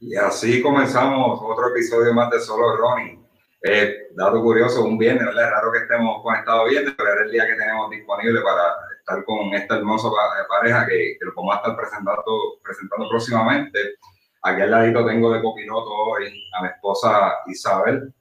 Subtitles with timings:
[0.00, 3.20] Y así comenzamos otro episodio más de Solo Ronnie.
[3.62, 5.44] Eh, dato curioso, un viernes, ¿verdad?
[5.44, 8.62] Es raro que estemos conectados viernes, pero era el día que tenemos disponible para
[8.98, 10.08] estar con esta hermosa
[10.48, 12.22] pareja que, que lo vamos a estar presentando,
[12.64, 13.96] presentando próximamente.
[14.42, 18.14] Aquí al ladito tengo de copiloto hoy a mi esposa Isabel.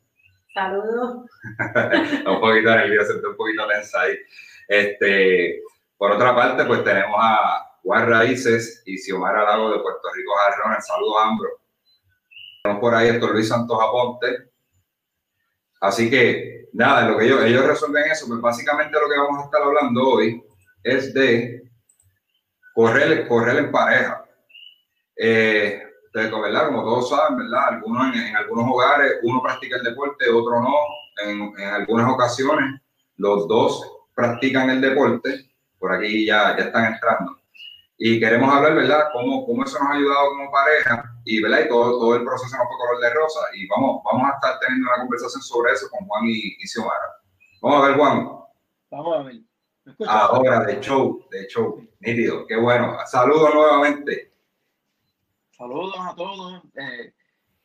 [0.54, 1.30] Saludos.
[2.28, 4.18] un poquito nerviosa, un poquito tensa ahí.
[4.68, 5.62] Este,
[5.98, 10.82] por otra parte, pues tenemos a Juan Raíces y Xiomara Lago de Puerto Rico Jarrón.
[10.82, 11.48] Saludos a ambos.
[11.48, 11.59] Tenemos
[12.64, 14.50] por ahí Héctor Luis Santos Aponte.
[15.82, 19.46] Así que, nada, lo que ellos, ellos resuelven eso, pues básicamente lo que vamos a
[19.46, 20.44] estar hablando hoy
[20.84, 21.64] es de
[22.74, 24.26] correr, correr en pareja.
[25.16, 26.68] Eh, ¿verdad?
[26.68, 27.70] Como todos saben, ¿verdad?
[27.70, 30.76] Algunos en, algunos hogares, uno practica el deporte, otro no.
[31.24, 32.82] En, en, algunas ocasiones,
[33.18, 35.50] los dos practican el deporte.
[35.78, 37.39] Por aquí ya, ya están entrando
[38.02, 41.68] y queremos hablar, ¿verdad?, cómo, cómo eso nos ha ayudado como pareja y, ¿verdad?, y
[41.68, 44.90] todo, todo el proceso no fue color de rosa y vamos, vamos a estar teniendo
[44.90, 47.20] una conversación sobre eso con Juan y, y Xiomara.
[47.62, 48.30] Vamos a ver, Juan.
[48.90, 49.42] Vamos a ver.
[50.08, 52.96] Ahora, de show, de show, nítido, qué bueno.
[53.06, 54.32] Saludos nuevamente.
[55.52, 56.64] Saludos a todos.
[56.76, 57.14] Eh,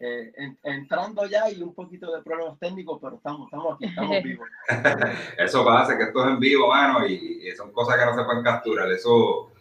[0.01, 0.33] eh,
[0.65, 4.49] entrando ya y un poquito de problemas técnicos, pero estamos, estamos aquí, estamos vivos.
[5.39, 8.25] eso pasa, que esto es en vivo, mano, y, y son cosas que no se
[8.25, 8.91] pueden capturar.
[8.91, 9.53] Eso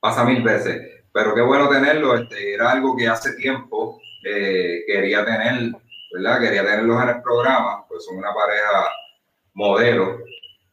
[0.00, 1.04] pasa mil veces.
[1.12, 5.72] Pero qué bueno tenerlo, este, era algo que hace tiempo eh, quería tener,
[6.12, 6.40] ¿verdad?
[6.40, 8.88] Quería tenerlos en el programa, pues son una pareja
[9.54, 10.18] modelo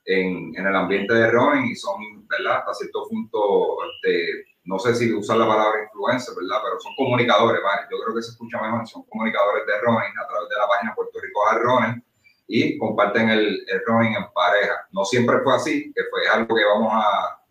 [0.06, 2.60] en, en el ambiente de running y son, ¿verdad?
[2.60, 6.62] Hasta cierto punto, este, no sé si usar la palabra influencer, ¿verdad?
[6.64, 7.88] Pero son comunicadores, ¿vale?
[7.90, 10.96] Yo creo que se escucha mejor, son comunicadores de running a través de la página
[10.96, 12.04] Puerto Rico Running
[12.48, 14.88] y comparten el, el running en pareja.
[14.92, 17.42] No siempre fue así, que fue algo que vamos a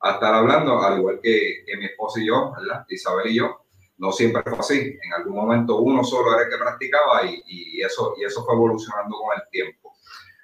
[0.00, 2.84] a estar hablando, al igual que, que, mi esposa y yo, ¿verdad?
[2.88, 3.66] Isabel y yo,
[3.98, 4.98] no siempre fue así.
[5.02, 8.54] En algún momento uno solo era el que practicaba y, y, eso, y eso fue
[8.54, 9.94] evolucionando con el tiempo.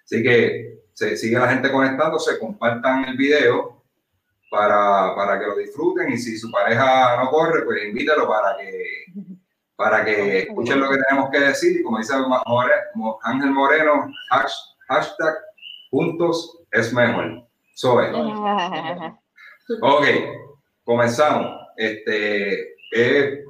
[0.05, 3.83] Así que se sigue la gente conectándose, compartan el video
[4.51, 9.07] para, para que lo disfruten y si su pareja no corre, pues invítalo para que,
[9.77, 11.81] para que escuchen lo que tenemos que decir.
[11.81, 12.15] Y como dice
[13.23, 14.13] Ángel Moreno,
[14.89, 15.35] hashtag
[15.91, 17.47] juntos es mejor.
[17.75, 18.07] Soy.
[19.81, 20.05] Ok,
[20.85, 21.61] comenzamos.
[21.77, 23.45] Este, es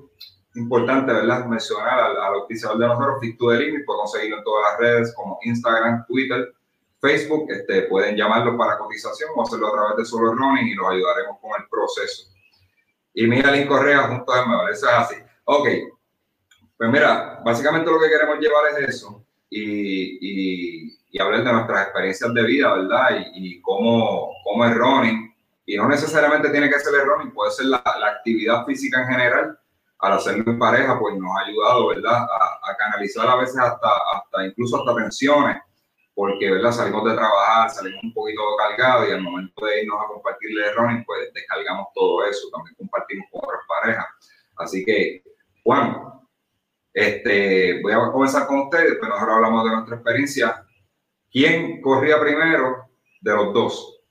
[0.55, 1.47] importante, ¿verdad?
[1.47, 5.39] Mencionar al, al de nosotros, Fit to Limit, puede conseguirlo en todas las redes como
[5.43, 6.53] Instagram, Twitter,
[7.01, 7.51] Facebook.
[7.51, 11.39] Este, pueden llamarlo para cotización o hacerlo a través de Solo Running y los ayudaremos
[11.41, 12.29] con el proceso.
[13.15, 15.17] Y Miguel Correa junto a mejor, eso es así.
[15.45, 15.69] Ok,
[16.77, 21.83] pues mira, básicamente lo que queremos llevar es eso y, y, y hablar de nuestras
[21.85, 23.27] experiencias de vida, ¿verdad?
[23.35, 25.32] Y, y cómo, cómo es running
[25.65, 29.09] y no necesariamente tiene que ser el running, puede ser la, la, actividad física en
[29.09, 29.59] general.
[29.99, 32.23] Al hacerlo en pareja, pues nos ha ayudado, ¿verdad?
[32.23, 35.59] A, a, canalizar a veces hasta, hasta incluso hasta tensiones,
[36.13, 36.73] porque, ¿verdad?
[36.73, 40.75] Salimos de trabajar, salimos un poquito cargados y al momento de irnos a compartir el
[40.75, 44.07] running, pues descargamos todo eso, también compartimos con otras parejas.
[44.57, 45.23] Así que,
[45.63, 46.03] Juan,
[46.93, 50.67] este, voy a comenzar con ustedes, después nosotros hablamos de nuestra experiencia.
[51.31, 52.89] ¿Quién corría primero
[53.21, 54.02] de los dos?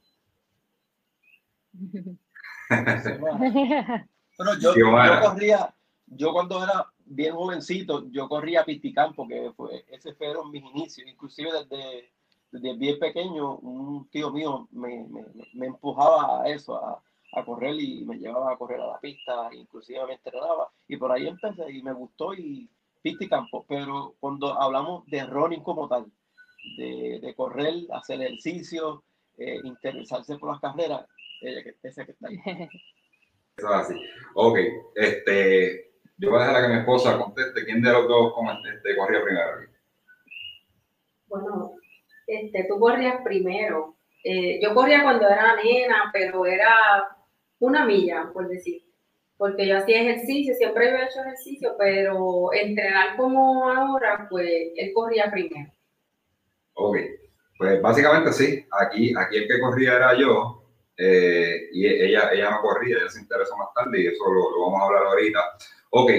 [3.19, 5.75] Bueno, yo, yo, corría,
[6.07, 11.07] yo cuando era bien jovencito, yo corría a Pisticán porque fue, ese fueron mis inicios,
[11.07, 12.11] inclusive desde,
[12.51, 17.01] desde bien pequeño, un tío mío me, me, me empujaba a eso, a,
[17.33, 20.69] a, correr y me llevaba a correr a la pista, inclusive me entrenaba.
[20.87, 22.69] Y por ahí empecé y me gustó y
[23.01, 26.05] Pisticampo, pero cuando hablamos de running como tal,
[26.77, 29.03] de, de correr, hacer ejercicio,
[29.37, 31.07] eh, interesarse por las carreras,
[31.41, 32.37] ella que, esa que está ahí.
[33.57, 33.95] Eso es así.
[34.35, 34.57] Ok,
[34.95, 38.33] este, yo voy a dejar a que mi esposa conteste quién de los dos
[38.73, 39.47] este, corría primero.
[41.27, 41.71] Bueno,
[42.27, 43.95] este, tú corrías primero.
[44.23, 47.17] Eh, yo corría cuando era nena, pero era
[47.59, 48.83] una milla, por decir.
[49.37, 55.31] Porque yo hacía ejercicio, siempre había hecho ejercicio, pero entrenar como ahora, pues él corría
[55.31, 55.71] primero.
[56.73, 56.97] Ok,
[57.57, 58.65] pues básicamente sí.
[58.79, 60.60] Aquí, aquí el que corría era yo,
[60.97, 64.65] eh, y ella, ella no corría, ella se interesó más tarde y eso lo, lo,
[64.65, 65.39] vamos a hablar ahorita.
[65.91, 66.11] Ok.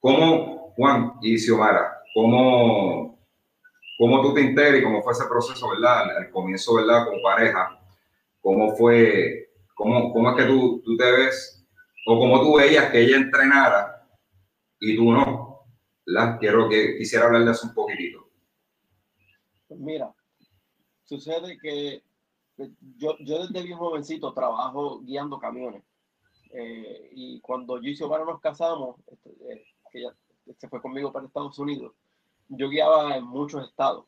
[0.00, 3.18] ¿Cómo, Juan y Xiomara, cómo,
[3.98, 6.16] cómo tú te integras y cómo fue ese proceso, verdad?
[6.16, 7.06] Al, comienzo, ¿verdad?
[7.06, 7.80] Como pareja,
[8.40, 11.64] ¿cómo fue, cómo, cómo es que tú, tú te ves,
[12.06, 14.06] o cómo tú veías que ella entrenara
[14.78, 15.44] y tú no?
[16.06, 16.38] ¿verdad?
[16.38, 18.28] Quiero que quisiera hablar de eso un poquitito.
[19.70, 20.12] Mira,
[21.04, 22.02] sucede que
[22.56, 25.82] yo, yo desde bien jovencito trabajo guiando camiones.
[26.50, 30.14] Eh, y cuando yo y Xiomara nos casamos, este, eh, que ella
[30.56, 31.92] se fue conmigo para Estados Unidos,
[32.48, 34.06] yo guiaba en muchos estados.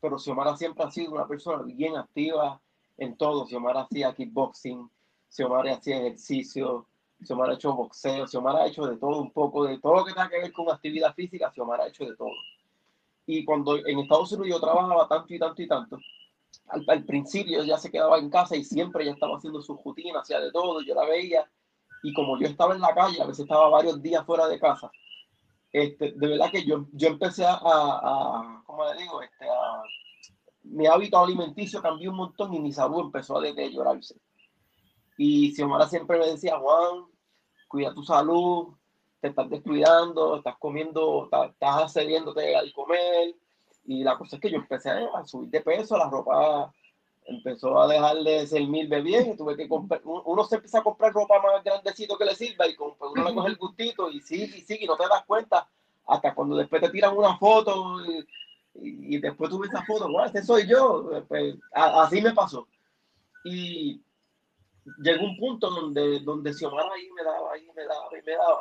[0.00, 2.60] Pero Xiomara siempre ha sido una persona bien activa
[2.96, 3.46] en todo.
[3.46, 4.88] Xiomara hacía kickboxing,
[5.28, 6.86] Xiomara hacía ejercicio,
[7.22, 10.12] Xiomara ha hecho boxeo, Xiomara ha hecho de todo un poco, de todo lo que
[10.12, 12.30] tenga que ver con actividad física, Xiomara ha hecho de todo.
[13.26, 15.98] Y cuando en Estados Unidos yo trabajaba tanto y tanto y tanto,
[16.68, 20.40] al, principio ya se quedaba en casa y siempre ya estaba haciendo su rutina, hacía
[20.40, 21.50] de todo, yo la veía.
[22.02, 24.90] Y como yo estaba en la calle, a veces estaba varios días fuera de casa,
[25.72, 29.20] este, de verdad que yo, yo empecé a, a, ¿cómo le digo?
[29.22, 29.82] Este, a,
[30.62, 34.16] mi hábito alimenticio cambió un montón y mi salud empezó a deteriorarse.
[35.18, 37.06] Y Xiomara siempre me decía, Juan,
[37.68, 38.74] cuida tu salud,
[39.20, 43.34] te estás descuidando, estás comiendo, estás accediéndote al comer.
[43.86, 46.72] Y la cosa es que yo empecé a subir de peso, la ropa
[47.26, 50.80] empezó a dejar de ser mil de bien y tuve que comprar, uno se empieza
[50.80, 54.10] a comprar ropa más grandecito que le sirva y pues uno le coge el gustito
[54.10, 55.66] y sigue y sigue y no te das cuenta
[56.06, 57.96] hasta cuando después te tiran una foto
[58.74, 62.66] y, después tú ves esa foto, bueno, este soy yo, pues, así me pasó.
[63.44, 64.00] Y
[64.98, 68.58] llegó un punto donde, donde Xiomara ahí me daba, ahí me daba, y me daba.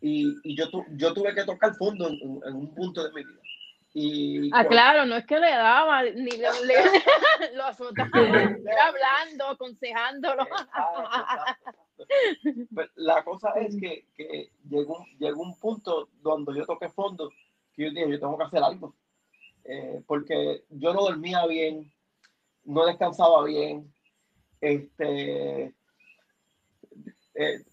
[0.00, 3.22] Y, y yo, tu, yo tuve que tocar fondo en, en, un punto de mi
[3.22, 3.40] vida.
[4.00, 6.48] Y ah, claro, no es que le daba, ni le,
[7.54, 10.46] lo azotaba, hablando, aconsejándolo.
[12.72, 17.30] Pues, la cosa es que, que, llegó, llegó un punto donde yo toqué fondo,
[17.74, 18.94] que yo dije, yo tengo que hacer algo.
[19.64, 21.92] Eh, porque yo no dormía bien,
[22.64, 23.92] no descansaba bien,
[24.60, 25.74] este,
[27.34, 27.64] eh,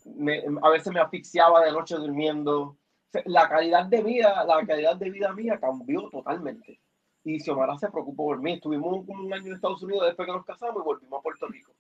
[0.64, 2.78] a veces me asfixiaba de noche durmiendo.
[3.26, 6.80] La calidad de vida, la calidad de vida mía cambió totalmente.
[7.24, 8.54] Y Xiomara se preocupó por mí.
[8.54, 11.48] Estuvimos como un año en Estados Unidos después que nos casamos y volvimos a Puerto
[11.48, 11.72] Rico.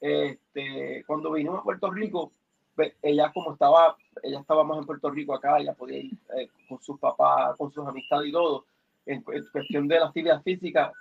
[0.00, 2.32] Este, cuando vinimos a Puerto Rico,
[3.02, 6.80] ella como estaba, ella estaba más en Puerto Rico acá, ella podía ir eh, con
[6.80, 8.64] sus papás, con sus amistades y todo.
[9.06, 10.92] En, cuestión de la actividad física,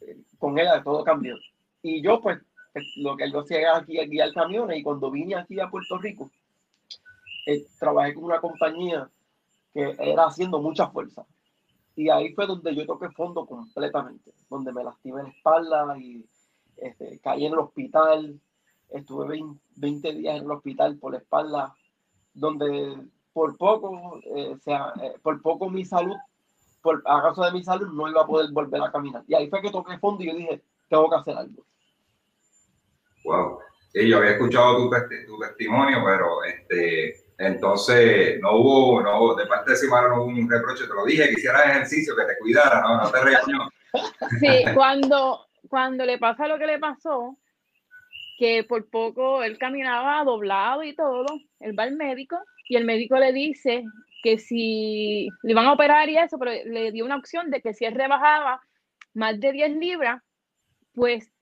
[0.00, 1.36] eh, con ella todo cambió.
[1.82, 2.38] Y yo pues
[2.96, 6.30] lo que yo hacía aquí es guiar camiones y cuando vine aquí a Puerto Rico,
[7.46, 9.08] eh, trabajé con una compañía
[9.72, 11.26] que era haciendo mucha fuerza.
[11.96, 16.24] Y ahí fue donde yo toqué fondo completamente, donde me lastimé la espalda y
[16.76, 18.40] este, caí en el hospital.
[18.88, 19.40] Estuve
[19.76, 21.74] 20, días en el hospital por la espalda,
[22.32, 22.96] donde
[23.32, 26.16] por poco, eh, sea, eh, por poco mi salud,
[26.82, 29.22] por, a causa de mi salud, no iba a poder volver a caminar.
[29.28, 31.64] Y ahí fue que toqué fondo y yo dije, tengo que hacer algo.
[33.24, 33.58] Wow.
[33.92, 39.70] Sí, yo había escuchado tu, tu testimonio, pero este, entonces no hubo, no, de parte
[39.70, 42.82] de Simara no hubo un reproche, te lo dije, que hicieras ejercicio, que te cuidara,
[42.82, 43.70] no, no te regañó.
[44.38, 47.36] Sí, cuando, cuando le pasa lo que le pasó,
[48.38, 51.26] que por poco él caminaba doblado y todo,
[51.58, 52.38] él va al médico
[52.68, 53.82] y el médico le dice
[54.22, 57.74] que si le van a operar y eso, pero le dio una opción de que
[57.74, 58.60] si él rebajaba
[59.12, 60.22] más de 10 libras,
[60.94, 61.32] pues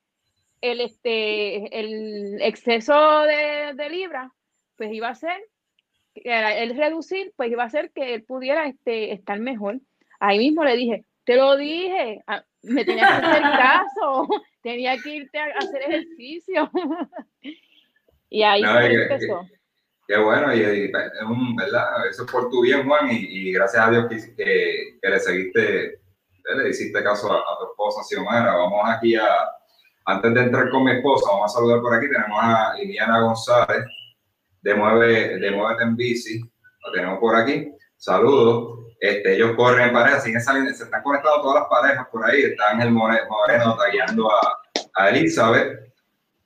[0.63, 4.33] el, este, el exceso de, de libras,
[4.77, 5.39] pues iba a ser,
[6.25, 9.81] el reducir, pues iba a ser que él pudiera este, estar mejor.
[10.21, 12.23] Ahí mismo le dije, te lo dije,
[12.63, 14.29] me tenías que hacer caso,
[14.63, 16.71] tenía que irte a hacer ejercicio.
[18.31, 19.47] y ahí empezó.
[20.07, 22.07] Qué, bueno, y, es un, ¿verdad?
[22.09, 26.01] Eso es por tu bien, Juan, y, gracias a Dios que, que, le seguiste,
[26.57, 28.57] le hiciste caso a, a tu esposa, Xiomara.
[28.57, 29.29] Vamos aquí a,
[30.07, 32.09] antes de entrar con mi esposa, vamos a saludar por aquí.
[32.09, 33.85] Tenemos a Liliana González
[34.63, 36.41] de Mueve, de Mueve en Bici.
[36.41, 37.73] Lo tenemos por aquí.
[37.97, 38.79] Saludos.
[39.01, 42.43] Este, ellos corren en pareja, siguen saliendo, se están conectando todas las parejas por ahí.
[42.43, 44.59] Está Ángel Moreno, tagueando a,
[44.95, 45.93] a, Elizabeth.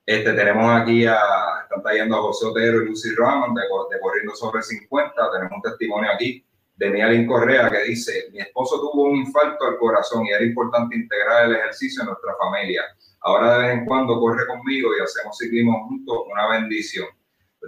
[0.05, 1.19] Este, tenemos aquí a,
[1.63, 5.15] están tallando a José Otero y Lucy Ramón de, de, Corriendo sobre 50.
[5.33, 6.45] Tenemos un testimonio aquí
[6.77, 10.95] de Nialin Correa que dice: Mi esposo tuvo un infarto al corazón y era importante
[10.97, 12.83] integrar el ejercicio en nuestra familia.
[13.23, 17.07] Ahora de vez en cuando corre conmigo y hacemos ciclismo juntos, una bendición.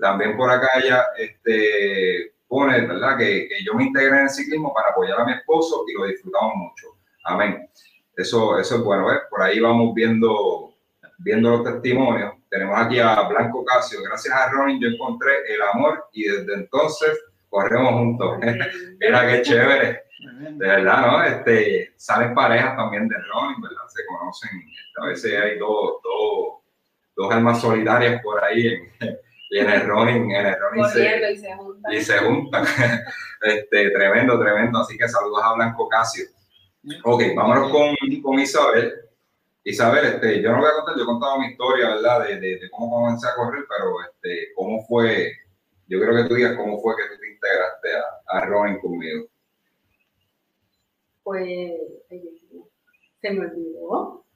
[0.01, 3.17] También por acá ella este, pone, ¿verdad?
[3.17, 6.07] Que, que, yo me integre en el ciclismo para apoyar a mi esposo y lo
[6.07, 6.89] disfrutamos mucho.
[7.25, 7.69] Amén.
[8.17, 9.21] Eso, eso es bueno, ¿ves?
[9.29, 10.75] Por ahí vamos viendo,
[11.19, 12.35] viendo los testimonios.
[12.49, 14.03] tenemos aquí a Blanco Casio.
[14.03, 18.39] Gracias a Ronin yo encontré el amor y desde entonces corremos juntos.
[19.01, 20.05] Mira qué chévere.
[20.51, 21.25] De verdad, ¿no?
[21.25, 23.83] Este, salen parejas también de Ronin, ¿verdad?
[23.89, 24.51] Se conocen.
[25.03, 26.63] A veces hay dos, dos,
[27.17, 28.93] dos almas solidarias por ahí en,
[29.55, 31.93] y en el Ronin, en el Ronin se, y se juntan.
[31.93, 32.65] Y se juntan.
[33.43, 34.81] este, tremendo, tremendo.
[34.81, 36.25] Así que saludos a Blanco Casio.
[37.05, 38.93] Ok, vámonos con, con Isabel.
[39.63, 42.25] Isabel, este, yo no voy a contar, yo he contado mi historia, ¿verdad?
[42.27, 45.31] De, de, cómo comencé a correr, pero este, cómo fue,
[45.87, 49.29] yo creo que tú digas cómo fue que tú te integraste a, a Ronin conmigo.
[51.23, 51.71] Pues,
[53.21, 54.27] se me olvidó.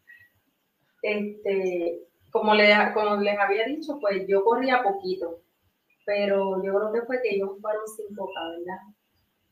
[1.02, 5.40] Este, como, le, como les había dicho, pues yo corría poquito,
[6.04, 8.78] pero yo creo que fue que yo fueron 5K, ¿verdad?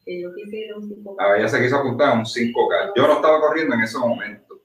[0.05, 1.17] Que yo quise ir a un 5K.
[1.19, 2.93] A ver, ella se quiso apuntar a un 5K.
[2.97, 4.61] Yo no estaba corriendo en ese momento,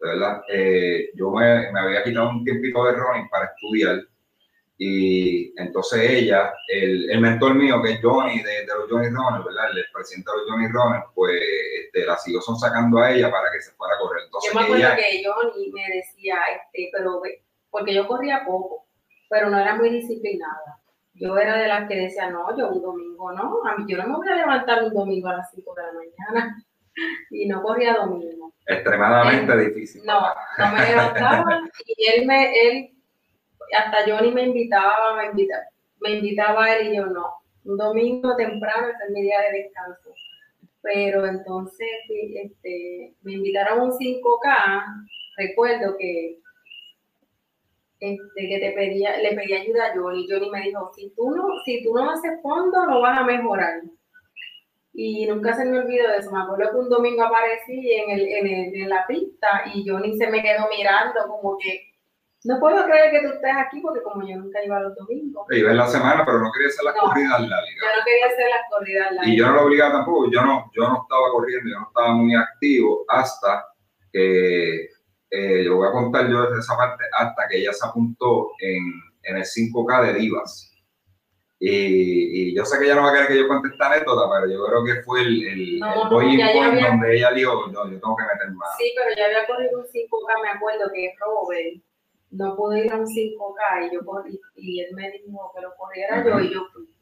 [0.00, 0.42] ¿verdad?
[0.48, 4.04] Eh, yo me, me, había quitado un tiempito de running para estudiar
[4.76, 9.44] y entonces ella, el, el mentor mío, que es Johnny, de, de los Johnny Runners,
[9.44, 9.70] ¿verdad?
[9.70, 11.40] El, presidente de los Johnny Runners, pues
[11.84, 14.24] este, la siguió son sacando a ella para que se fuera a correr.
[14.24, 17.22] Entonces, yo me acuerdo que Johnny me decía, este, pero
[17.74, 18.86] porque yo corría poco,
[19.28, 20.78] pero no era muy disciplinada.
[21.14, 24.06] Yo era de las que decía, no, yo un domingo no, a mí yo no
[24.06, 26.64] me voy a levantar un domingo a las 5 de la mañana
[27.30, 28.52] y no corría domingo.
[28.64, 30.04] Extremadamente difícil.
[30.04, 32.90] No, no me levantaba y él me, él,
[33.76, 35.64] hasta Johnny me invitaba, me invitaba,
[35.98, 37.28] me invitaba a él y yo no.
[37.64, 40.14] Un domingo temprano es mi día de descanso.
[40.80, 45.08] Pero entonces este, me invitaron a un 5K.
[45.38, 46.38] Recuerdo que
[48.12, 50.26] este, que te pedía, le pedí ayuda a Johnny.
[50.28, 53.82] Johnny me dijo, si tú no, si tú no haces fondo, no vas a mejorar.
[54.92, 56.30] Y nunca se me olvidó de eso.
[56.30, 60.16] Me acuerdo que un domingo aparecí en, el, en, el, en la pista y Johnny
[60.16, 61.94] se me quedó mirando como que,
[62.44, 65.46] no puedo creer que tú estés aquí porque como yo nunca iba los domingos.
[65.50, 67.70] Iba en la semana, pero no quería hacer las corridas largas.
[67.80, 69.26] Yo no quería hacer las corridas largas.
[69.28, 70.30] Y yo no lo obligaba tampoco.
[70.30, 73.66] Yo no, yo no estaba corriendo, yo no estaba muy activo hasta
[74.12, 74.88] que
[75.34, 78.82] eh, yo voy a contar yo desde esa parte hasta que ella se apuntó en,
[79.24, 80.70] en el 5K de Divas.
[81.58, 84.28] Y, y, yo sé que ella no va a querer que yo cuente esta anécdota,
[84.30, 86.88] pero yo creo que fue el, el, no, point había...
[86.88, 88.76] donde ella dijo, no, yo tengo que meter más.
[88.76, 91.82] Sí, pero ya había corrido un 5K, me acuerdo que Robert
[92.32, 94.00] no pude ir a un 5K y yo
[94.56, 96.28] y él me dijo que lo corriera uh -huh.
[96.28, 96.93] yo y yo fui.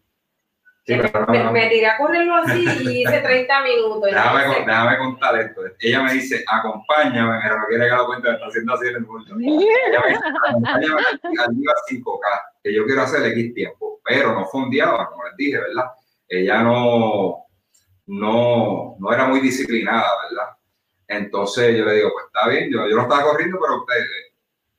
[0.85, 4.03] Sí, me, me, tiré a correrlo así y hice 30 minutos.
[4.03, 5.61] Déjame, con, déjame, contar esto.
[5.79, 8.97] Ella me dice, acompáñame, pero no quiere que lo cuente, me está haciendo así en
[8.97, 9.35] el mundo.
[9.41, 11.01] Ella me dice, acompáñame
[11.39, 15.61] al día 5K, que yo quiero hacer X tiempo, pero no fondeaba, como les dije,
[15.61, 15.85] ¿verdad?
[16.29, 17.47] Ella no,
[18.07, 20.49] no, no era muy disciplinada, ¿verdad?
[21.07, 24.05] Entonces yo le digo, pues está bien, yo, yo no estaba corriendo, pero usted,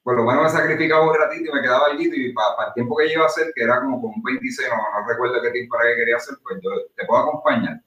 [0.04, 2.98] por lo menos me sacrificaba un ratito y me quedaba allí y para, el tiempo
[2.98, 5.78] que yo iba a hacer, que era como con 26, no, no recuerdo qué tiempo
[5.80, 7.82] era que quería hacer, pues yo te puedo acompañar.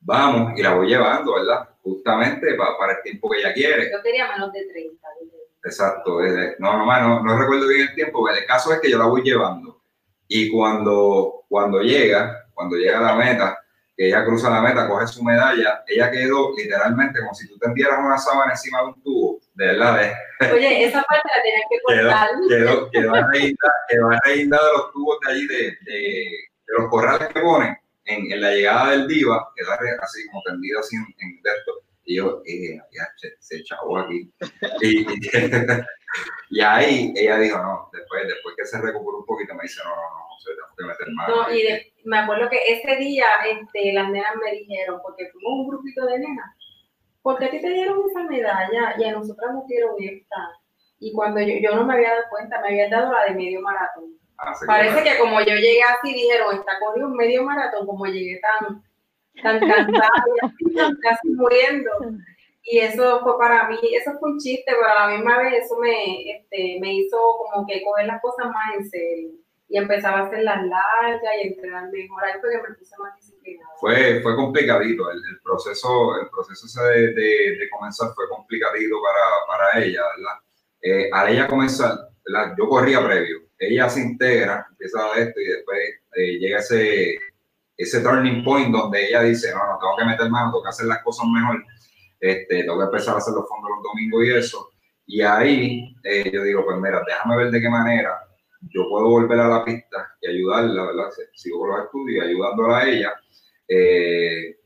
[0.00, 1.68] Vamos, y la voy llevando, ¿verdad?
[1.82, 3.90] Justamente para, para el tiempo que ella quiere.
[3.92, 5.08] Yo quería menos de 30.
[5.64, 6.20] Exacto,
[6.58, 9.06] no, no, no, no recuerdo bien el tiempo, pero el caso es que yo la
[9.06, 9.82] voy llevando.
[10.26, 13.58] Y cuando, cuando llega, cuando llega a la meta,
[13.96, 17.98] que ella cruza la meta, coge su medalla, ella quedó literalmente como si tú tendieras
[17.98, 20.12] una sábana encima de un tubo, de verdad.
[20.40, 22.28] De, Oye, esa parte la tenías que cortar.
[22.48, 23.12] Quedó, quedó,
[23.88, 26.28] quedó reída de los tubos de allí, de, de, de,
[26.78, 30.94] los corrales que ponen en, en, la llegada del diva, quedó así como tendido así
[30.96, 31.72] en, en esto.
[32.04, 34.32] Y yo, eh, ya, se, se chavó aquí.
[34.80, 35.06] Y, y,
[36.50, 39.90] y, ahí ella dijo, no, después, después que se recuperó un poquito, me dice, no,
[39.90, 41.28] no, no, no tengo que meter más.
[41.28, 45.52] No, y de, me acuerdo que ese día este, las nenas me dijeron, porque fuimos
[45.52, 46.54] un grupito de nenas,
[47.28, 50.48] ¿por qué a ti te dieron esa medalla y a nosotras nos dieron esta?
[50.98, 53.60] Y cuando yo, yo no me había dado cuenta, me habían dado la de medio
[53.60, 54.14] maratón.
[54.38, 58.40] Ah, Parece que como yo llegué así, dijeron, está corriendo un medio maratón, como llegué
[58.40, 58.82] tan,
[59.42, 60.08] tan cansada,
[61.02, 61.90] casi muriendo.
[62.62, 65.76] Y eso fue para mí, eso fue un chiste, pero a la misma vez eso
[65.76, 69.30] me, este, me hizo como que coger las cosas más en serio
[69.68, 72.24] y empezaba a hacer las largas y entrenar mejor.
[72.24, 73.37] Ahí fue que me puse más disciplinada.
[73.80, 78.96] Fue, fue complicadito, el, el proceso, el proceso ese de, de, de, comenzar fue complicadito
[79.00, 80.38] para, para ella, ¿verdad?
[80.80, 82.54] Eh, al ella comenzar, ¿verdad?
[82.58, 85.78] yo corría previo, ella se integra, empieza a esto y después
[86.14, 87.18] eh, llega ese,
[87.76, 90.86] ese turning point donde ella dice, no, no, tengo que meter mano, tengo que hacer
[90.86, 91.64] las cosas mejor,
[92.20, 94.70] este, tengo que empezar a hacer los fondos los domingos y eso.
[95.06, 98.28] Y ahí eh, yo digo, pues mira, déjame ver de qué manera
[98.62, 101.10] yo puedo volver a la pista y ayudarla, ¿verdad?
[101.34, 103.14] Sigo con los estudios ayudándola a ella,
[103.68, 104.56] eh.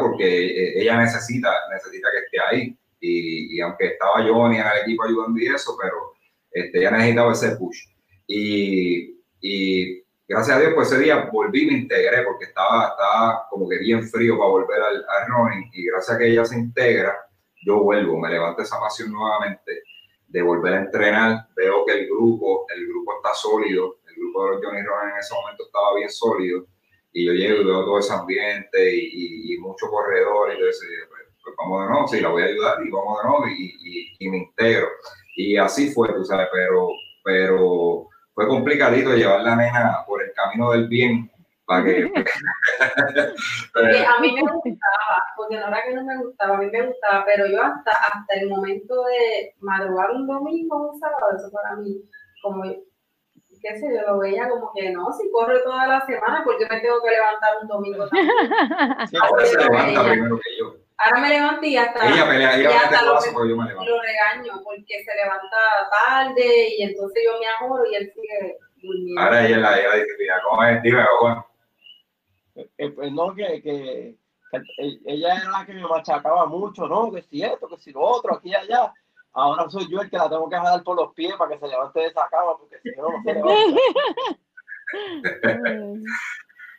[0.00, 2.78] Porque ella necesita, necesita que esté ahí.
[3.00, 6.12] Y, y, aunque estaba Johnny en el equipo ayudando y eso, pero
[6.52, 7.86] Este, ya necesitaba ese push.
[8.26, 13.68] Y, y gracias a Dios, pues ese día volví me integré porque estaba, estaba como
[13.68, 17.16] que bien frío para volver al, al running y gracias a que ella se integra,
[17.64, 19.82] yo vuelvo, me levanto esa pasión nuevamente
[20.28, 24.50] de volver a entrenar, veo que el grupo, el grupo está sólido, el grupo de
[24.52, 26.66] los Johnny Running en ese momento estaba bien sólido
[27.12, 30.88] y yo llego y veo todo ese ambiente y, y, muchos corredores y yo decía,
[31.08, 34.16] pues, pues, vamos de nuevo, sí, la voy a ayudar y vamos de nuevo y,
[34.18, 34.88] y, me integro.
[35.36, 36.88] Y así fue, tú sabes, pero,
[37.24, 41.30] pero fue complicadito llevar la nena por el camino del bien
[41.66, 42.04] para que...
[43.74, 47.24] a mí me gustaba, porque no era que no me gustaba, a mí me gustaba,
[47.26, 52.02] pero yo hasta, hasta el momento de madrugar un domingo, un sábado, eso para mí,
[52.42, 52.64] como,
[53.62, 56.66] qué sé yo, lo veía como que no, si corre toda la semana, ¿por qué
[56.68, 58.28] me tengo que levantar un domingo también?
[59.46, 60.76] se levanta primero que yo.
[60.98, 64.60] Ahora me levanto y hasta, ella pelea, ella y hasta lo, yo me lo regaño
[64.62, 65.56] porque se levanta
[65.90, 69.20] tarde y entonces yo me amoro y él sigue durmiendo.
[69.20, 70.82] Ahora ella, la, ella dice, mira, ¿cómo es?
[70.82, 71.04] Dime.
[72.54, 74.16] Eh, eh, pues no, que, que,
[75.06, 77.10] ella era la que me machacaba mucho, ¿no?
[77.10, 78.92] Que si esto, que si lo otro, aquí y allá.
[79.34, 81.68] Ahora soy yo el que la tengo que jalar por los pies para que se
[81.68, 83.80] levante de esa cama, porque si no, no se levanta.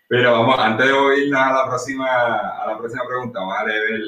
[0.10, 4.02] Pero vamos, antes de oír a la próxima, a la próxima pregunta, vamos a leer,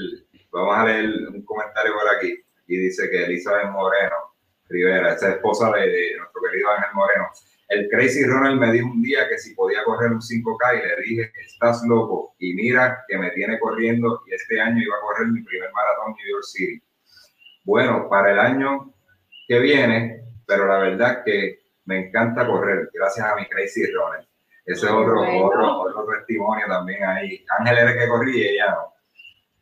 [0.51, 2.39] vamos a leer un comentario por aquí.
[2.67, 4.15] Y dice que Elizabeth Moreno
[4.69, 7.27] Rivera, esa esposa de, nuestro querido Ángel Moreno,
[7.69, 11.01] el Crazy Ronald me dijo un día que si podía correr un 5K y le
[11.01, 12.35] dije, estás loco.
[12.37, 16.11] Y mira que me tiene corriendo y este año iba a correr mi primer maratón
[16.11, 16.83] en New York City.
[17.65, 18.93] Bueno, para el año
[19.47, 24.27] que viene, pero la verdad que me encanta correr, gracias a mi Crazy Ronald.
[24.65, 27.43] Ese es otro, otro, otro, testimonio también ahí.
[27.59, 28.93] Ángel era el que corría y ella no.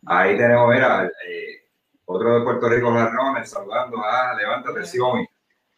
[0.05, 1.69] Ahí tenemos, mira, eh,
[2.05, 3.98] otro de Puerto Rico, Ronald, saludando.
[4.03, 5.25] Ah, levántate, Xiaomi.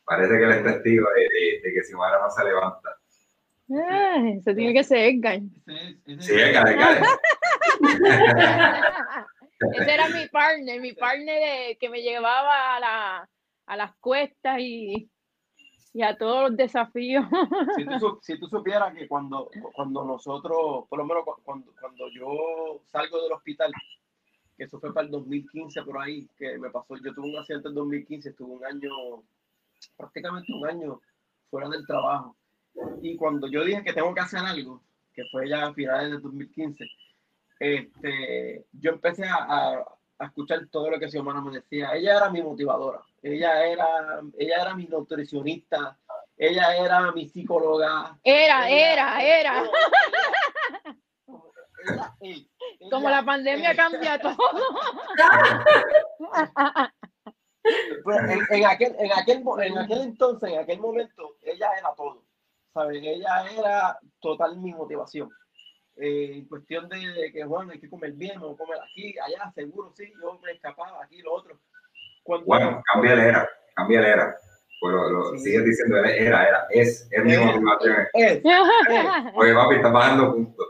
[0.03, 2.97] Parece que él es testigo de, de, que Xiomara no se levanta.
[3.69, 5.39] Eh, se tiene que ser Edgar.
[6.19, 7.03] Sí, Edgar, Edgar.
[9.59, 13.29] Ese era mi partner, mi partner que me llevaba a, la,
[13.65, 15.09] a las cuestas y,
[15.93, 17.25] y a todos los desafíos.
[17.77, 22.81] Si tú, si tú, supieras que cuando, cuando nosotros, por lo menos cuando, cuando yo
[22.85, 23.71] salgo del hospital,
[24.57, 27.69] que eso fue para el 2015 por ahí, que me pasó, yo tuve un accidente
[27.69, 29.23] en 2015, estuve un año,
[29.97, 31.01] prácticamente un año
[31.49, 32.35] fuera del trabajo.
[33.01, 34.81] Y cuando yo dije que tengo que hacer algo,
[35.13, 36.85] que fue ya a finales del 2015,
[37.59, 39.85] este, yo empecé a,
[40.19, 41.93] a escuchar todo lo que hermana me decía.
[41.93, 45.97] Ella era mi motivadora, ella era, ella era mi nutricionista,
[46.37, 48.17] ella era mi psicóloga.
[48.23, 49.63] Era, era, era.
[52.89, 54.37] Como la pandemia cambia todo.
[58.03, 58.19] Pues,
[58.51, 62.23] en, aquel, en, aquel, en aquel entonces, en aquel momento, ella era todo.
[62.73, 63.01] ¿sabes?
[63.01, 65.29] Ella era total mi motivación.
[65.97, 69.93] Eh, en cuestión de, que, bueno, hay que comer bien, o comer aquí, allá, seguro,
[69.95, 71.57] sí, yo me escapaba, aquí, lo otro.
[72.45, 74.37] bueno, cambia el era, cambia el era.
[74.81, 78.07] Pero lo, sigue diciendo era, era, es, es mi motivación.
[78.13, 78.41] Es,
[79.35, 80.67] Oye, papi, está bajando puntos.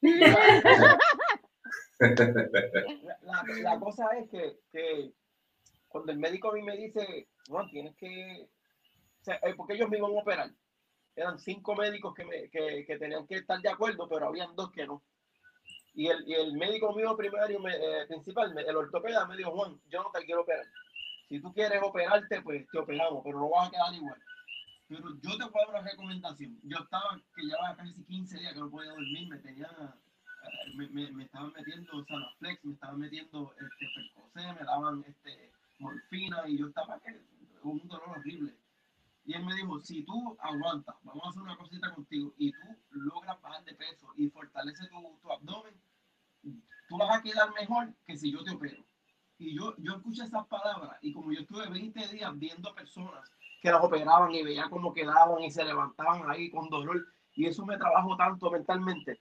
[0.00, 0.98] la,
[3.62, 5.12] la, cosa es que, que,
[5.86, 8.48] cuando el médico a mí me dice, no, tienes que,
[9.20, 10.50] o sea, eh, porque ellos me iban a operar
[11.16, 14.70] eran cinco médicos que, me, que, que, tenían que estar de acuerdo, pero habían dos
[14.70, 15.02] que no.
[15.94, 20.02] Y el, y el médico mío primario, eh, principal, el ortopeda, me dijo, Juan, yo
[20.02, 20.66] no te quiero operar.
[21.26, 24.20] Si tú quieres operarte, pues te operamos, pero no vas a quedar igual.
[24.88, 26.60] Pero yo te puedo dar una recomendación.
[26.64, 30.88] Yo estaba, que llevaba casi 15 días que no podía dormir, me tenía, eh, me,
[30.90, 36.58] me, me estaban metiendo Sanaflex, me estaban metiendo este, percocé, me daban este, morfina y
[36.58, 37.18] yo estaba que,
[37.62, 38.54] un dolor horrible
[39.26, 42.58] y él me dijo, si tú aguantas, vamos a hacer una cosita contigo, y tú
[42.90, 45.74] logras bajar de peso y fortaleces tu, tu abdomen,
[46.88, 48.84] tú vas a quedar mejor que si yo te opero.
[49.38, 53.28] Y yo, yo escuché esas palabras y como yo estuve 20 días viendo personas
[53.60, 57.66] que las operaban y veía cómo quedaban y se levantaban ahí con dolor, y eso
[57.66, 59.20] me trabajó tanto mentalmente,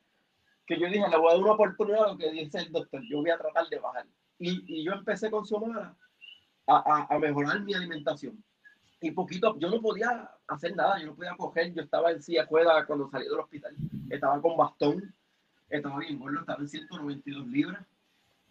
[0.67, 3.01] que yo dije, le voy a dar una oportunidad a lo que dice el doctor,
[3.09, 4.05] yo voy a tratar de bajar.
[4.37, 5.95] Y, y yo empecé con su a,
[6.67, 8.43] a, a mejorar mi alimentación
[9.05, 12.47] y poquito, yo no podía hacer nada, yo no podía coger, yo estaba en silla
[12.47, 13.75] juega cuando salí del hospital,
[14.09, 15.13] estaba con bastón,
[15.69, 17.85] estaba bien gordo, estaba en 192 libras.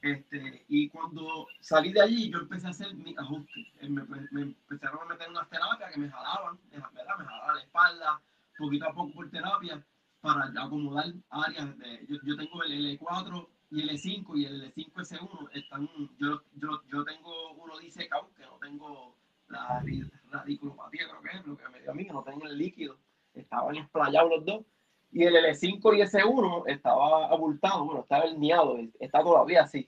[0.00, 3.66] Este, y cuando salí de allí, yo empecé a hacer mis ajustes.
[3.80, 8.20] Eh, me, me, empezaron a meter unas terapias que me jalaban, me jalaban la espalda,
[8.56, 9.84] poquito a poco por terapia,
[10.20, 11.78] para acomodar áreas.
[11.78, 15.88] De, yo, yo tengo el L4 y el E5 y el L5 S1 están,
[16.18, 19.16] yo, yo, yo tengo uno dice que no tengo
[19.54, 19.82] la
[20.30, 22.96] radiculopatía, creo que es lo que me dio a mí, que no tenía el líquido,
[23.34, 24.64] estaban esplayados los dos.
[25.12, 29.86] Y el L5 y S1 estaba abultado, bueno, estaba herniado, está todavía así.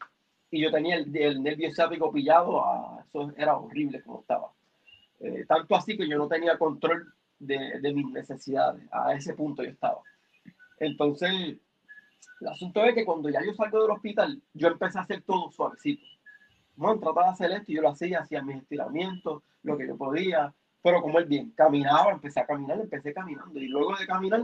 [0.51, 4.53] Y yo tenía el, el nervio ciático pillado, a, eso era horrible como estaba.
[5.19, 9.65] Eh, tanto así que yo no tenía control de, de, mis necesidades, a ese punto
[9.65, 10.01] yo estaba.
[10.79, 11.59] Entonces,
[12.41, 15.51] el asunto es que cuando ya yo salgo del hospital, yo empecé a hacer todo
[15.51, 16.05] suavecito.
[16.77, 19.97] No, trataba de hacer esto y yo lo hacía, hacía mis estiramientos, lo que yo
[19.97, 24.43] podía, pero como él bien, caminaba, empecé a caminar, empecé caminando y luego de caminar,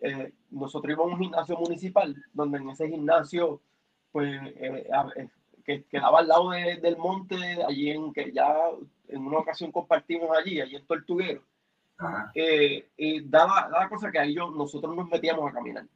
[0.00, 3.60] eh, nosotros íbamos a un gimnasio municipal, donde en ese gimnasio,
[4.12, 5.28] pues, eh, eh,
[5.64, 8.54] que quedaba al lado del monte, allí en que ya
[9.08, 11.40] en una ocasión compartimos allí, allí en Tortuguero,
[12.34, 15.86] y daba, daba cosa que ahí yo, nosotros nos metíamos a caminar.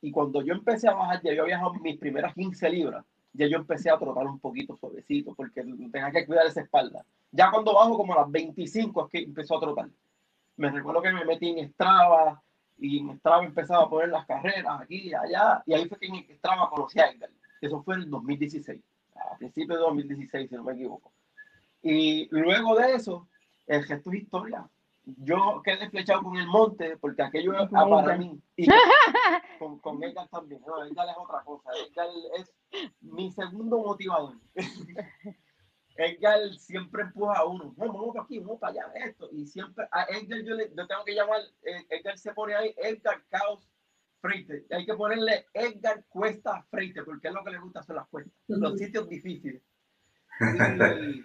[0.00, 3.46] Y cuando yo empecé a bajar, ya yo había bajado mis primeras 15 libras, ya
[3.46, 7.04] yo empecé a trotar un poquito suavecito, porque tenía que cuidar esa espalda.
[7.30, 9.88] Ya cuando bajo como a las 25 es que empezó a trotar.
[10.56, 12.42] Me recuerdo que me metí en Strava
[12.78, 16.06] y en Strava empezaba a poner las carreras aquí y allá, y ahí fue que
[16.06, 17.30] en Strava conocí a Edgar.
[17.60, 18.80] Eso fue en el 2016,
[19.16, 21.12] a principios de 2016, si no me equivoco.
[21.82, 23.28] Y luego de eso,
[23.66, 24.68] el gesto es historia
[25.04, 28.40] yo quedé flechado con el monte porque aquello es para mí.
[28.56, 28.66] Y
[29.58, 30.62] con, con Edgar también.
[30.66, 31.70] No, Edgar es otra cosa.
[31.88, 32.06] Edgar
[32.38, 32.52] es
[33.00, 34.36] mi segundo motivador.
[35.96, 37.74] Edgar siempre empuja a uno.
[37.76, 39.28] vamos para aquí, vamos para allá, esto.
[39.32, 42.74] Y siempre a Edgar yo, le, yo tengo que llamar, eh, Edgar se pone ahí,
[42.78, 43.68] Edgar Caos
[44.20, 44.66] Freite.
[44.70, 48.32] Hay que ponerle Edgar Cuesta Freite porque es lo que le gusta hacer las cuestas,
[48.48, 49.62] los sitios difíciles.
[50.40, 51.24] Y,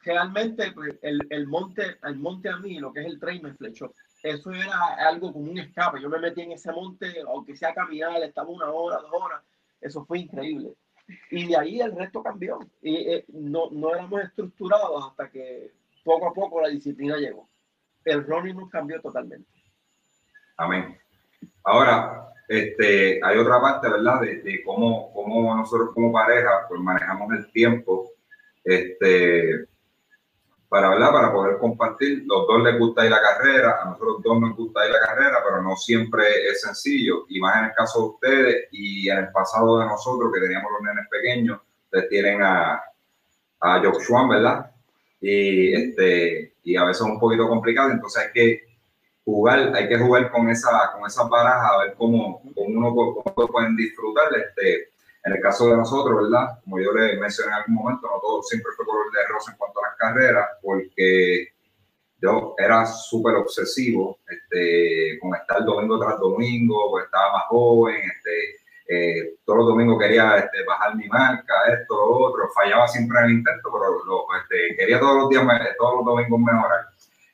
[0.00, 3.54] realmente pues, el, el, monte, el monte a mí, lo que es el tren, me
[3.54, 3.92] flechó.
[4.22, 6.00] Eso era algo como un escape.
[6.00, 9.42] Yo me metí en ese monte, aunque sea caminar, estaba una hora, dos horas.
[9.80, 10.74] Eso fue increíble.
[11.30, 12.58] Y de ahí el resto cambió.
[12.82, 15.72] Y eh, no, no éramos estructurados hasta que
[16.04, 17.48] poco a poco la disciplina llegó.
[18.04, 19.48] El running nos cambió totalmente.
[20.56, 20.98] Amén.
[21.64, 24.20] Ahora, este, hay otra parte, ¿verdad?
[24.22, 28.10] De, cómo, cómo nosotros como pareja pues manejamos el tiempo.
[28.64, 29.67] Este,
[30.68, 31.12] para, ¿verdad?
[31.12, 32.24] para poder compartir.
[32.26, 35.38] Los dos les gusta ir la carrera, a nosotros dos nos gusta ir la carrera,
[35.42, 37.24] pero no siempre es sencillo.
[37.28, 40.70] Y más en el caso de ustedes y en el pasado de nosotros, que teníamos
[40.72, 42.82] los nenes pequeños, ustedes tienen a,
[43.60, 44.70] a Joshua, ¿verdad?
[45.20, 48.62] Y, este, y a veces es un poquito complicado, entonces hay que
[49.24, 53.48] jugar, hay que jugar con esa, con esa baraja, a ver cómo, cómo uno cómo
[53.48, 54.28] pueden disfrutar.
[54.36, 54.90] Este,
[55.28, 56.58] en el caso de nosotros, ¿verdad?
[56.64, 59.58] Como yo le mencioné en algún momento, no todo siempre fue color de rosa en
[59.58, 61.48] cuanto a las carreras, porque
[62.20, 68.56] yo era súper obsesivo este, con estar domingo tras domingo, porque estaba más joven, este,
[68.88, 73.24] eh, todos los domingos quería este, bajar mi marca, esto, lo otro, fallaba siempre en
[73.26, 75.44] el intento, pero lo, este, quería todos los días,
[75.78, 76.86] todos los domingos mejorar.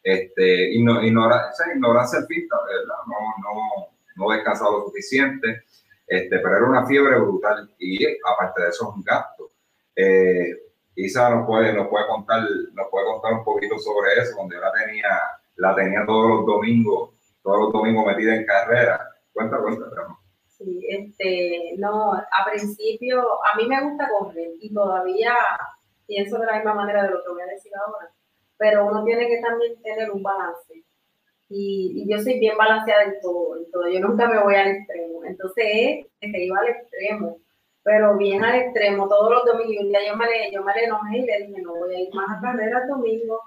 [0.03, 2.97] Este, ignora, ignorancia el pista, ¿verdad?
[3.07, 5.63] No, no, no descansaba lo suficiente.
[6.07, 9.53] Este, pero era una fiebre brutal y aparte de eso es un gasto.
[9.97, 10.51] Eh,
[10.97, 14.61] Isa nos puede, nos puede contar, nos puede contar un poquito sobre eso, donde yo
[14.61, 15.21] la tenía,
[15.57, 17.11] la tenía todos los domingos,
[17.43, 19.01] todos los domingos metida en carrera.
[19.33, 19.87] Cuenta, cuenta,
[20.47, 25.35] Sí, este, no, a principio, a mí me gusta correr y todavía
[26.07, 28.13] pienso de la misma manera de lo que voy a decir ahora,
[28.57, 30.85] pero uno tiene que también tener un balance
[31.57, 35.25] y, yo soy bien balanceada en todo, en todo, yo nunca me voy al extremo,
[35.25, 37.39] entonces se iba al extremo,
[37.85, 41.19] pero bien al extremo, todos los domingos, un día yo me, yo me le enojé
[41.19, 43.41] y le dije, no voy a ir más a carrera el domingo,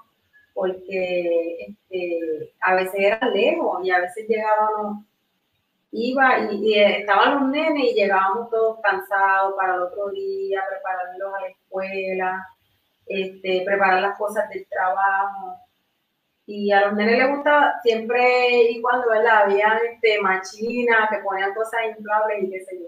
[0.54, 5.04] porque este, a veces era lejos y a veces llegábamos,
[5.90, 11.40] iba y, estaban los nenes y llegábamos todos cansados para el otro día, prepararlos a
[11.42, 12.48] la escuela,
[13.06, 15.67] este, preparar las cosas del trabajo
[16.50, 19.42] y a los nenes les gusta siempre y cuando, ¿verdad?
[19.42, 22.86] Había este, machinas que ponían cosas inflables y qué sé yo.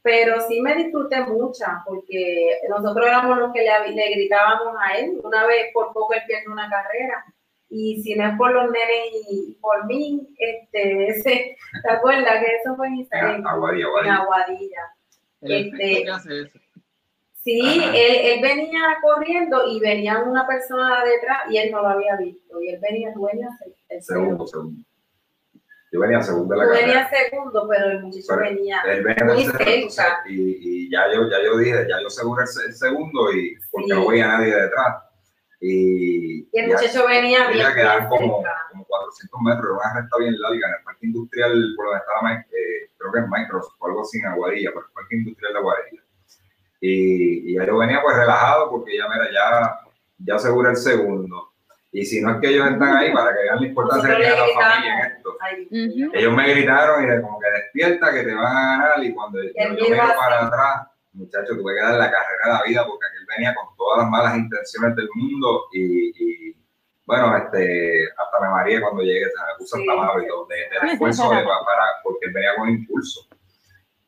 [0.00, 5.20] Pero sí me disfruté mucha, porque nosotros éramos los que le, le gritábamos a él.
[5.24, 7.24] Una vez por poco él pierde una carrera.
[7.68, 12.56] Y si no es por los nenes y por mí, este, ese, ¿te acuerdas que
[12.62, 14.94] eso fue en, en, Aguadilla, en Aguadilla?
[15.40, 16.04] Este,
[17.42, 22.16] Sí, él, él, venía corriendo y venía una persona detrás y él no lo había
[22.16, 22.60] visto.
[22.60, 23.52] Y él venía, tú venías
[23.88, 24.82] el segundo, segundo.
[25.90, 29.44] Yo venía segundo de la Tú venía segundo, pero el muchacho venía, él venía muy
[29.44, 30.22] cerca.
[30.28, 34.06] Y, y, ya, yo, ya yo dije, ya yo aseguré el, segundo y porque no
[34.06, 35.02] veía a nadie detrás.
[35.62, 37.66] Y, y el muchacho venía bien.
[37.74, 42.00] quedaban como, como 400 metros, una recta bien larga en el parque industrial, por donde
[42.00, 45.52] estaba, eh, creo que es Microsoft o algo así en Aguadilla, pero el parque industrial
[45.54, 45.99] de Aguadilla
[46.80, 49.80] y, y yo venía pues relajado porque ya, mira, ya,
[50.18, 51.50] ya aseguré el segundo.
[51.92, 54.36] Y si no es que ellos están ahí para que vean la importancia que tiene
[54.36, 55.36] la familia en esto.
[56.14, 59.42] Ellos me gritaron y de como que despierta que te van a ganar y cuando
[59.42, 63.06] yo, yo miro para atrás, muchacho, tuve que dar la carrera de la vida porque
[63.06, 66.54] aquel venía con todas las malas intenciones del mundo y,
[67.06, 70.56] bueno, este, hasta me mareé cuando llegué, se me puso hasta malo y todo, de,
[70.80, 73.26] del esfuerzo de, para, porque él venía con impulso.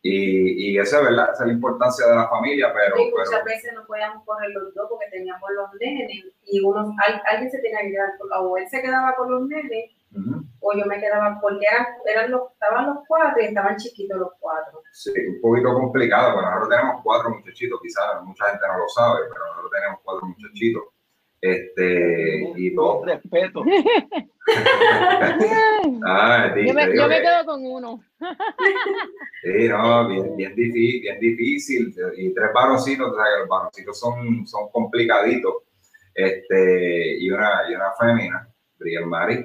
[0.05, 2.97] Y, y esa es verdad, esa es la importancia de la familia, pero...
[2.97, 6.93] Sí, muchas veces no podíamos correr los dos porque teníamos los nenes y uno,
[7.31, 8.11] alguien se tenía que quedar,
[8.41, 9.91] o él se quedaba con los nenes,
[10.61, 14.33] o yo me quedaba, porque eran, eran los, estaban los cuatro y estaban chiquitos los
[14.41, 14.83] cuatro.
[14.93, 19.21] Sí, un poquito complicado, bueno, nosotros tenemos cuatro muchachitos, quizás mucha gente no lo sabe,
[19.33, 20.83] pero nosotros tenemos cuatro muchachitos.
[21.43, 23.05] Este, y todo.
[23.05, 23.65] respeto.
[26.07, 28.01] ah, yo, me, yo me, quedo con uno.
[29.43, 31.95] sí, no, bien, bien, difícil, bien difícil.
[32.17, 35.55] Y tres varoncitos, o sea, que los varoncitos son, son complicaditos.
[36.15, 39.45] Este, y una, y una fémina, Brian Mari.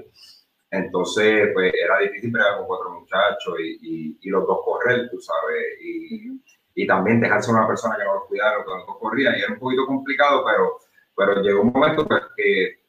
[0.69, 5.63] Entonces, pues era difícil pero con cuatro muchachos y, y, los dos correr, tú sabes.
[5.81, 6.29] Y,
[6.75, 9.36] y también dejarse una persona que no los cuidara, que los dos corrían.
[9.36, 10.77] Y era un poquito complicado, pero
[11.17, 12.80] pero llegó un momento que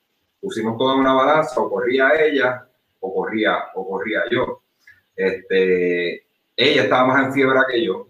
[0.41, 2.69] pusimos todo en una balanza, o corría ella,
[3.01, 4.63] o corría, o corría yo.
[5.17, 8.09] Este, ella estaba más en fiebre que yo.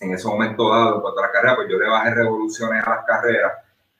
[0.00, 2.90] En ese momento dado, en cuanto a la carrera, pues yo le bajé revoluciones a
[2.90, 3.52] las carreras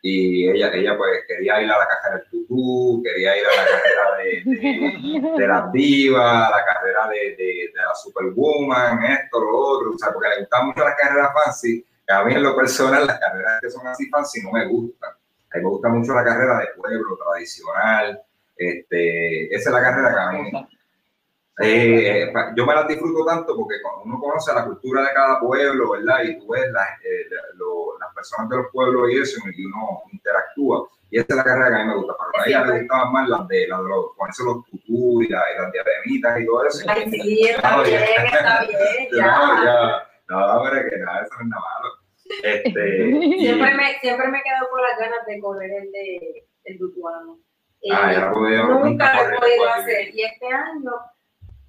[0.03, 3.67] y ella, ella pues quería ir a la carrera del tutú, quería ir a la
[3.67, 9.99] carrera de, de, las divas, la carrera de, de, la superwoman, esto, lo otro, o
[9.99, 13.61] sea, porque le gustaban mucho las carreras fancy, a mí en lo personal las carreras
[13.61, 15.11] que son así fancy no me gustan.
[15.53, 18.23] A mí me gusta mucho la carrera de pueblo, tradicional.
[18.57, 20.69] Este, esa es la carrera que a mí.
[21.59, 25.93] Eh, yo me la disfruto tanto porque cuando uno conoce la cultura de cada pueblo,
[25.93, 26.23] ¿verdad?
[26.25, 27.27] Y tú ves las, eh,
[27.99, 30.89] las personas de los pueblos y eso, y uno interactúa.
[31.11, 32.15] Y esa es la carrera que a mí me gusta.
[32.33, 35.29] Pero a ella le gustaban más las de, las de los, ponerse los tutú y,
[35.29, 36.85] las diademitas y todo eso.
[36.89, 38.79] Ay, sí, está bien, está bien.
[39.17, 39.27] Ya.
[39.27, 40.07] No, ya.
[40.29, 41.95] No, pero que nada, eso no es nada malo.
[42.42, 42.72] Este,
[43.38, 47.38] siempre, me, siempre me he quedado con las ganas de correr el de el Dutuano.
[47.92, 50.14] Ah, ya podido, nunca lo he podido hacer.
[50.14, 50.92] Y este año.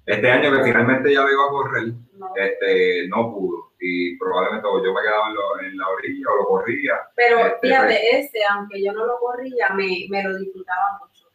[0.04, 2.32] Este año que finalmente ya lo iba a correr, no.
[2.34, 3.72] este, no pudo.
[3.78, 5.28] Y probablemente yo me quedaba
[5.60, 6.94] en, en la orilla o lo corría.
[7.14, 11.28] Pero este, fíjate, este, aunque yo no lo corría, me, me lo disfrutaba mucho.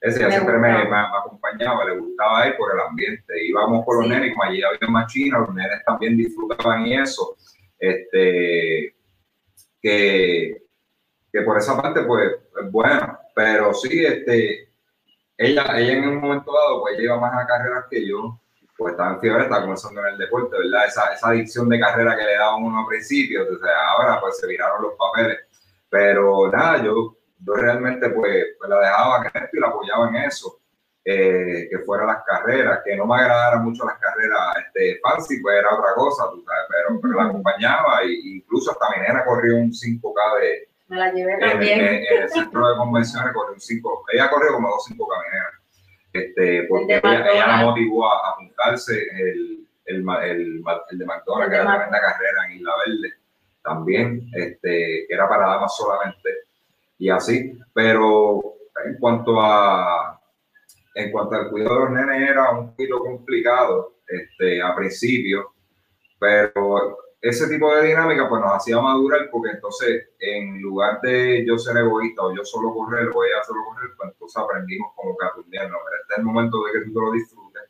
[0.00, 3.46] Ese ya siempre me, me, acompañaba, le gustaba ir por el ambiente.
[3.46, 4.10] Íbamos los sí.
[4.10, 7.34] nenes, como allí había más chinos, los nenes también disfrutaban y eso
[7.78, 8.94] este,
[9.80, 10.62] que,
[11.32, 14.68] que por esa parte, pues, es bueno, pero sí, este,
[15.36, 18.40] ella, ella en un momento dado, pues, lleva más a carreras que yo,
[18.76, 20.86] pues estaba en fiebre, estaba comenzando en el deporte, ¿verdad?
[20.86, 24.46] Esa, esa adicción de carrera que le daban uno al principio, entonces ahora pues se
[24.46, 25.38] viraron los papeles,
[25.90, 30.60] pero nada, yo, yo realmente pues, pues la dejaba crecer y la apoyaba en eso.
[31.04, 35.56] Eh, que fueran las carreras, que no me agradaran mucho las carreras este, fancy, pues
[35.58, 39.56] era otra cosa, tú sabes, pero, pero la acompañaba e incluso hasta mi nena corrió
[39.56, 40.68] un 5K de...
[40.88, 41.80] Me la llevé también.
[41.80, 45.52] En, en, el centro de convenciones corrió un 5, ella corrió como dos 5 camineras,
[46.12, 51.54] este, porque ella, ella, la motivó a apuntarse el, el, el, el de McDonald's, que
[51.54, 53.14] era una tremenda carrera en Isla Verde,
[53.62, 56.28] también, este, que era para damas solamente,
[56.98, 58.42] y así, pero
[58.84, 60.17] en cuanto a
[60.98, 65.52] en cuanto al cuidado de los nenes era un poquito complicado este, a principio,
[66.18, 71.56] pero ese tipo de dinámica pues nos hacía madurar porque entonces en lugar de yo
[71.56, 75.24] ser egoísta o yo solo correr o ella solo correr, pues entonces aprendimos como que
[75.24, 75.80] a turnearnos.
[76.02, 77.62] Este es el momento de que tú te lo disfrutes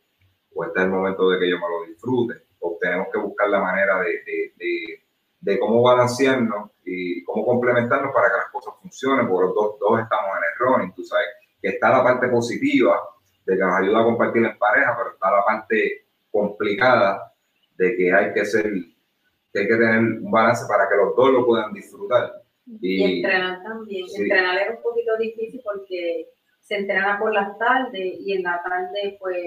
[0.55, 2.35] o este es el momento de que yo me lo disfrute.
[2.61, 5.03] O tenemos que buscar la manera de, de, de,
[5.41, 10.01] de cómo balancearnos y cómo complementarnos para que las cosas funcionen, porque los dos, dos
[10.01, 11.27] estamos en el running, tú sabes,
[11.61, 12.99] que está la parte positiva
[13.49, 17.33] de que nos ayuda a compartir en pareja, pero está la parte complicada
[17.79, 18.71] de que hay que ser,
[19.51, 22.43] que hay que tener un balance para que los dos lo puedan disfrutar.
[22.67, 24.05] Y, entrenar también.
[24.15, 26.29] Entrenar es un poquito difícil porque
[26.61, 29.39] se entrena por las tardes y en la tarde pues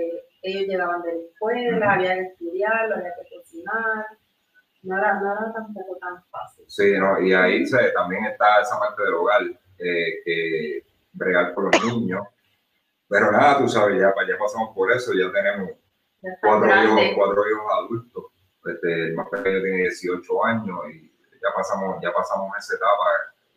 [0.41, 4.05] ellos llegaban de la escuela, había que estudiar, había que cocinar.
[4.81, 6.65] No era, no era tampoco tan fácil.
[6.67, 9.43] Sí, no, y ahí se, también está esa parte del hogar,
[9.77, 10.83] eh, que
[11.13, 12.25] bregar con los niños,
[13.11, 15.71] pero nada, tú sabes, ya, ya pasamos por eso, ya tenemos
[16.41, 18.23] cuatro hijos, cuatro hijos adultos.
[18.63, 23.03] Este, el más pequeño tiene 18 años y ya pasamos, ya pasamos esa etapa,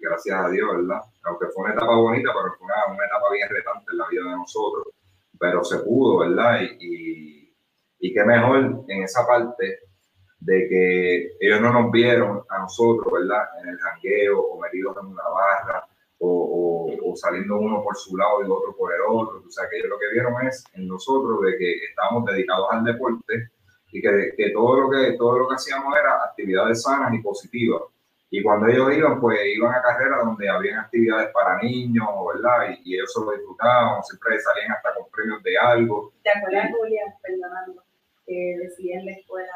[0.01, 1.03] gracias a Dios, ¿verdad?
[1.23, 4.23] Aunque fue una etapa bonita, pero fue una, una etapa bien retante en la vida
[4.25, 4.89] de nosotros.
[5.39, 6.61] Pero se pudo, ¿verdad?
[6.61, 7.57] Y, y,
[8.01, 9.79] y qué mejor en esa parte
[10.41, 13.45] de que ellos no nos vieron a nosotros, ¿verdad?
[13.63, 15.89] En el jangueo o metidos en una barra
[16.25, 19.43] o, o, saliendo uno por su lado y otro por el otro.
[19.47, 22.85] O sea, que ellos lo que vieron es en nosotros de que estábamos dedicados al
[22.85, 23.51] deporte
[23.93, 27.83] y que, que, todo, lo que todo lo que hacíamos era actividades sanas y positivas.
[28.31, 32.77] Y cuando ellos iban, pues iban a carreras donde habían actividades para niños, ¿verdad?
[32.83, 36.13] Y, ellos se lo disfrutaban, siempre salían hasta con premios de algo.
[36.25, 37.85] ¿Te acuerdas, Julia, perdonando,
[38.27, 39.53] que decía en la escuela,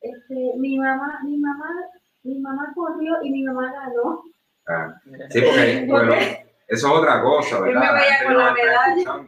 [0.00, 1.74] este, mi mamá, mi mamá,
[2.22, 4.22] mi mamá corrió y mi mamá ganó?
[4.68, 5.00] Ah,
[5.30, 7.94] sí, porque bueno, eso es otra cosa, ¿verdad?
[8.28, 9.24] me la medalla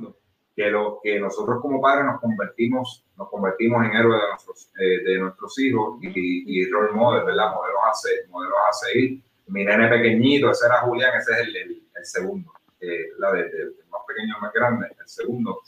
[0.55, 5.03] que, lo, que nosotros como padres nos convertimos, nos convertimos en héroes de nuestros, eh,
[5.05, 7.55] de nuestros hijos y, y role models, ¿verdad?
[7.55, 9.23] Modelos a, seguir, modelos a seguir.
[9.47, 13.75] Mi nene pequeñito, ese era Julián, ese es el, el, segundo, eh, la de, el
[13.91, 15.61] más pequeño más grande, el segundo,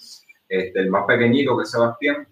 [0.48, 2.28] este, el más pequeñito que es Sebastián.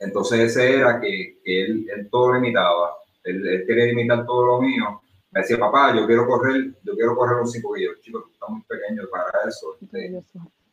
[0.00, 4.46] Entonces ese era que, que él, él, todo lo imitaba, él, él, quería imitar todo
[4.46, 5.02] lo mío.
[5.30, 8.32] Me decía, papá, yo quiero correr, yo quiero correr un 5 y yo, chico, tú
[8.32, 9.76] estás muy pequeño para eso.
[9.80, 10.22] Este,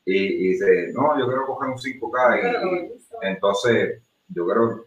[0.05, 2.91] y, y, dice, no, yo quiero coger un 5K.
[3.21, 4.85] Y, entonces, yo creo,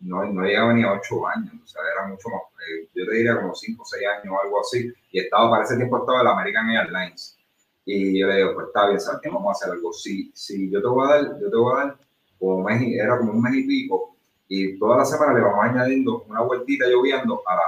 [0.00, 3.14] no, no llegaba ni a 8 años, o sea, era mucho más, eh, yo te
[3.14, 4.92] diría como 5 o 6 años o algo así.
[5.10, 7.36] Y estaba, para ese tiempo estaba el American Airlines.
[7.84, 9.92] Y yo le digo, pues está bien, ¿sabes Vamos a hacer algo.
[9.92, 11.96] Si, si yo te voy a dar, yo te voy a dar,
[12.38, 14.16] como mes, era como un mes y pico,
[14.48, 17.62] y toda la semana le vamos añadiendo una vueltita lloviendo a la.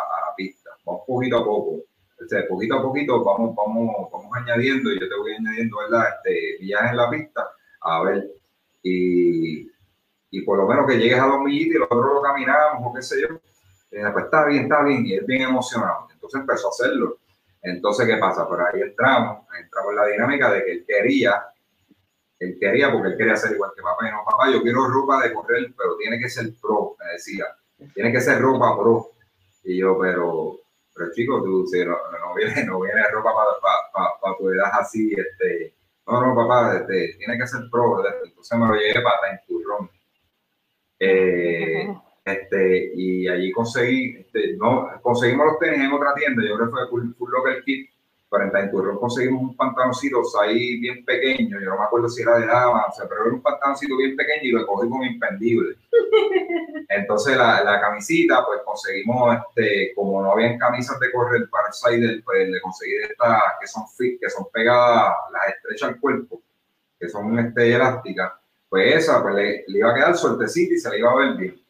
[0.84, 1.82] Vamos poquito a poco
[2.48, 6.04] poquito a poquito vamos, vamos, vamos añadiendo y yo te voy añadiendo, ¿verdad?
[6.16, 7.48] Este, en la pista,
[7.80, 8.30] a ver,
[8.82, 9.70] y,
[10.30, 13.20] y por lo menos que llegues a dos y nosotros lo caminamos o qué sé
[13.20, 13.28] yo,
[13.90, 16.08] eh, pues está bien, está bien, y él bien emocionado.
[16.12, 17.18] Entonces empezó a hacerlo.
[17.62, 18.48] Entonces, ¿qué pasa?
[18.48, 21.44] Por ahí entramos, entramos en la dinámica de que él quería,
[22.38, 24.08] él quería porque él quería ser igual que papá.
[24.08, 27.44] Y no, papá, yo quiero ropa de correr, pero tiene que ser pro, me decía.
[27.94, 29.10] Tiene que ser ropa pro.
[29.64, 30.61] Y yo, pero
[30.94, 35.12] pero chicos, tú, si no, no, viene, no viene ropa para pa, tu edad así,
[35.12, 35.74] este,
[36.06, 39.90] no, no, papá, este, tiene que ser pro, entonces me lo llevé para Turrón.
[40.98, 41.88] Eh,
[42.24, 46.72] este, y allí conseguí, este, no, conseguimos los tenis en otra tienda, yo creo que
[46.72, 47.90] fue Full, Full Locker Kit,
[48.32, 52.38] pero en Turrón conseguimos un pantaloncito ahí bien pequeño, yo no me acuerdo si era
[52.38, 55.76] de dama, o sea, pero era un pantaloncito bien pequeño y lo cogí como impendible.
[56.88, 61.74] Entonces la, la, camisita, pues conseguimos, este, como no habían camisas de correr para el
[61.74, 66.42] side, pues le conseguí estas que son fit, que son pegadas, las estrechas al cuerpo,
[66.98, 68.32] que son este, elásticas,
[68.66, 71.61] pues esa, pues le, iba a quedar suertecita y se le iba a ver bien.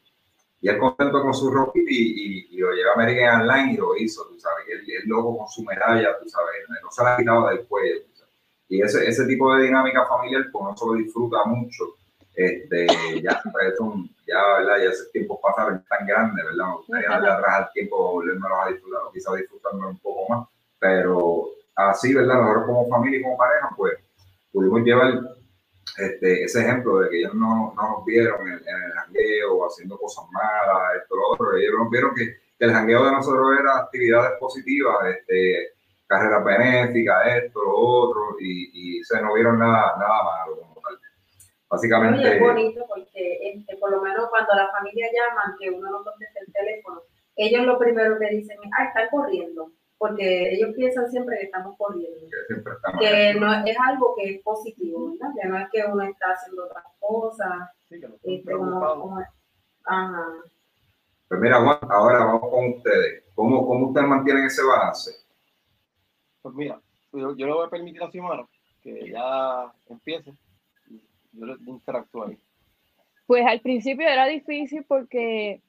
[0.62, 3.96] Y él contento con su roquita y, y, lo llevé a American Online y lo
[3.96, 7.16] hizo, tú sabes, y él, él loco con su medalla, tú sabes, no se la
[7.16, 8.02] quitaba del cuello.
[8.68, 11.84] Y ese, ese tipo de dinámica familiar, pues no se lo disfruta mucho.
[12.34, 12.86] Este,
[13.20, 13.74] ya, pues,
[14.26, 14.78] ya, ¿verdad?
[14.78, 16.68] Ya ese tiempo pasaron tan grande, ¿verdad?
[16.68, 20.48] Me gustaría darle atrás al tiempo, volvernos a disfrutar, quizás disfrutando un poco más.
[20.78, 22.40] Pero así, ¿verdad?
[22.40, 23.92] Nosotros como familia y como pareja, pues
[24.52, 25.20] pudimos llevar
[25.98, 30.24] este, ese ejemplo de que ellos no, no nos vieron en, el jangueo haciendo cosas
[30.32, 31.56] malas, esto, lo otro.
[31.56, 32.26] Ellos nos vieron que,
[32.58, 35.72] que el jangueo de nosotros era actividades positivas, este,
[36.06, 40.98] carreras benéficas, esto, lo otro, y, y se no vieron nada, nada malo como tal.
[41.68, 42.34] Básicamente.
[42.34, 46.40] es bonito porque este, por lo menos cuando la familia llama, que uno no contesta
[46.40, 47.02] el teléfono,
[47.36, 51.76] ellos lo primero que dicen es, ah, están corriendo porque ellos piensan siempre que estamos
[51.76, 52.26] corriendo.
[52.98, 55.32] Que, no es algo que es positivo, ¿verdad?
[55.40, 57.70] Que no es que uno está haciendo otras cosas.
[57.88, 58.52] Sí, que no este,
[59.84, 60.26] ajá.
[61.28, 63.22] Pues mira, Juan, ahora vamos con ustedes.
[63.36, 65.12] ¿Cómo, cómo ustedes mantienen ese balance?
[66.42, 66.80] Pues mira,
[67.12, 68.44] yo, yo le voy a permitir a Xiomara
[68.82, 70.32] que ya empiece.
[71.30, 72.36] Yo le interactúo ahí.
[73.28, 75.62] Pues al principio era difícil porque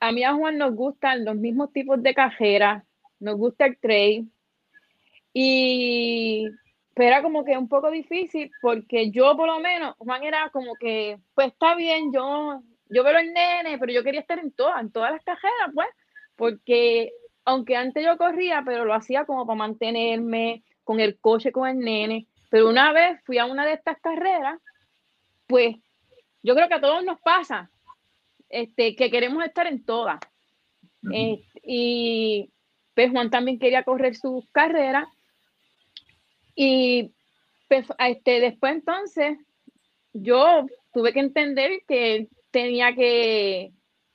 [0.00, 2.84] a mí a Juan nos gustan los mismos tipos de cajeras
[3.24, 4.24] nos gusta el trade.
[5.32, 6.50] Y
[6.94, 10.76] pero era como que un poco difícil porque yo por lo menos, Juan era como
[10.76, 14.80] que, pues está bien, yo, yo veo el nene, pero yo quería estar en todas,
[14.80, 15.88] en todas las cajeras, pues,
[16.36, 17.12] porque
[17.44, 21.78] aunque antes yo corría, pero lo hacía como para mantenerme con el coche con el
[21.80, 22.28] nene.
[22.48, 24.60] Pero una vez fui a una de estas carreras,
[25.48, 25.76] pues
[26.42, 27.70] yo creo que a todos nos pasa,
[28.48, 30.20] este, que queremos estar en todas.
[31.12, 32.50] Eh, y
[32.94, 35.08] pues Juan también quería correr su carrera.
[36.54, 37.12] Y
[37.68, 39.38] pues, este, después entonces
[40.12, 43.72] yo tuve que entender que tenía que,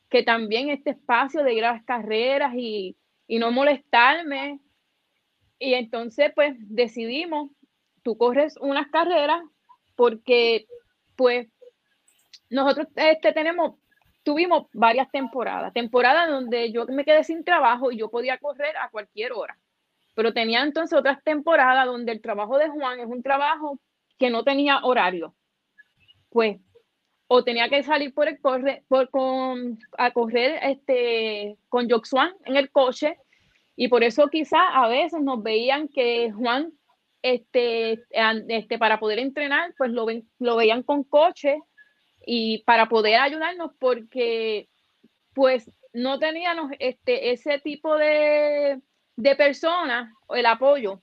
[0.10, 2.96] que también este espacio de ir a las carreras y,
[3.28, 4.60] y no molestarme.
[5.60, 7.52] Y entonces pues decidimos,
[8.02, 9.42] tú corres unas carreras
[9.96, 10.68] porque
[11.18, 11.50] pues
[12.50, 13.76] nosotros este, tenemos
[14.30, 18.88] tuvimos varias temporadas, temporadas donde yo me quedé sin trabajo y yo podía correr a
[18.92, 19.58] cualquier hora.
[20.14, 23.80] pero tenía entonces otras temporadas donde el trabajo de Juan es un trabajo
[24.20, 25.34] que no tenía horario.
[26.30, 26.58] Pues,
[27.28, 32.56] o tenía que salir por el corre, por, con, a correr este, con Joxuan en
[32.56, 33.18] el coche,
[33.76, 36.72] y por eso quizás a veces nos veían que Juan,
[37.24, 41.58] este, este, para poder entrenar, pues lo, ven, lo veían con coche
[42.32, 44.70] y para poder ayudarnos porque
[45.34, 48.80] pues no teníamos este, ese tipo de,
[49.16, 51.02] de personas, el apoyo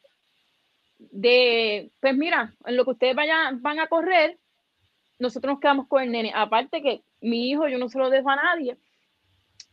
[1.01, 4.39] de, pues mira, en lo que ustedes vayan, van a correr,
[5.18, 6.31] nosotros nos quedamos con el nene.
[6.33, 8.77] Aparte que mi hijo yo no se lo dejo a nadie.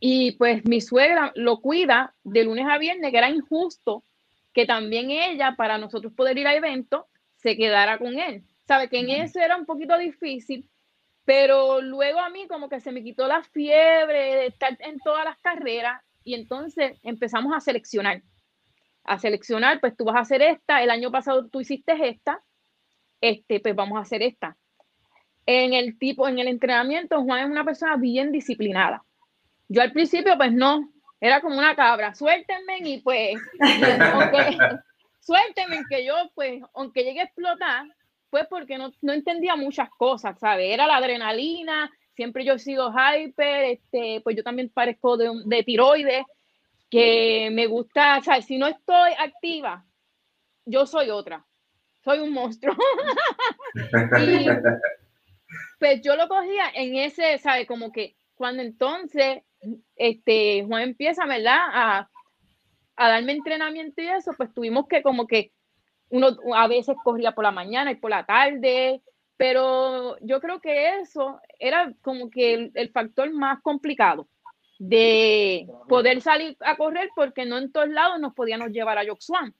[0.00, 4.02] Y pues mi suegra lo cuida de lunes a viernes, que era injusto
[4.52, 7.04] que también ella, para nosotros poder ir a eventos,
[7.36, 8.42] se quedara con él.
[8.66, 10.68] Sabe que en eso era un poquito difícil,
[11.24, 15.24] pero luego a mí como que se me quitó la fiebre de estar en todas
[15.24, 18.22] las carreras y entonces empezamos a seleccionar.
[19.04, 22.42] A seleccionar, pues tú vas a hacer esta, el año pasado tú hiciste esta,
[23.20, 24.56] este, pues vamos a hacer esta.
[25.46, 29.04] En el tipo, en el entrenamiento, Juan es una persona bien disciplinada.
[29.68, 33.36] Yo al principio, pues no, era como una cabra, suéltenme y pues,
[34.12, 34.58] aunque,
[35.20, 37.86] suéltenme que yo, pues, aunque llegue a explotar,
[38.34, 40.72] fue porque no, no entendía muchas cosas, ¿sabes?
[40.72, 45.62] Era la adrenalina, siempre yo he sido hyper, este, pues yo también parezco de, de
[45.62, 46.24] tiroides,
[46.90, 48.46] que me gusta, ¿sabes?
[48.46, 49.84] Si no estoy activa,
[50.64, 51.46] yo soy otra,
[52.02, 52.74] soy un monstruo.
[54.18, 54.48] y,
[55.78, 57.68] pues yo lo cogía en ese, ¿sabes?
[57.68, 59.42] Como que cuando entonces
[59.94, 61.60] este, Juan empieza, ¿verdad?
[61.72, 62.10] A,
[62.96, 65.52] a darme entrenamiento y eso, pues tuvimos que como que
[66.14, 69.02] uno a veces corría por la mañana y por la tarde,
[69.36, 74.28] pero yo creo que eso era como que el, factor más complicado
[74.78, 79.54] de poder salir a correr porque no en todos lados nos podíamos llevar a Yoxuan.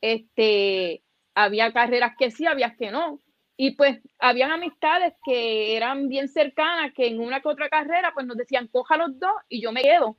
[0.00, 1.02] Este,
[1.34, 3.20] había carreras que sí, había que no.
[3.56, 8.26] Y pues habían amistades que eran bien cercanas, que en una que otra carrera pues
[8.26, 10.16] nos decían, coja los dos y yo me quedo.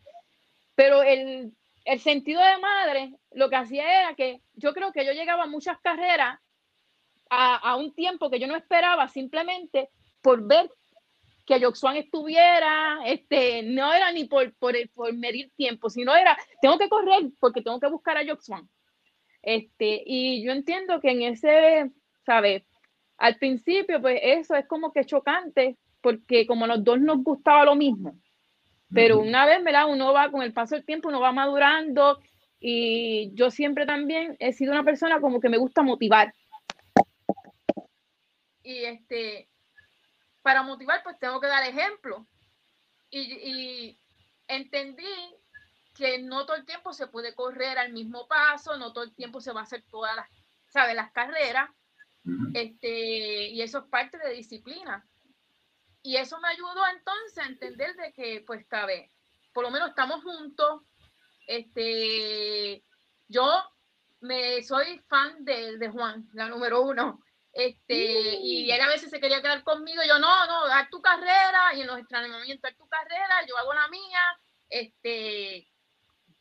[0.76, 1.54] Pero el
[1.86, 5.48] el sentido de madre lo que hacía era que yo creo que yo llegaba a
[5.48, 6.40] muchas carreras
[7.30, 9.90] a, un tiempo que yo no esperaba simplemente
[10.22, 10.70] por ver
[11.46, 16.78] que Yoxuan estuviera, este, no era ni por, por, por, medir tiempo, sino era, tengo
[16.78, 18.68] que correr porque tengo que buscar a Yoxuan.
[19.44, 21.92] Este, y yo entiendo que en ese,
[22.26, 22.64] ¿sabes?
[23.18, 27.76] Al principio, pues eso es como que chocante, porque como los dos nos gustaba lo
[27.76, 28.18] mismo,
[28.94, 29.90] pero una vez, ¿verdad?
[29.90, 32.20] Uno va con el paso del tiempo, uno va madurando
[32.60, 36.34] y yo siempre también he sido una persona como que me gusta motivar.
[38.64, 39.50] Y este,
[40.42, 42.26] para motivar, pues tengo que dar ejemplo.
[43.10, 44.00] Y, y
[44.48, 45.04] entendí
[45.96, 49.40] que no todo el tiempo se puede correr al mismo paso, no todo el tiempo
[49.40, 50.28] se va a hacer todas las,
[50.68, 50.96] ¿sabes?
[50.96, 51.70] Las carreras.
[52.54, 55.06] Este, y eso es parte de disciplina.
[56.06, 59.12] Y eso me ayudó entonces a entender de que, pues, cabe,
[59.52, 60.84] por lo menos estamos juntos.
[61.48, 62.84] Este,
[63.28, 63.52] yo
[64.20, 67.24] me soy fan de, de Juan, la número uno.
[67.52, 71.74] Este, y él a veces se quería quedar conmigo, yo no, no, haz tu carrera,
[71.74, 74.22] y en los entrenamientos haz tu carrera, yo hago la mía,
[74.70, 75.68] este,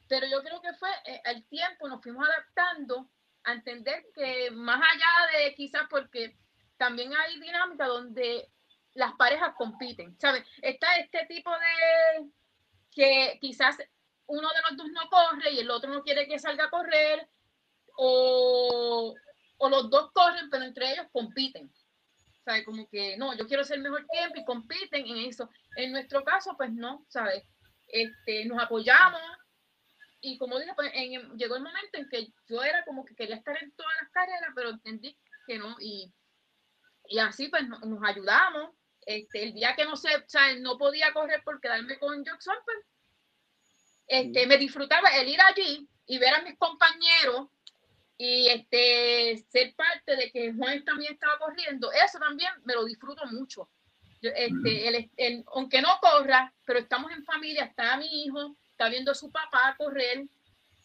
[0.09, 3.09] pero yo creo que fue eh, el tiempo, nos fuimos adaptando
[3.45, 6.37] a entender que más allá de quizás porque
[6.77, 8.51] también hay dinámica donde
[8.95, 10.45] las parejas compiten, ¿sabes?
[10.63, 12.31] Está este tipo de
[12.93, 13.77] que quizás
[14.27, 17.29] uno de los dos no corre y el otro no quiere que salga a correr,
[17.97, 19.15] o,
[19.59, 21.73] o los dos corren, pero entre ellos compiten.
[22.45, 22.65] ¿Sabes?
[22.65, 25.49] Como que no, yo quiero ser mejor tiempo y compiten en eso.
[25.77, 27.43] En nuestro caso, pues no, ¿sabes?
[27.89, 29.21] Este, nos apoyamos
[30.21, 30.91] y como dije, pues
[31.37, 34.51] llegó el momento en que yo era como que quería estar en todas las carreras,
[34.55, 36.13] pero entendí que no, y,
[37.09, 38.71] y así pues nos ayudamos
[39.07, 42.57] este, el día que no sé, o sea, no podía correr por quedarme con Jackson,
[42.65, 42.79] pues,
[44.07, 47.49] este, me disfrutaba el ir allí y ver a mis compañeros
[48.17, 53.27] y este, ser parte de que Juan también estaba corriendo, eso también me lo disfruto
[53.27, 53.69] mucho.
[54.23, 59.31] este, aunque no corra, pero estamos en familia, está mi hijo, está viendo a su
[59.31, 60.27] papá correr,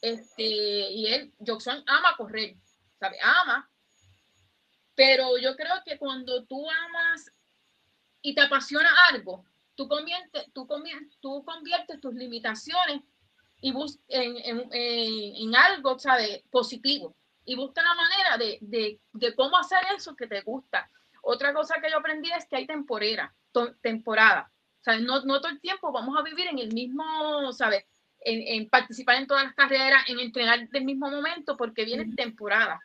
[0.02, 2.56] este, y él, Jackson ama correr,
[3.00, 3.18] ¿sabe?
[3.22, 3.70] Ama.
[4.96, 7.32] Pero yo creo que cuando tú amas
[8.22, 9.46] y te apasiona algo,
[9.76, 10.68] tú conviertes, tú
[11.22, 13.02] tú conviertes tus limitaciones
[13.62, 16.44] y bus en, en, en, algo, ¿sabes?
[16.50, 17.16] Positivo.
[17.46, 20.90] Y busca la manera de, de, de, cómo hacer eso que te gusta.
[21.22, 23.34] Otra cosa que yo aprendí es que hay temporera,
[23.82, 24.52] temporada.
[24.82, 25.02] ¿Sabes?
[25.02, 27.86] No, no todo el tiempo vamos a vivir en el mismo, ¿sabes?
[28.22, 32.80] en, participar en todas las carreras, en entrenar del mismo momento, porque viene temporada.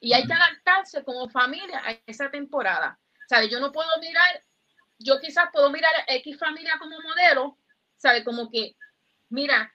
[0.00, 2.98] Y hay que adaptarse como familia a esa temporada.
[3.28, 3.50] ¿Sabes?
[3.50, 4.44] Yo no puedo mirar,
[4.98, 7.58] yo quizás puedo mirar a X familia como modelo,
[7.96, 8.24] ¿sabes?
[8.24, 8.76] Como que,
[9.28, 9.72] mira,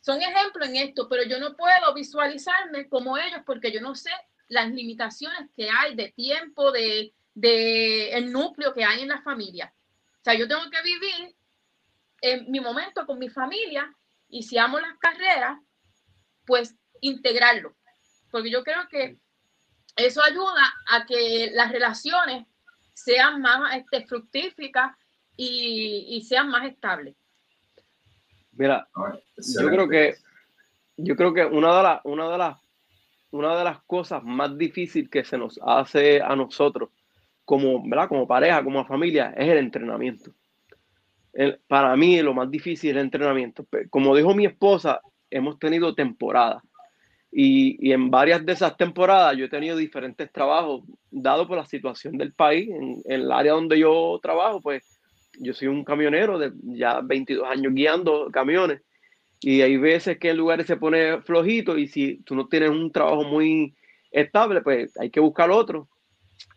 [0.00, 4.10] son ejemplos en esto, pero yo no puedo visualizarme como ellos porque yo no sé
[4.48, 9.72] las limitaciones que hay de tiempo, de, de el núcleo que hay en la familia.
[10.20, 11.34] O sea, yo tengo que vivir
[12.22, 13.94] en mi momento con mi familia
[14.28, 15.58] y si amo las carreras,
[16.46, 17.76] pues integrarlo.
[18.30, 19.18] Porque yo creo que
[19.96, 22.46] eso ayuda a que las relaciones
[23.04, 24.96] sean más este, fructíficas
[25.36, 27.14] y, y sean más estables.
[28.52, 28.88] Mira,
[29.36, 30.14] yo creo que
[30.96, 32.58] yo creo que una de las una de las
[33.30, 36.90] una de las cosas más difíciles que se nos hace a nosotros
[37.50, 38.08] como, ¿verdad?
[38.08, 40.32] como pareja, como familia, es el entrenamiento.
[41.66, 43.66] para mí lo más difícil es el entrenamiento.
[43.90, 46.62] Como dijo mi esposa, hemos tenido temporadas.
[47.32, 52.16] Y, en varias de esas temporadas yo he tenido diferentes trabajos, dado por la situación
[52.18, 52.68] del país.
[52.68, 55.00] En, el área donde yo trabajo, pues
[55.38, 58.82] yo soy un camionero de ya 22 años guiando camiones
[59.40, 62.92] y hay veces que en lugares se pone flojito y si tú no tienes un
[62.92, 63.74] trabajo muy
[64.10, 65.88] estable, pues hay que buscar otro.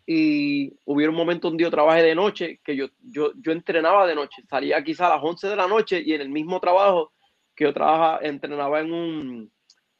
[0.06, 4.14] Y hubiera un momento un día trabajé de noche que yo, yo, yo entrenaba de
[4.14, 7.12] noche, salía quizá a las 11 de la noche y en el mismo trabajo
[7.56, 9.52] que yo trabajaba, entrenaba en un,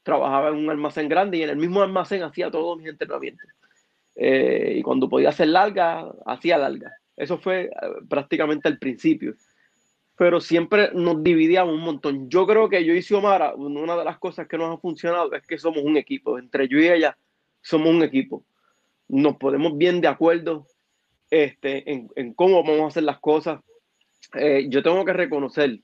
[0.04, 3.48] trabajaba en un almacén grande y en el mismo almacén hacía todos mis entrenamientos.
[4.14, 6.92] Eh, y cuando podía hacer larga, hacía larga.
[7.16, 7.70] Eso fue eh,
[8.08, 9.34] prácticamente el principio.
[10.16, 12.30] Pero siempre nos dividíamos un montón.
[12.30, 15.44] Yo creo que yo y Xiomara, una de las cosas que nos ha funcionado es
[15.44, 16.38] que somos un equipo.
[16.38, 17.16] Entre yo y ella
[17.62, 18.44] somos un equipo.
[19.08, 20.66] Nos ponemos bien de acuerdo
[21.30, 23.60] este, en, cómo vamos a hacer las cosas.
[24.34, 25.80] Eh, yo tengo que reconocer,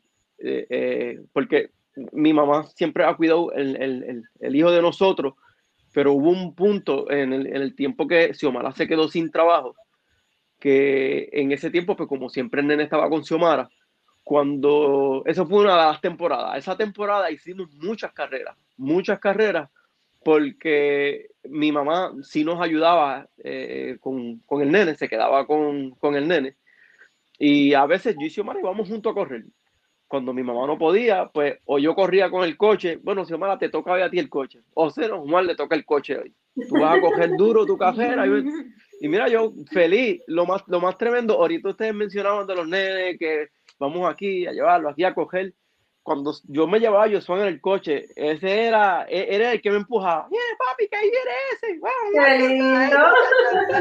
[1.32, 1.70] porque
[2.12, 5.34] mi mamá siempre ha cuidado el, el, hijo de nosotros,
[5.92, 9.74] pero hubo un punto en el, en el tiempo que Xiomara se quedó sin trabajo
[10.60, 13.68] que en ese tiempo, pues como siempre el nene estaba con Xiomara,
[14.22, 19.70] cuando, eso fue una de las temporadas, esa temporada hicimos muchas carreras, muchas carreras,
[20.22, 26.14] porque mi mamá sí nos ayudaba eh, con, con, el nene, se quedaba con, con,
[26.14, 26.56] el nene,
[27.38, 29.44] y a veces yo y Xiomara íbamos juntos a correr.
[30.10, 33.68] Cuando mi mamá no podía, pues o yo corría con el coche, bueno, Xiomara, te
[33.68, 36.34] toca a ti el coche, o sea, no, Juan le toca el coche hoy.
[36.68, 40.98] Tú vas a coger duro tu cajera y mira, yo feliz, lo más, lo más
[40.98, 45.54] tremendo, ahorita ustedes mencionaban de los nenes que vamos aquí a llevarlo, aquí a coger.
[46.02, 49.70] Cuando yo me llevaba yo Josué en el coche, ese era, e, era el que
[49.70, 50.26] me empujaba.
[50.28, 51.30] ¡Mira, papi, que ahí viene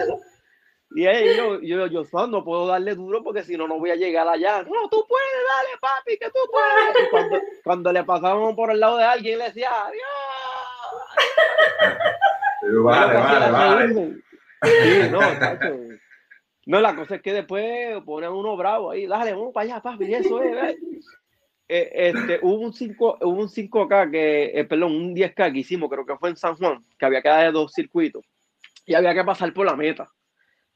[0.06, 0.20] ese!
[0.92, 3.96] Y ahí yo, yo, yo, no puedo darle duro porque si no, no voy a
[3.96, 4.64] llegar allá.
[4.64, 7.06] No, tú puedes, dale, papi, que tú puedes.
[7.06, 10.04] Y cuando, cuando le pasábamos por el lado de alguien, le decía, adiós.
[12.84, 14.16] vale, vale, vale.
[14.64, 15.20] Sí, no,
[16.66, 20.14] No, la cosa es que después ponen uno bravo ahí, dale, vamos para allá, papi,
[20.14, 20.76] eso es.
[21.72, 25.88] Eh, este, hubo un 5 hubo un 5K que, eh, perdón, un 10K que hicimos,
[25.88, 28.26] creo que fue en San Juan, que había que dar dos circuitos
[28.88, 30.10] y había que pasar por la meta.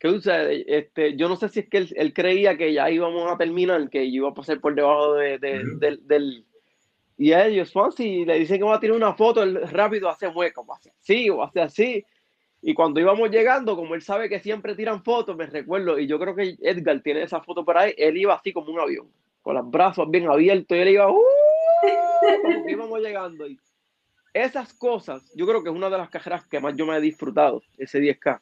[0.03, 0.65] ¿Qué sucede?
[0.67, 4.11] Este, yo no sé si es que él, creía que ya íbamos a terminar, que
[4.11, 6.45] yo iba a pasar por debajo de, del, del,
[7.17, 10.27] Y a ellos, si le dicen que va a tirar una foto, él rápido hace
[10.27, 12.05] mueca, o hace así, o hace así.
[12.61, 16.19] Y cuando íbamos llegando, como él sabe que siempre tiran fotos, me recuerdo, y yo
[16.19, 19.09] creo que Edgar tiene esa foto por ahí, él iba así como un avión,
[19.41, 21.21] con los brazos bien abiertos, y él iba, ¡uh!
[22.41, 23.47] como que íbamos llegando.
[23.47, 23.57] Y
[24.33, 26.99] esas cosas, yo creo que es una de las carreras que más yo me he
[26.99, 28.41] disfrutado, ese 10K.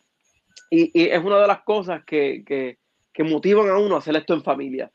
[0.70, 2.78] Y, y es una de las cosas que, que,
[3.14, 4.92] que, motivan a uno a hacer esto en familia.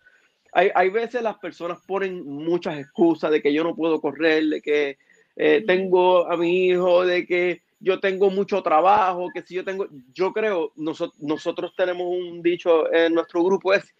[0.52, 4.62] Hay, hay, veces las personas ponen muchas excusas de que yo no puedo correr, de
[4.62, 4.98] que
[5.36, 9.86] eh, tengo a mi hijo, de que yo tengo mucho trabajo, que si yo tengo,
[10.14, 13.94] yo creo, nosotros, nosotros tenemos un dicho en nuestro grupo es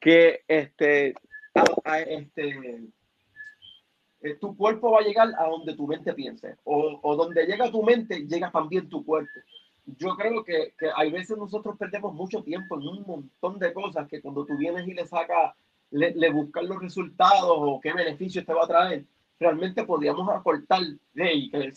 [0.00, 1.14] que este,
[2.06, 2.88] este
[4.20, 7.70] eh, tu cuerpo va a llegar a donde tu mente piense, o, o donde llega
[7.70, 9.40] tu mente, llega también tu cuerpo.
[9.96, 14.06] Yo creo que, que hay veces nosotros perdemos mucho tiempo en un montón de cosas
[14.08, 15.54] que cuando tú vienes y le sacas,
[15.90, 19.06] le, le buscas los resultados o qué beneficios te va a traer,
[19.38, 20.82] realmente podríamos aportar,
[21.14, 21.72] y que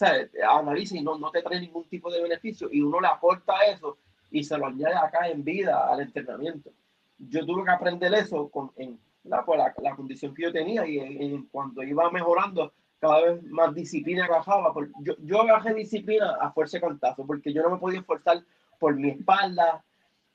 [0.50, 3.98] analice y no, no te trae ningún tipo de beneficio y uno le aporta eso
[4.30, 6.72] y se lo añade acá en vida al entrenamiento.
[7.18, 11.00] Yo tuve que aprender eso con, en, la, la, la, condición que yo tenía y
[11.00, 14.74] en, cuando iba mejorando cada vez más disciplina agarraba.
[15.02, 18.44] Yo, yo agarré disciplina a fuerza de cantazo porque yo no me podía esforzar
[18.80, 19.84] por mi espalda,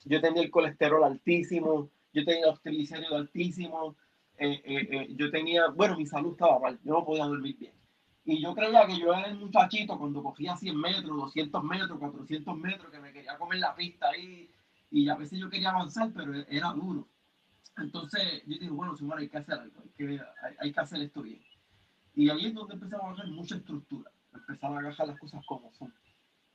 [0.03, 3.95] yo tenía el colesterol altísimo, yo tenía los triglicéridos altísimos,
[4.37, 7.73] eh, eh, eh, yo tenía, bueno, mi salud estaba mal, yo no podía dormir bien.
[8.25, 12.57] Y yo creía que yo era el muchachito cuando cogía 100 metros, 200 metros, 400
[12.57, 14.49] metros, que me quería comer la pista ahí.
[14.91, 17.07] Y a veces yo quería avanzar, pero era duro.
[17.77, 20.21] Entonces yo dije, bueno, señora, hay que hacer algo, hay que,
[20.59, 21.39] hay, que hacer esto bien.
[22.17, 25.71] Y ahí es donde empezamos a ver mucha estructura, empezar a agarrar las cosas como
[25.71, 25.93] son.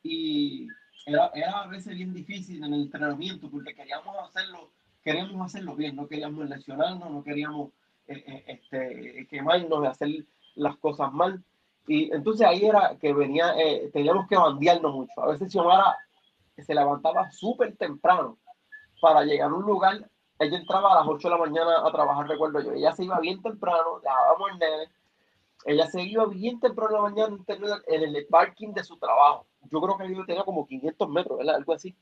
[0.02, 0.66] Y
[1.06, 4.70] era, era a veces bien difícil en el entrenamiento porque queríamos hacerlo
[5.02, 7.70] queríamos hacerlo bien, no queríamos lesionarnos, no queríamos
[8.06, 10.08] eh, eh, este, quemarnos hacer
[10.54, 11.42] las cosas mal.
[11.86, 15.20] Y entonces ahí era que venía, eh, teníamos que bandearnos mucho.
[15.20, 15.96] A veces Xiomara
[16.56, 18.38] se levantaba súper temprano
[19.00, 20.08] para llegar a un lugar.
[20.38, 22.72] Ella entraba a las 8 de la mañana a trabajar, recuerdo yo.
[22.72, 24.88] Ella se iba bien temprano, dejábamos el nene.
[25.64, 27.44] Ella se iba bien temprano en la mañana
[27.86, 29.46] en el parking de su trabajo.
[29.70, 31.56] Yo creo que yo tenía como 500 metros, ¿verdad?
[31.56, 31.96] Algo así.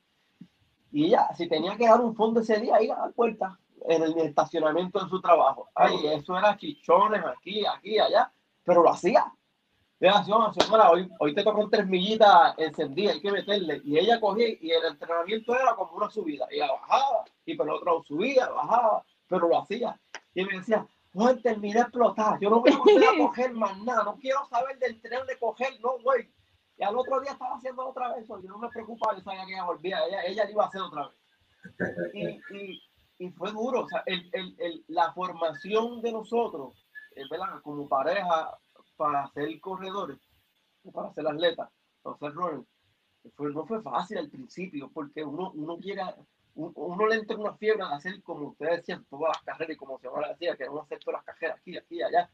[0.92, 3.58] Y ella, si tenía que dar un fondo ese día, iba a dar puerta
[3.88, 5.68] en el estacionamiento de su trabajo.
[5.74, 8.32] Ay, eso era chichones aquí, aquí, allá,
[8.64, 9.32] pero lo hacía.
[10.00, 13.82] Mira, hoy, hoy te tocó tres millitas encendidas, hay que meterle.
[13.84, 16.46] Y ella cogía y el entrenamiento era como una subida.
[16.50, 20.00] Ella bajaba y por el otro subía, bajaba, pero lo hacía.
[20.34, 22.38] Y me decía, Juan, terminé de explotar.
[22.40, 24.04] Yo no voy a coger más nada.
[24.04, 26.32] No quiero saber del tren de coger, no, güey.
[26.76, 28.40] Y al otro día estaba haciendo otra vez eso.
[28.40, 30.06] Yo no me preocupaba, yo sabía que ella volvía.
[30.06, 31.16] Ella, ella iba a hacer otra vez.
[32.14, 32.82] Y, y,
[33.18, 33.84] y fue duro.
[33.84, 36.86] O sea, el, el, el, la formación de nosotros,
[37.16, 37.61] eh, ¿verdad?
[37.62, 38.56] Como pareja
[38.96, 40.18] para ser corredores,
[40.92, 41.70] para ser atletas,
[42.02, 42.66] para ser runners,
[43.34, 46.02] fue, no fue fácil al principio, porque uno, uno quiere,
[46.55, 49.98] uno, le entra una fiebre a hacer, como ustedes decían, todas las carreras, y como
[49.98, 52.30] se decía, queremos hacer todas las carreras aquí, aquí, allá.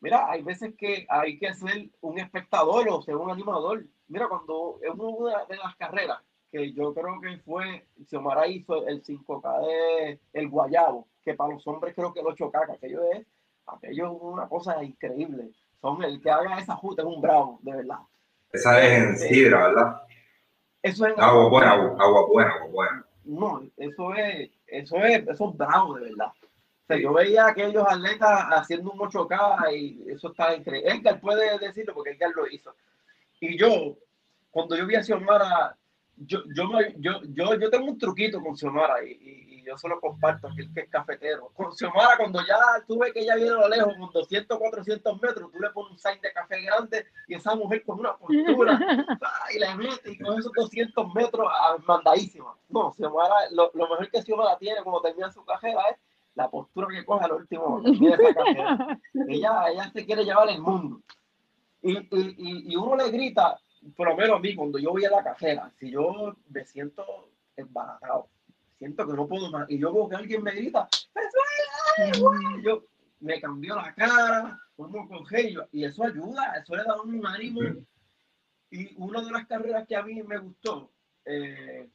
[0.00, 3.84] Mira, hay veces que hay que ser un espectador o ser un animador.
[4.06, 6.18] Mira, cuando es una de las carreras
[6.50, 11.66] que yo creo que fue, Xiomara hizo el 5K de el Guayabo, que para los
[11.66, 13.26] hombres creo que el 8K, que aquello es,
[13.66, 15.50] aquello es una cosa increíble.
[15.80, 17.98] Son el que haga esa justa es un bravo, de verdad.
[18.52, 20.02] Esa es en Sidra, ¿verdad?
[20.82, 23.07] Eso es agua buena, agua buena, agua buena.
[23.28, 26.32] No, eso es, eso es, eso es bravo, de verdad
[26.96, 30.90] yo veía a aquellos atletas haciendo un 8K y eso está increíble.
[30.90, 32.74] Edgar puede decirlo porque Edgar lo hizo.
[33.40, 33.98] Y yo,
[34.50, 35.76] cuando yo vi a Xiomara,
[36.16, 36.64] yo, yo,
[36.96, 40.88] yo, yo, yo tengo un truquito con Xiomara y, yo se lo comparto, que es
[40.88, 41.50] cafetero.
[41.54, 45.22] Con Xiomara, cuando ya tú ves que ella viene a lo lejos, con 200, 400
[45.22, 48.78] metros, tú le pones un sign de café grande y esa mujer con una postura
[49.54, 51.48] y le mete y con esos 200 metros
[51.86, 52.56] mandadísima.
[52.68, 55.98] No, Xiomara, lo, lo mejor que Xiomara tiene cuando termina su cajera es
[56.34, 57.82] la postura que coge al último.
[59.28, 61.02] ella, ella se quiere llevar el mundo.
[61.82, 63.58] Y, y, y, uno le grita,
[63.96, 67.04] por lo menos a mí, cuando yo voy a la cajera, si yo me siento
[67.56, 68.28] embarazado,
[68.78, 70.88] siento que no puedo más, y yo veo que alguien me grita,
[72.62, 72.84] yo
[73.20, 77.60] me cambió la cara, como coger, y eso ayuda, eso le da un ánimo.
[78.70, 80.92] Y una de las carreras que a mí me gustó,
[81.24, 81.88] eh,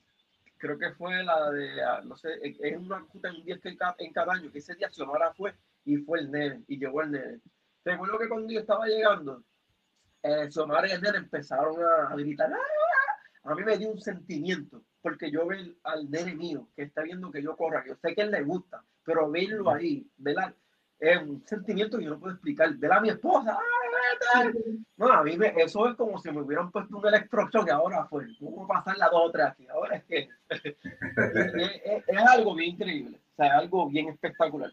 [0.58, 4.14] creo que fue la de, ah, no sé, es una ruta en un día en
[4.14, 5.54] cada año, que ese día Xiomara fue
[5.86, 7.40] y fue el nene, y llegó el nene.
[7.86, 9.44] Recuerdo que cuando yo estaba llegando,
[10.24, 13.50] eh, Xiomara y el nene empezaron a, gritar, ¡Ah!
[13.52, 17.32] a mí me dio un sentimiento, porque yo veo al nene mío, que está viendo
[17.32, 20.56] que yo corra, yo sé que él le gusta, pero verlo ahí, ¿verdad?
[21.04, 22.74] es un sentimiento que yo no puedo explicar.
[22.76, 23.58] Ver a mi esposa,
[24.95, 28.26] no, a mí eso es como si me hubieran puesto un electroshock y ahora fue,
[28.39, 29.68] ¿cómo pasar la dos o tres aquí?
[29.68, 30.30] Ahora es que
[32.08, 34.72] es, algo bien increíble, o sea, algo bien espectacular.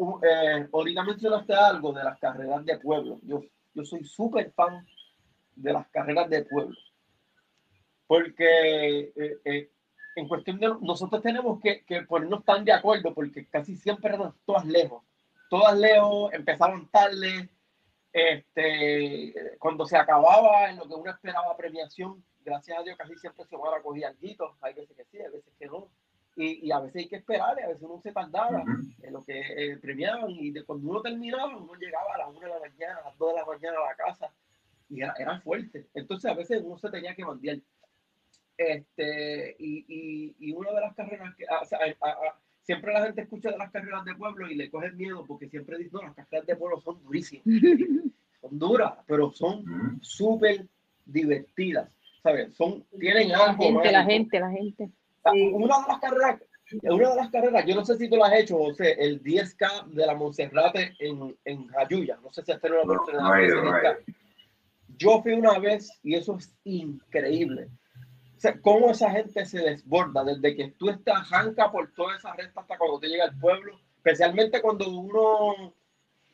[0.00, 3.20] Eh, ahorita mencionaste algo de las carreras de pueblo.
[3.22, 3.42] Yo,
[3.72, 4.84] yo soy súper fan
[5.54, 6.76] de las carreras de pueblo.
[8.06, 9.70] Porque eh, eh,
[10.16, 14.34] en cuestión de nosotros tenemos que, que ponernos tan de acuerdo porque casi siempre estamos
[14.44, 15.02] todas lejos.
[15.48, 17.50] Todas leo, empezaron tarde,
[18.12, 23.44] este, cuando se acababa en lo que uno esperaba premiación, gracias a Dios casi siempre
[23.46, 25.88] se van a coger algo, hay veces que sí, hay veces que no,
[26.36, 28.62] y, y a veces hay que esperar, a veces uno se tardaba
[29.02, 32.40] en lo que eh, premiaban, y de, cuando uno terminaba, uno llegaba a las 1
[32.40, 34.32] de la mañana, a las 2 de la mañana a la casa,
[34.90, 37.58] y era, era fuerte, entonces a veces uno se tenía que bandear.
[38.56, 43.22] Este, y, y, y una de las carreras que, o sea, a, siempre la gente
[43.22, 46.14] escucha de las carreras de pueblo y le coge miedo porque siempre dicen, no, las
[46.14, 47.44] carreras de pueblo son durísimas.
[48.40, 50.66] son duras, pero son súper
[51.04, 51.90] divertidas.
[52.22, 52.54] ¿Sabes?
[52.54, 53.64] Son, tienen algo.
[53.64, 54.90] La gente, la gente, la gente.
[55.52, 56.40] Una de las carreras,
[56.82, 59.86] una de las carreras, yo no sé si tú lo has hecho, José, el 10K
[59.86, 62.18] de la Monserrate en, en Jayuya.
[62.22, 63.98] No sé si has tenido la oportunidad
[64.98, 67.68] Yo fui una vez y eso es increíble
[68.42, 72.60] sea, cómo esa gente se desborda desde que tú estás janca por toda esa recta
[72.60, 75.72] hasta cuando te llega al pueblo, especialmente cuando uno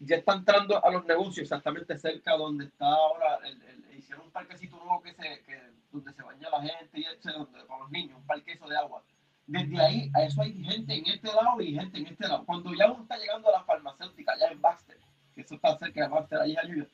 [0.00, 4.76] ya está entrando a los negocios, exactamente cerca donde está ahora, el, hicieron un parquecito
[4.76, 5.60] nuevo que se, que,
[5.92, 9.04] donde se baña la gente y ese, donde, para los niños, un parque de agua.
[9.46, 12.44] Desde ahí, a eso hay gente en este lado y gente en este lado.
[12.46, 14.98] Cuando ya uno está llegando a la farmacéutica, allá en Baxter,
[15.34, 16.86] que eso está cerca de Baxter, ahí ayuda,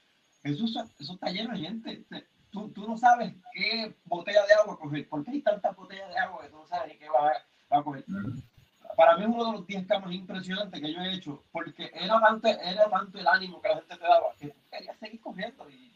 [0.42, 0.64] eso,
[0.98, 2.04] eso está lleno de gente.
[2.54, 6.40] Tú, tú, no sabes qué botella de agua coger, porque hay tantas botellas de agua
[6.42, 7.32] que tú no sabes ni qué va
[7.70, 8.04] a, a coger
[8.96, 12.20] para mí es uno de los 10 más impresionantes que yo he hecho, porque era
[12.20, 15.68] tanto, era tanto el ánimo que la gente te daba, que quería seguir cogiendo.
[15.70, 15.92] Y,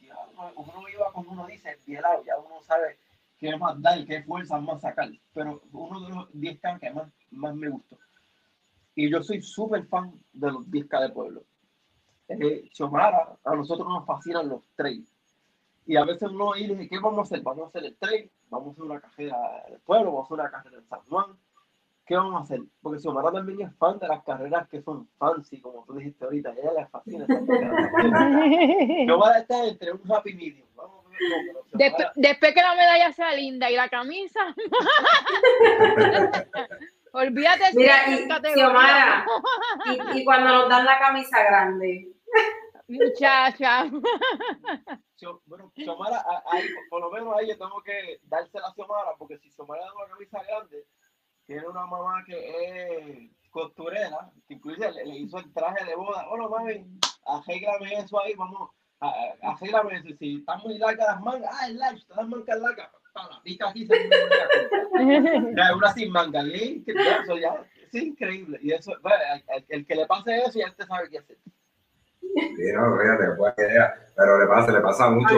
[0.57, 2.99] uno, iba como uno dice, lado, ya uno sabe
[3.39, 5.11] qué más dar, qué fuerzas más sacar.
[5.35, 7.99] Pero uno de los 10K que más, más me gustó.
[8.95, 11.43] Y yo soy súper fan de los 10K de pueblo.
[12.29, 15.09] Eh, Xiomara, a nosotros nos fascinan los trails.
[15.89, 17.41] Y a veces uno dice, ¿qué vamos a hacer?
[17.43, 20.41] Vamos a hacer el trail, vamos a hacer una carrera del pueblo, vamos a hacer
[20.41, 21.37] una carrera en San Juan
[22.09, 22.61] ¿qué vamos a hacer?
[22.81, 26.49] Porque Xiomara también es fan de las carreras que son fancy, como tú dijiste ahorita,
[26.49, 27.27] a ella le fascina
[29.05, 30.67] Xiomara está entre un happy medium.
[30.75, 31.19] Vamos a ver
[31.93, 34.41] cómo, después, que la medalla sea linda y la camisa.
[37.13, 39.27] Olvídate Mira, y, Xiomara,
[39.87, 42.09] y, y cuando nos dan la camisa grande.
[42.89, 43.91] Muchacha.
[45.47, 46.25] Bueno, Xiomara,
[46.89, 50.15] por lo menos ahí yo tengo que dársela a Xiomara, porque si Xiomara da una
[50.15, 50.87] camisa grande,
[51.45, 56.27] tiene una mamá que es costurera, que incluso le, hizo el traje de boda.
[56.29, 56.87] Bueno, mami,
[57.27, 58.71] arréglame eso ahí, vamos,
[59.01, 60.09] arréglame eso.
[60.19, 63.87] Si están muy largas las mangas, ah, es large, las mangas largas, para, pica aquí,
[63.87, 64.11] se
[65.57, 68.59] ya, una sin manga, eso ya, es increíble.
[68.63, 71.39] Y eso, el, el, que le pase eso, ya te sabe qué hacer.
[72.21, 73.95] Sí, no, fíjate, buena idea.
[74.17, 75.35] Pero le pasa, le pasa mucho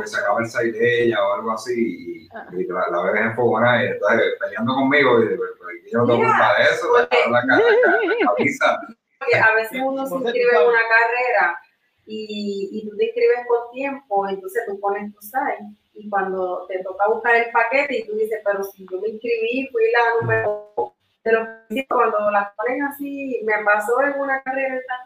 [0.00, 2.46] que se acaba el site de ella o algo así y, ah.
[2.52, 3.88] y la, la ves enfogona y
[4.38, 5.50] peleando conmigo y pues,
[5.90, 8.80] yo no tengo culpa de eso, porque, la, la, camisa.
[9.18, 11.58] Porque a veces uno se inscribe en una carrera
[12.04, 15.64] y, y tú te inscribes con tiempo, entonces tú pones tu site
[15.94, 19.68] y cuando te toca buscar el paquete y tú dices, pero si yo me inscribí,
[19.72, 20.94] fui la número
[21.24, 21.48] de los
[21.88, 24.98] cuando las ponen así, me pasó en una carrera en San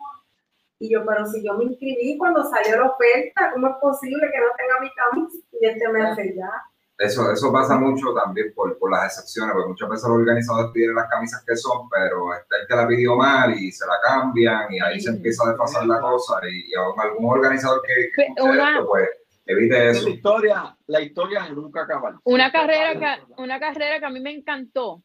[0.84, 4.38] y yo, pero si yo me inscribí cuando salió la oferta, ¿cómo es posible que
[4.38, 5.38] no tenga mi camisa?
[5.60, 6.50] Y este me hace ya.
[6.98, 10.94] Eso, eso pasa mucho también por, por las excepciones, porque muchas veces los organizadores piden
[10.94, 14.72] las camisas que son, pero está el que la pidió mal y se la cambian
[14.72, 18.86] y ahí se empieza a desfasar la cosa y, y algún organizador que, que esto,
[18.86, 19.08] pues
[19.46, 20.04] evite eso.
[20.04, 22.20] La historia, la historia nunca acaba.
[22.22, 25.02] Una carrera, que, una carrera que a mí me encantó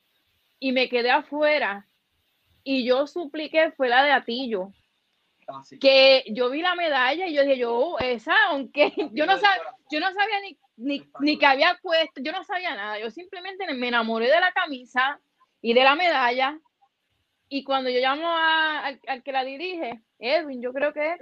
[0.59, 1.87] y me quedé afuera
[2.63, 4.73] y yo supliqué fue la de Atillo
[5.79, 9.99] que yo vi la medalla y yo dije, yo, esa, aunque yo no, sabía, yo
[9.99, 10.39] no sabía
[10.77, 14.51] ni, ni, que había puesto, yo no sabía nada, yo simplemente me enamoré de la
[14.51, 15.19] camisa
[15.61, 16.59] y de la medalla.
[17.47, 21.17] Y cuando yo llamo al, que la dirige, Edwin, yo creo que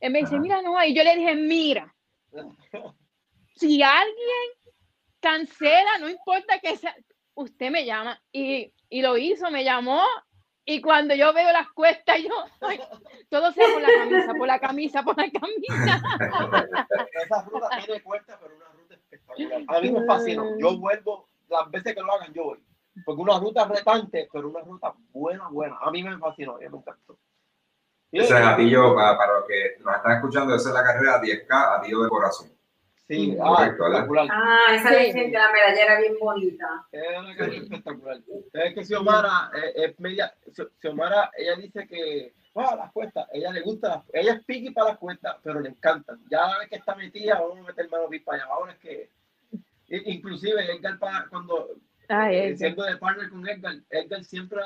[0.00, 1.92] él me dice, mira, no, y yo le dije, mira,
[3.56, 4.76] si alguien
[5.18, 6.94] cancela, no importa que sea,
[7.34, 8.20] usted me llama.
[8.30, 10.02] Y, y lo hizo, me llamó
[10.68, 12.30] y cuando yo veo las cuestas, yo,
[13.30, 16.02] todo sea por la camisa, por la camisa, por la camisa.
[17.22, 19.62] Esa ruta tiene cuestas, pero una ruta espectacular.
[19.68, 20.42] A mí me fascina.
[20.58, 22.64] Yo vuelvo, las veces que lo hagan, yo voy.
[23.04, 25.78] Porque una ruta retante, pero una ruta buena, buena.
[25.80, 27.16] A mí me fascinó, me encantó.
[28.10, 31.78] Ese es Atillo, para, para los que nos están escuchando, esa es la carrera 10K,
[31.78, 32.55] Atillo de Corazón.
[33.08, 34.28] Sí, ah, espectacular.
[34.32, 35.12] Ah, esa sí.
[35.12, 36.86] de la medallera bien bonita.
[36.90, 38.20] Es una carrera espectacular.
[38.52, 40.34] Es que Xiomara eh, es media,
[40.80, 44.98] Xiomara, ella dice que, ah, las cuestas, ella le gusta, ella es piqui para las
[44.98, 46.20] cuestas, pero le encantan.
[46.28, 48.52] Ya la vez que está metida, vamos a meter mano para allá.
[48.52, 49.10] Ahora es que,
[49.88, 50.98] inclusive Edgar,
[51.30, 51.76] cuando,
[52.08, 54.62] ah, eh, siendo de partner con Edgar, Edgar siempre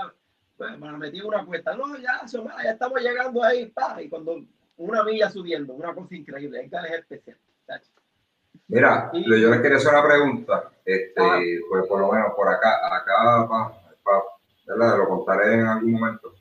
[0.56, 1.76] pues, me metí una cuesta.
[1.76, 4.42] No, ya, Xiomara, ya estamos llegando ahí, pa, y cuando
[4.78, 6.62] una milla subiendo, una cosa increíble.
[6.62, 7.36] Edgar es especial.
[8.70, 11.40] Mira, yo les quería hacer una pregunta, este, ah.
[11.68, 13.72] pues por lo menos por acá, acá,
[14.66, 14.98] ¿verdad?
[14.98, 16.34] lo contaré en algún momento.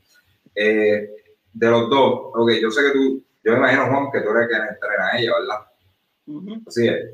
[0.54, 1.10] Eh,
[1.52, 4.48] de los dos, ok, yo sé que tú, yo me imagino, Juan, que tú eres
[4.48, 6.64] quien entrena a ella, ¿verdad?
[6.68, 7.10] Así es.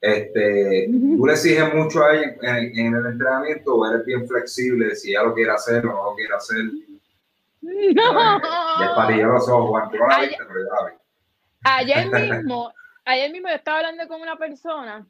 [0.00, 5.10] Este, ¿Tú le exiges mucho a ella en, el entrenamiento o eres bien flexible si
[5.10, 6.58] ella lo quiere hacer o no lo quiere hacer?
[7.64, 8.40] No.
[9.08, 10.96] Ya los ojos, Juan, tú no la viste, pero yo la vi.
[11.62, 12.72] Ayer mismo,
[13.04, 15.06] ayer mismo yo estaba hablando con una persona,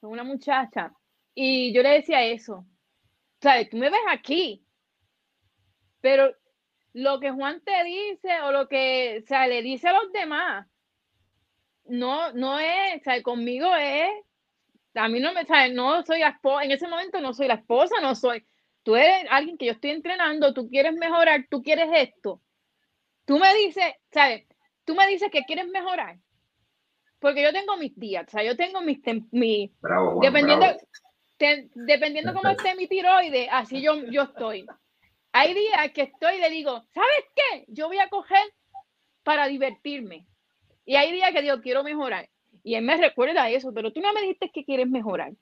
[0.00, 0.92] con una muchacha,
[1.34, 2.66] y yo le decía eso.
[3.40, 3.68] ¿Sabes?
[3.70, 4.64] Tú me ves aquí,
[6.00, 6.34] pero
[6.94, 10.66] lo que Juan te dice o lo que, o sea, le dice a los demás,
[11.84, 14.08] no, no es, o sea, conmigo es,
[14.94, 15.74] a mí no me, ¿sabes?
[15.74, 18.46] No soy la esposa, en ese momento no soy la esposa, no soy,
[18.82, 22.40] tú eres alguien que yo estoy entrenando, tú quieres mejorar, tú quieres esto,
[23.26, 24.46] tú me dices, ¿sabes?
[24.84, 26.18] Tú me dices que quieres mejorar.
[27.18, 28.98] Porque yo tengo mis días, o sea, yo tengo mis...
[29.32, 29.72] Mi,
[30.20, 30.66] dependiendo,
[31.74, 34.66] dependiendo cómo esté mi tiroides, así yo, yo estoy.
[35.32, 37.64] Hay días que estoy y le digo, ¿sabes qué?
[37.68, 38.42] Yo voy a coger
[39.22, 40.26] para divertirme.
[40.84, 42.28] Y hay días que digo, quiero mejorar.
[42.62, 45.32] Y él me recuerda eso, pero tú no me dijiste que quieres mejorar.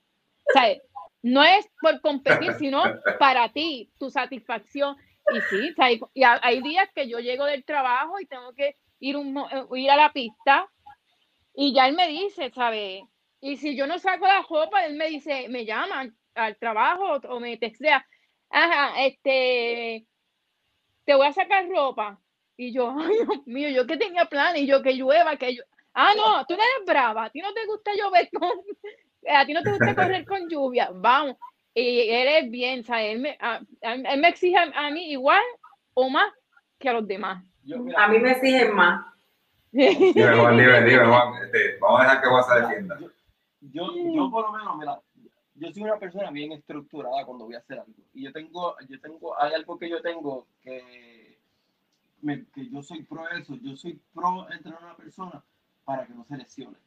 [0.53, 0.81] ¿Sabes?
[1.21, 2.83] No es por competir, sino
[3.19, 4.95] para ti, tu satisfacción.
[5.33, 5.75] Y sí,
[6.13, 9.89] y hay días que yo llego del trabajo y tengo que ir, un, eh, ir
[9.89, 10.69] a la pista
[11.55, 13.03] y ya él me dice, ¿sabes?
[13.41, 17.39] Y si yo no saco la ropa, él me dice, me llama al trabajo o
[17.39, 18.05] me textea,
[18.49, 20.05] ajá, este,
[21.05, 22.19] te voy a sacar ropa.
[22.57, 25.63] Y yo, ay, Dios mío, yo que tenía plan y yo que llueva, que yo,
[25.93, 28.49] ah, no, tú no eres brava, a ti no te gusta llover con,
[29.29, 31.37] a ti no te gusta correr con lluvia, vamos.
[31.73, 33.15] Y él es bien, ¿sabes?
[33.15, 33.37] Él me,
[33.81, 35.43] él me exige a, mí igual
[35.93, 36.31] o más
[36.79, 37.43] que a los demás.
[37.97, 39.14] a mí me exigen más.
[39.75, 41.43] Dime, Juan, dime, dime, Juan.
[41.43, 42.97] Este, vamos a dejar que vos se defienda.
[43.59, 45.01] Yo, yo, por lo menos, mira,
[45.55, 47.93] yo soy una persona bien estructurada cuando voy a hacer algo.
[48.13, 51.37] Y yo tengo, yo tengo, hay algo que yo tengo que,
[52.21, 53.55] me, que yo soy pro eso.
[53.55, 55.43] Yo soy pro entrenar a una persona
[55.83, 56.77] para que no se lesione.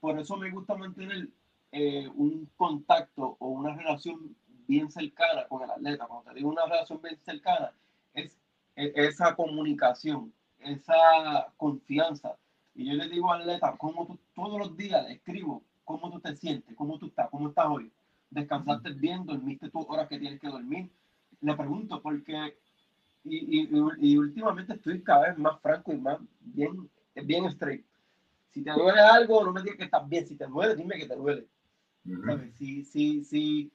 [0.00, 1.28] Por eso me gusta mantener
[1.70, 4.34] eh, un contacto o una relación
[4.66, 6.06] bien cercana con el atleta.
[6.06, 7.72] Cuando te digo una relación bien cercana,
[8.14, 8.36] es,
[8.74, 12.36] es esa comunicación esa confianza.
[12.74, 16.20] Y yo le digo al atleta, como tú todos los días le escribo cómo tú
[16.20, 17.90] te sientes, cómo tú estás, cómo estás hoy.
[18.30, 20.90] Descansaste bien, dormiste tus horas que tienes que dormir.
[21.40, 22.56] Le pregunto porque,
[23.24, 23.68] y, y,
[24.00, 26.90] y, últimamente estoy cada vez más franco y más bien,
[27.24, 27.84] bien straight.
[28.50, 30.26] Si te duele algo, no me digas que estás bien.
[30.26, 31.46] Si te duele, dime que te duele.
[32.04, 33.70] Si, si, si, si,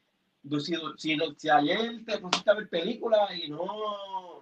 [0.98, 4.33] si, si, ayer te pusiste a ver películas y no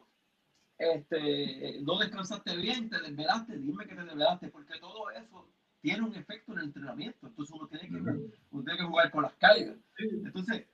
[0.82, 5.48] este, no descansaste bien, te desvelaste, dime que te desvelaste, porque todo eso
[5.82, 7.28] tiene un efecto en el entrenamiento.
[7.28, 9.78] Entonces uno tiene que, uno tiene que jugar con las cargas.
[9.98, 10.66] Entonces,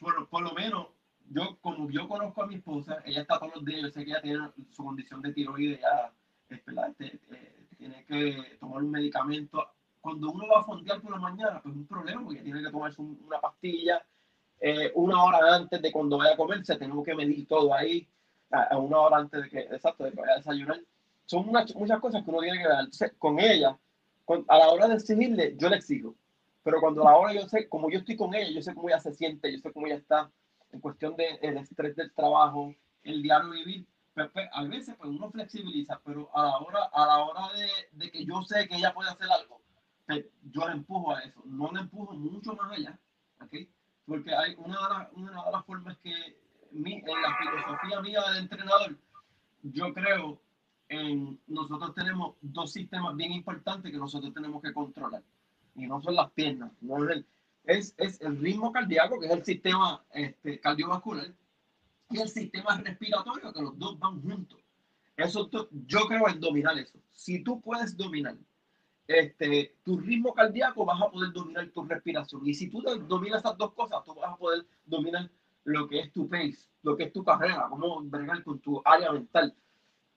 [0.00, 0.88] por, por, lo menos,
[1.30, 4.10] yo como yo conozco a mi esposa, ella está todos los días, yo sé que
[4.10, 4.38] ella tiene
[4.70, 6.12] su condición de tiroides, ya,
[6.50, 9.66] este, eh, tiene que tomar un medicamento.
[10.00, 12.70] Cuando uno va a fondear por la mañana, pues es un problema, porque tiene que
[12.70, 14.02] tomarse una pastilla
[14.60, 18.08] eh, una hora antes de cuando vaya a comerse, tenemos que medir todo ahí
[18.50, 20.80] a, una hora antes de que, exacto, de que vaya a desayunar.
[21.26, 23.16] Son muchas, cosas que uno tiene que ver.
[23.18, 23.78] con ella,
[24.48, 26.14] a la hora de exigirle, yo le exijo.
[26.62, 28.88] Pero cuando a la hora yo sé, como yo estoy con ella, yo sé cómo
[28.88, 30.30] ella se siente, yo sé cómo ella está
[30.72, 32.74] en cuestión del de, estrés del trabajo,
[33.04, 33.86] el diario vivir.
[34.14, 38.10] Pero, a veces pues, uno flexibiliza, pero a la hora, a la hora de, de
[38.10, 39.60] que yo sé que ella puede hacer algo,
[40.06, 41.40] pues, yo le empujo a eso.
[41.44, 42.98] No le empujo mucho más allá,
[43.40, 43.70] ¿okay?
[44.06, 46.38] Porque hay una una de las formas que
[46.72, 48.96] en la filosofía mía del entrenador,
[49.62, 50.40] yo creo
[50.88, 55.22] en nosotros tenemos dos sistemas bien importantes que nosotros tenemos que controlar.
[55.74, 57.26] Y no son las piernas, no es, el,
[57.64, 61.32] es, es el ritmo cardíaco, que es el sistema este, cardiovascular,
[62.10, 64.58] y el sistema respiratorio, que los dos van juntos.
[65.16, 65.50] Eso
[65.86, 66.98] yo creo en dominar eso.
[67.12, 68.36] Si tú puedes dominar
[69.06, 72.46] este, tu ritmo cardíaco, vas a poder dominar tu respiración.
[72.46, 75.30] Y si tú dominas esas dos cosas, tú vas a poder dominar
[75.64, 79.12] lo que es tu pace, lo que es tu carrera, cómo bregar con tu área
[79.12, 79.54] mental.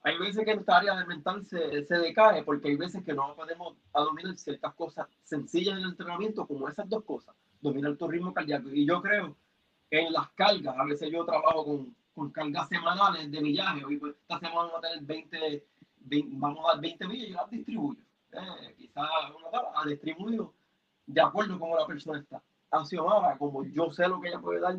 [0.04, 3.76] Hay veces que nuestra área mental se, se decae porque hay veces que no podemos
[3.92, 8.68] dominar ciertas cosas sencillas en el entrenamiento, como esas dos cosas, dominar tu ritmo cardíaco.
[8.70, 9.36] Y yo creo
[9.90, 14.14] en las cargas, a veces yo trabajo con, con cargas semanales de millaje, hoy pues,
[14.22, 15.66] esta semana vamos a tener 20,
[16.32, 18.00] vamos a dar 20 millas y las distribuyo.
[18.32, 20.54] Eh, quizás una a distribuyo
[21.06, 22.42] de acuerdo con la persona está.
[22.70, 24.78] Accionada, como yo sé lo que ella puede dar,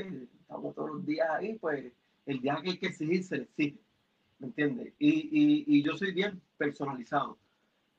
[0.00, 1.92] estamos todos los días ahí, pues
[2.26, 3.78] el día que hay que exigir, se exige.
[4.38, 4.92] ¿Me entiendes?
[4.98, 7.38] Y, y, y, yo soy bien personalizado.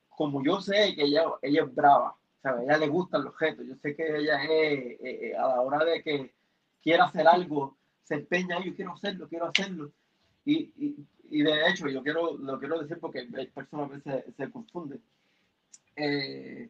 [0.09, 2.61] Como yo sé que ella, ella es brava, ¿sabes?
[2.61, 3.65] A ella le gustan los objetos.
[3.65, 6.33] Yo sé que ella es, eh, eh, a la hora de que
[6.81, 9.91] quiera hacer algo, se empeña, yo quiero hacerlo, quiero hacerlo.
[10.43, 15.01] Y, y, y de hecho, yo quiero, lo quiero decir porque hay personas se confunden.
[15.95, 16.69] Eh,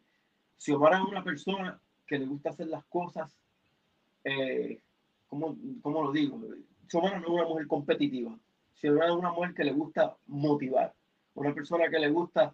[0.57, 3.36] si Omar es una persona que le gusta hacer las cosas
[4.24, 4.80] eh,
[5.81, 6.39] ¿cómo, lo digo?
[6.88, 8.38] Xiomara no es una mujer competitiva.
[8.75, 10.93] Xiomara es una mujer que le gusta motivar.
[11.36, 12.53] Una persona que le gusta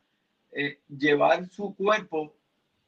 [0.52, 2.36] eh, llevar su cuerpo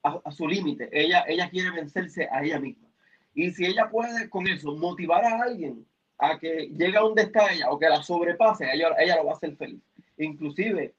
[0.03, 0.89] a, su límite.
[0.91, 2.87] Ella, ella quiere vencerse a ella misma.
[3.33, 5.85] Y si ella puede con eso motivar a alguien
[6.17, 9.31] a que llegue a donde está ella o que la sobrepase, ella, ella lo va
[9.31, 9.81] a hacer feliz.
[10.17, 10.93] Inclusive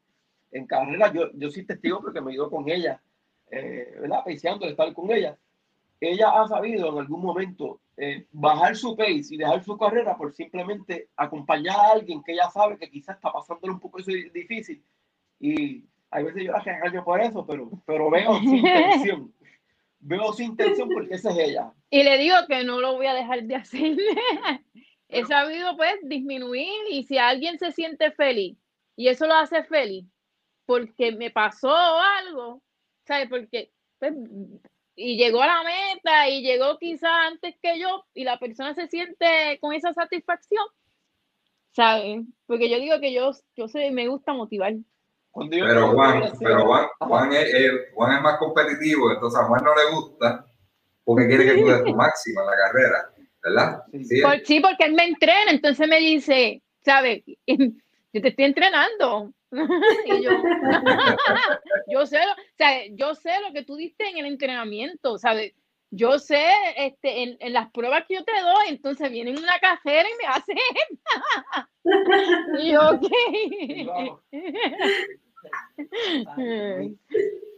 [0.51, 3.01] en carrera, yo, yo soy testigo porque me ido con ella,
[3.51, 4.25] eh, ¿verdad?
[4.25, 5.37] Peseando estar con ella.
[6.01, 10.33] Ella ha sabido en algún momento eh, bajar su pace y dejar su carrera por
[10.33, 14.83] simplemente acompañar a alguien que ya sabe que quizás está pasándole un poco eso difícil.
[15.39, 19.35] Y hay veces yo la regaño por eso, pero, pero veo su intención.
[20.01, 21.73] veo su intención porque esa es ella.
[21.91, 23.97] Y le digo que no lo voy a dejar de hacer.
[25.09, 28.57] He sabido pues disminuir y si alguien se siente feliz
[28.97, 30.07] y eso lo hace feliz
[30.65, 32.63] porque me pasó algo,
[33.07, 33.29] ¿sabes?
[33.29, 34.15] Porque pues,
[34.95, 38.89] y llegó a la meta y llegó quizá antes que yo y la persona se
[38.89, 40.65] siente con esa satisfacción,
[41.73, 42.21] ¿sabes?
[42.47, 44.75] Porque yo digo que yo, yo sé, me gusta motivar.
[45.49, 47.55] Pero Juan, pero Juan, Juan, es,
[47.95, 50.47] Juan es más competitivo, entonces a Juan no le gusta
[51.05, 53.11] porque quiere que tú des tu máxima en la carrera,
[53.43, 53.83] ¿verdad?
[54.45, 57.23] Sí, porque él me entrena, entonces me dice, ¿sabes?
[57.47, 59.33] Yo te estoy entrenando,
[60.07, 60.31] y yo,
[61.89, 65.53] yo sé, o sea, yo sé lo que tú diste en el entrenamiento, ¿sabes?
[65.91, 66.43] Yo sé,
[66.79, 70.27] este, en, en, las pruebas que yo te doy, entonces viene una cajera y me
[70.27, 70.55] hace
[72.63, 73.11] y yo, ok.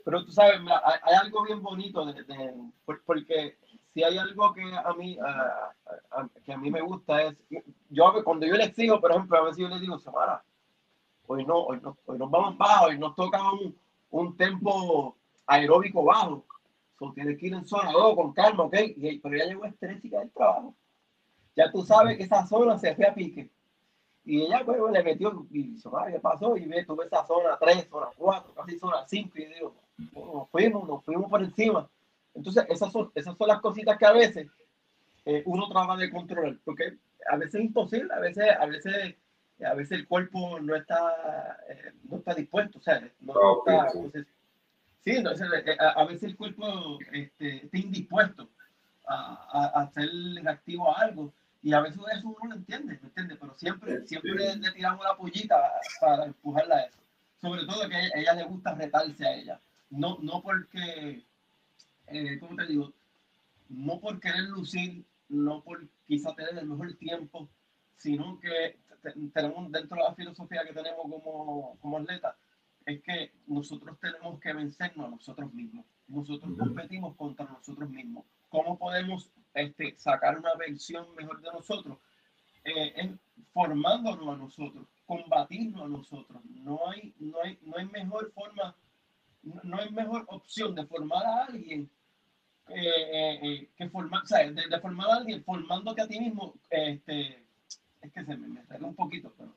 [0.05, 2.25] Pero tú sabes, hay, algo bien bonito de,
[3.07, 3.57] porque
[3.93, 5.17] si hay algo que a mí
[6.45, 7.37] que a mí me gusta es
[7.91, 10.43] yo cuando yo le exijo, por ejemplo, a veces yo le digo, Samara,
[11.27, 13.77] hoy no, hoy no, hoy nos vamos bajo, hoy nos toca un,
[14.11, 15.17] un tempo
[15.47, 16.45] aeróbico bajo.
[16.99, 18.77] So, tienes que ir en zona 2 con calma, ¿ok?
[19.23, 20.75] Pero ya llegó estrésica del trabajo.
[21.57, 23.51] Ya tú sabes que esa zona se fue a pique.
[24.25, 26.57] Y ella pues, le metió y dice, ¿qué pasó?
[26.57, 29.31] Y ve, tuve esa zona 3, zona 4, casi zona 5.
[29.39, 29.75] Y digo,
[30.15, 31.89] nos fuimos, nos fuimos por encima.
[32.33, 34.49] Entonces, esas son, esas son las cositas que a veces
[35.25, 36.99] eh, uno trata de controlar, porque
[37.31, 39.17] a veces es imposible, a veces, a veces
[39.65, 43.35] a veces el cuerpo no está, eh, no está dispuesto, o sea, no
[43.67, 43.91] está,
[45.05, 48.49] sí, eh, a, veces el cuerpo este, está indispuesto
[49.07, 50.09] a, a, hacer
[50.43, 51.33] reactivo a algo
[51.65, 53.37] y a veces eso uno lo entiende, ¿me entiende?
[53.37, 55.57] Pero siempre, siempre le, tiramos la pollita
[55.99, 56.99] para empujarla a eso.
[57.41, 59.61] Sobre todo que a ella, le gusta retarse a ella.
[59.89, 61.25] No, no porque,
[62.09, 62.93] eh, ¿cómo te digo?
[63.71, 67.49] No por querer lucir, no por quizá tener el mejor tiempo,
[67.97, 68.77] sino que
[69.33, 72.35] tenemos dentro de la filosofía que tenemos como, como atletas,
[72.87, 75.87] es que nosotros tenemos que vencernos a nosotros mismos.
[76.07, 78.25] Nosotros competimos contra nosotros mismos.
[78.49, 81.99] ¿Cómo podemos este, sacar una versión mejor de nosotros?
[82.65, 83.17] Eh,
[83.53, 86.43] formándonos a nosotros, combatirnos a nosotros.
[86.47, 88.75] No hay, no hay, no hay mejor forma,
[89.43, 91.91] no hay mejor opción de formar a alguien
[92.69, 97.44] eh, eh, que formar, o sea, de, formar a alguien formándote a ti mismo, este,
[98.05, 99.55] es que se me, me un poquito, pero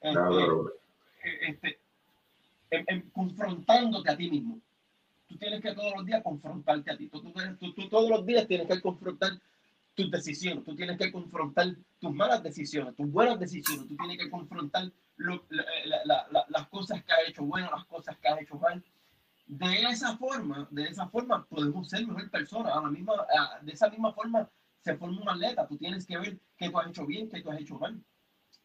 [0.00, 1.78] este, este
[2.70, 4.58] en, confrontándote a ti mismo.
[5.28, 7.08] Tú tienes que todos los días confrontarte a ti.
[7.08, 9.32] Tú, tú, todos los días tienes que confrontar
[9.94, 14.30] tus decisiones, tú tienes que confrontar tus malas decisiones, tus buenas decisiones, tú tienes que
[14.30, 14.90] confrontar
[16.48, 18.82] las cosas que has hecho buenas, las cosas que has hecho mal.
[19.46, 22.74] De esa forma, de esa forma podemos ser mejor personas.
[22.74, 23.12] A la misma,
[23.60, 24.48] de esa misma forma
[24.82, 25.66] se forma un atleta.
[25.66, 28.02] Tú tienes que ver qué tú has hecho bien, qué tú has hecho mal.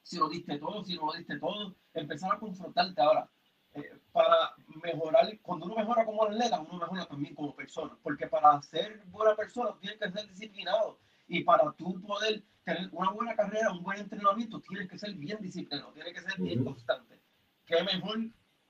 [0.01, 3.29] Si lo diste todo, si no lo diste todo, empezar a confrontarte ahora.
[3.73, 4.53] Eh, para
[4.83, 7.97] mejorar, cuando uno mejora como atleta, uno mejora también como persona.
[8.01, 10.99] Porque para ser buena persona, tienes que ser disciplinado.
[11.27, 15.37] Y para tú poder tener una buena carrera, un buen entrenamiento, tienes que ser bien
[15.41, 17.21] disciplinado, tienes que ser bien constante.
[17.65, 18.29] ¿Qué mejor,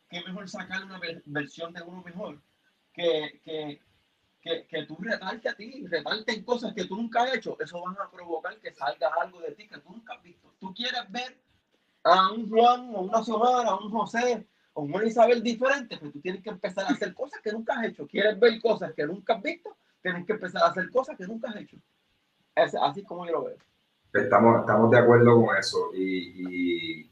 [0.09, 2.41] qué mejor sacar una versión de uno mejor
[2.93, 3.81] que, que
[4.47, 7.81] que, que tú retarte a ti, retarte en cosas que tú nunca has hecho, eso
[7.81, 10.53] va a provocar que salga algo de ti que tú nunca has visto.
[10.59, 11.37] Tú quieres ver
[12.03, 16.21] a un Juan, o una Xiomara, a un José, o una Isabel diferente, pero tú
[16.21, 18.07] tienes que empezar a hacer cosas que nunca has hecho.
[18.07, 21.49] Quieres ver cosas que nunca has visto, tienes que empezar a hacer cosas que nunca
[21.49, 21.77] has hecho.
[22.55, 23.57] Es así como yo lo veo.
[24.13, 25.91] Estamos, estamos de acuerdo con eso.
[25.93, 27.11] Y, y,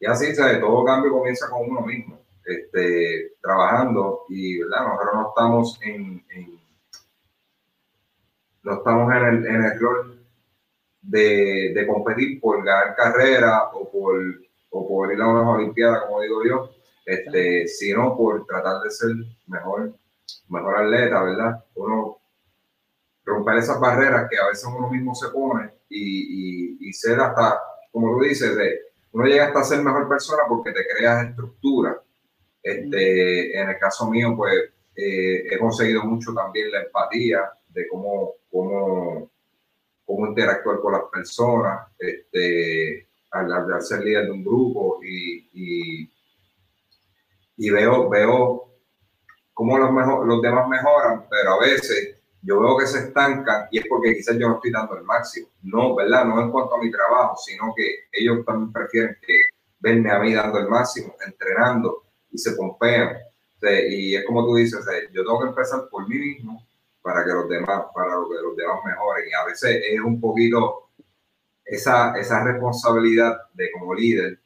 [0.00, 0.60] y así, ¿sabes?
[0.60, 2.20] todo cambio comienza con uno mismo.
[2.44, 4.84] Este, trabajando y ¿verdad?
[4.88, 6.61] nosotros no estamos en, en
[8.62, 10.26] no estamos en el, en el rol
[11.00, 14.20] de, de, competir por ganar carrera o por,
[14.70, 16.70] o por ir a una Olimpiada, como digo yo,
[17.04, 19.10] este, sino por tratar de ser
[19.46, 19.94] mejor,
[20.48, 21.64] mejor atleta, ¿verdad?
[21.74, 22.18] Uno
[23.24, 27.60] romper esas barreras que a veces uno mismo se pone y, y, y ser hasta,
[27.90, 28.80] como tú dices, de,
[29.12, 32.00] uno llega hasta ser mejor persona porque te creas estructura.
[32.62, 34.54] Este, en el caso mío, pues
[34.94, 39.30] eh, he conseguido mucho también la empatía de cómo cómo,
[40.04, 46.08] cómo interactuar con las personas, este, al, ser líder de un grupo y,
[47.56, 48.68] y, veo, veo
[49.54, 49.90] cómo los,
[50.26, 54.36] los demás mejoran, pero a veces yo veo que se estancan y es porque quizás
[54.36, 55.48] yo no estoy dando el máximo.
[55.62, 56.24] No, ¿verdad?
[56.24, 59.34] No en cuanto a mi trabajo, sino que ellos también prefieren que
[59.78, 63.16] verme a mí dando el máximo, entrenando y se pompean.
[63.88, 66.66] y es como tú dices, yo tengo que empezar por mí mismo
[67.02, 69.28] para que los demás, para que los demás mejoren.
[69.28, 70.88] Y a veces es un poquito
[71.64, 74.38] esa, esa responsabilidad de como líder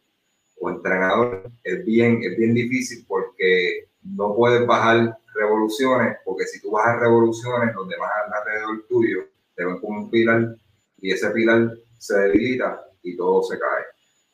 [0.58, 6.70] o entrenador es bien, es bien difícil porque no puedes bajar revoluciones, porque si tú
[6.70, 10.56] bajas revoluciones, los demás alrededor tuyo te ven como un pilar
[10.98, 13.84] y ese pilar se debilita y todo se cae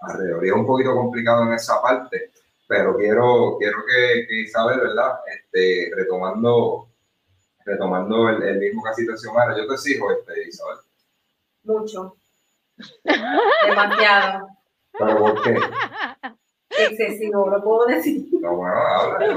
[0.01, 0.45] alrededor.
[0.45, 2.31] Y es un poquito complicado en esa parte,
[2.69, 5.19] pero quiero, quiero que, que Isabel, ¿verdad?
[5.27, 6.89] Este, retomando,
[7.65, 10.79] retomando el, mismo casito de Xiomara, yo te exijo, este, Isabel.
[11.65, 12.17] Mucho.
[13.67, 14.49] Demasiado.
[14.93, 15.57] ¿Pero por qué?
[16.79, 18.27] excesivo, lo puedo decir.
[18.41, 19.35] No, bueno, habla, yo,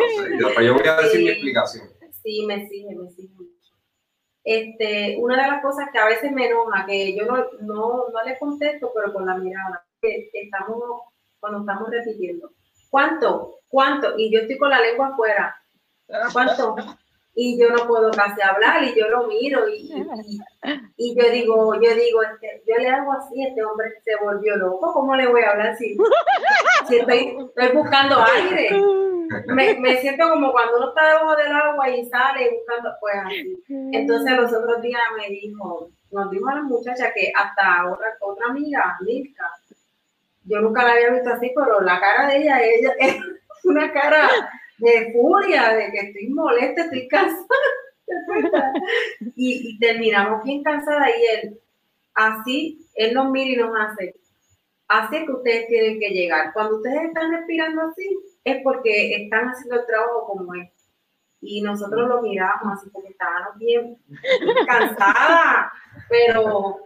[0.50, 0.66] sé.
[0.66, 1.88] yo, voy a decir mi explicación.
[2.24, 3.74] Sí, me sigue, me sigue mucho.
[4.44, 8.24] Este, una de las cosas que a veces me enoja, que yo no, no, no
[8.24, 11.02] le contesto, pero con la mirada, que estamos,
[11.40, 12.52] cuando estamos repitiendo,
[12.90, 13.60] ¿cuánto?
[13.68, 14.18] ¿Cuánto?
[14.18, 15.56] Y yo estoy con la lengua afuera.
[16.32, 16.76] ¿Cuánto?
[17.36, 19.92] Y yo no puedo casi hablar y yo lo miro y,
[20.96, 24.94] y, yo digo, yo digo, este, yo le hago así, este hombre se volvió loco,
[24.94, 25.98] ¿cómo le voy a hablar si,
[26.90, 28.70] estoy, estoy, buscando aire?
[29.48, 33.64] Me, me, siento como cuando uno está debajo del agua y sale buscando, pues así.
[33.92, 38.48] Entonces los otros días me dijo, nos dijo a la muchacha que hasta otra, otra
[38.48, 39.52] amiga, Milka,
[40.46, 43.18] yo nunca la había visto así, pero la cara de ella, ella es
[43.66, 44.30] una cara
[44.78, 48.74] de furia, de que estoy molesta, estoy cansada.
[49.36, 51.60] y, terminamos bien cansada y él,
[52.14, 54.16] así, él nos mira y nos hace,
[54.88, 56.54] así que ustedes tienen que llegar.
[56.54, 60.70] Cuando ustedes están respirando así, es porque están haciendo el trabajo como es.
[61.42, 63.98] Y nosotros lo miramos así porque estábamos bien
[64.66, 65.72] cansadas,
[66.10, 66.85] pero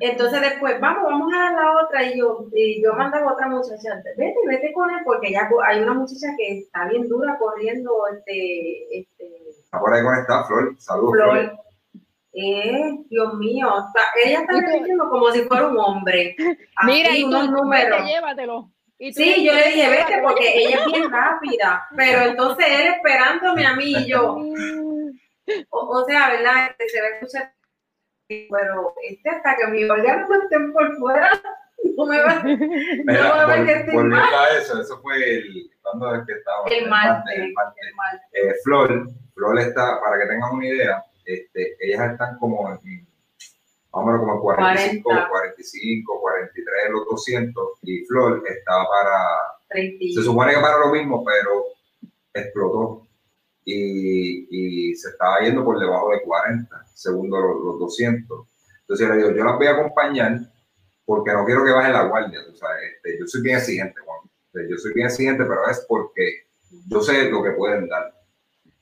[0.00, 2.04] entonces después, vamos, vamos a la otra.
[2.04, 5.82] Y yo, y yo mandaba a otra muchacha, vete, vete con él, porque ya hay
[5.82, 7.92] una muchacha que está bien dura corriendo.
[8.12, 10.74] Este, este, está por ahí conectada, Flor.
[10.78, 11.58] Saludos, Flor.
[12.38, 13.72] Eh, Dios mío,
[14.22, 16.36] ella está repitiendo como si fuera un hombre.
[16.84, 18.04] Mira, y unos números.
[18.04, 18.70] llévatelo.
[18.98, 21.86] sí, yo le dije, vete, porque ella es bien rápida.
[21.96, 24.36] Pero entonces él esperándome a mí y yo.
[25.70, 26.70] O, sea, ¿verdad?
[26.70, 27.55] Este, se va a escuchar
[28.28, 31.30] pero este hasta que mi órgano no estén por fuera,
[31.96, 34.34] no me va, no me va a ver que estoy mal.
[34.34, 37.86] a eso, eso fue el, cuando es que estaba, el, martes, el martes.
[37.86, 38.28] El martes.
[38.32, 43.06] Eh, Flor, Flor está, para que tengan una idea, este, ellas están como en,
[43.92, 49.18] vamos como en 45, 45, 43, los 200, y Flor estaba para,
[49.68, 50.20] 30.
[50.20, 51.64] se supone que para lo mismo, pero
[52.34, 53.05] explotó
[53.66, 58.46] y, se estaba yendo por debajo de 40, segundo los, 200.
[58.82, 60.38] Entonces le digo, yo las voy a acompañar
[61.04, 62.40] porque no quiero que baje la guardia.
[62.40, 64.68] este, yo soy bien exigente, Juan.
[64.68, 66.46] yo soy bien exigente, pero es porque
[66.88, 68.14] yo sé lo que pueden dar.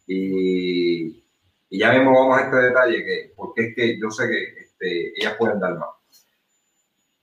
[0.06, 1.24] Y,
[1.70, 5.12] y ya mismo vamos a este detalle, que porque es que yo sé que este,
[5.18, 5.88] ellas pueden dar más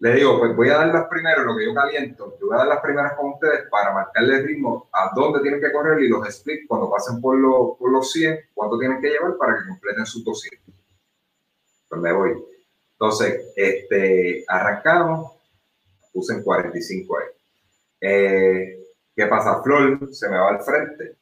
[0.02, 2.62] le digo, pues voy a dar las primeras, lo que yo caliento, yo voy a
[2.62, 6.08] dar las primeras con ustedes para marcarle el ritmo a dónde tienen que correr y
[6.08, 9.68] los split cuando pasen por, los, por los 100, cuánto tienen que llevar para que
[9.68, 10.74] completen sus 200.
[11.88, 12.32] Pues me voy.
[12.94, 15.34] Entonces, este, arrancamos,
[16.12, 17.26] puse en 45 ahí.
[18.02, 18.84] Eh,
[19.16, 19.62] ¿Qué pasa?
[19.62, 21.16] Flor se me va al frente.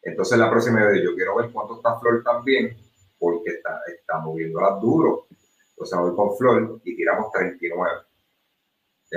[0.00, 2.76] Entonces la próxima vez yo quiero ver cuánto está Flor también,
[3.18, 5.26] porque está, está moviéndola duro.
[5.70, 8.11] Entonces voy con Flor y tiramos 39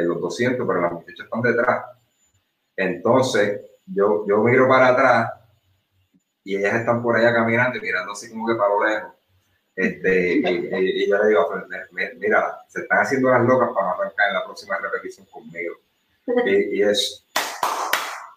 [0.01, 1.85] de los 200, pero las muchachas están detrás.
[2.75, 5.31] Entonces, yo, yo miro para atrás
[6.43, 9.11] y ellas están por allá caminando y mirando así como que para lo lejos.
[9.75, 11.49] Este, y, yo le digo,
[12.17, 15.75] mira, se están haciendo las locas para arrancar en la próxima repetición conmigo.
[16.45, 17.25] Y, es,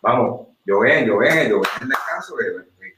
[0.00, 2.36] vamos, yo ven, yo ven, yo ven descanso,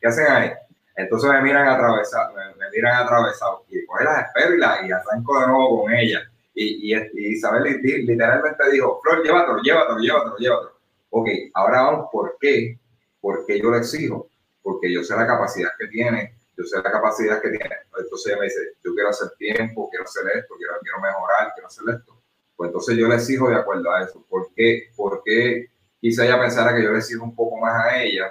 [0.00, 0.52] ¿qué hacen ahí?
[0.96, 5.40] Entonces me miran atravesado, me, miran atravesado y pues las espero y, la, y arranco
[5.40, 6.30] de nuevo con ella
[6.62, 10.72] y, Isabel literalmente dijo, Flor, llévatelo, llévatelo, llévatelo, llévatelo.
[11.10, 12.78] Ok, ahora vamos, ¿por qué?
[13.20, 14.28] Porque yo lo exijo,
[14.62, 17.76] porque yo sé la capacidad que tiene, yo sé la capacidad que tiene.
[17.96, 21.66] Entonces ella me dice, yo quiero hacer tiempo, quiero hacer esto, quiero, quiero mejorar, quiero
[21.66, 22.20] hacer esto.
[22.56, 24.24] Pues entonces yo le exijo de acuerdo a eso.
[24.28, 24.90] ¿Por qué?
[24.94, 25.70] Porque
[26.00, 28.30] quizá ella pensara que yo le exijo un poco más a ella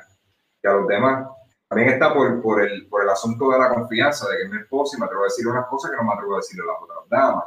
[0.62, 1.28] que a los demás.
[1.68, 4.58] También está por, por, el, por el asunto de la confianza, de que es mi
[4.58, 6.74] esposa y me atrevo a decir unas cosas que no me atrevo a decirle a
[6.74, 7.44] las otras damas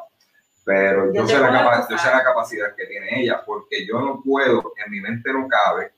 [0.65, 4.73] pero yo, sé la, yo sé la capacidad que tiene ella, porque yo no puedo,
[4.85, 5.93] en mi mente no cabe,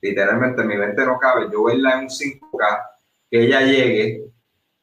[0.00, 2.86] literalmente en mi mente no cabe, yo verla en un 5K,
[3.30, 4.26] que ella llegue,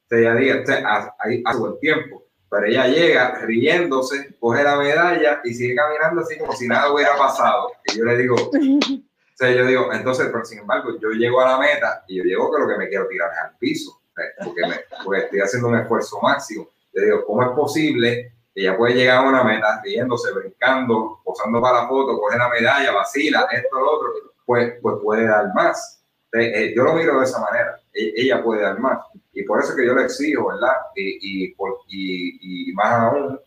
[0.10, 5.76] ella diga, ahí hace buen tiempo, pero ella llega riéndose, coge la medalla y sigue
[5.76, 7.72] caminando así como si nada hubiera pasado.
[7.86, 11.52] Y yo le digo, o sea, yo digo, entonces, pero sin embargo, yo llego a
[11.52, 14.02] la meta y yo llego que lo que me quiero tirar es al piso,
[14.44, 16.70] porque, me, porque estoy haciendo un esfuerzo máximo.
[16.94, 21.84] Le digo, ¿cómo es posible ella puede llegar a una meta riéndose, brincando, posando para
[21.84, 24.10] la foto, coge la medalla, vacila, esto, lo otro,
[24.46, 26.04] pues, pues puede dar más.
[26.34, 29.00] Eh, yo lo miro de esa manera, e, ella puede dar más.
[29.34, 30.74] Y por eso que yo le exijo, ¿verdad?
[30.96, 31.56] Y, y,
[31.88, 33.40] y, y, más aún,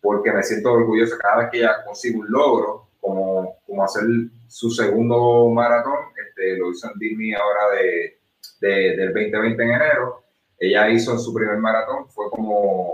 [0.00, 4.04] porque me siento orgulloso cada vez que ella consigue un logro, como, como hacer
[4.46, 8.18] su segundo maratón, este, lo hizo en Disney ahora de,
[8.60, 10.22] de, del 2020 en enero.
[10.58, 12.92] Ella hizo su primer maratón, fue como...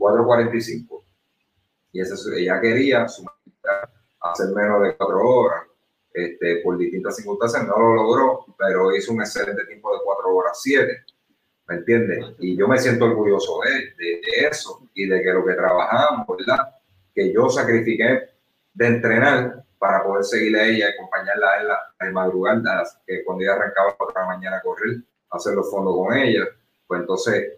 [0.00, 1.04] 4.45.
[1.92, 5.62] Y esa, ella quería hacer menos de 4 horas.
[6.12, 10.58] Este, por distintas circunstancias no lo logró, pero hizo un excelente tiempo de 4 horas
[10.60, 11.04] 7.
[11.68, 12.34] ¿Me entiendes?
[12.40, 16.74] Y yo me siento orgulloso de, eso y de que lo que trabajamos, ¿verdad?
[17.14, 18.30] Que yo sacrifiqué
[18.74, 21.60] de entrenar para poder seguirle a ella acompañarla
[22.00, 24.96] en la madrugada, que cuando ella arrancaba otra mañana a correr,
[25.30, 26.44] hacer los fondos con ella,
[26.86, 27.52] pues entonces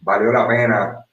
[0.00, 1.07] valió la pena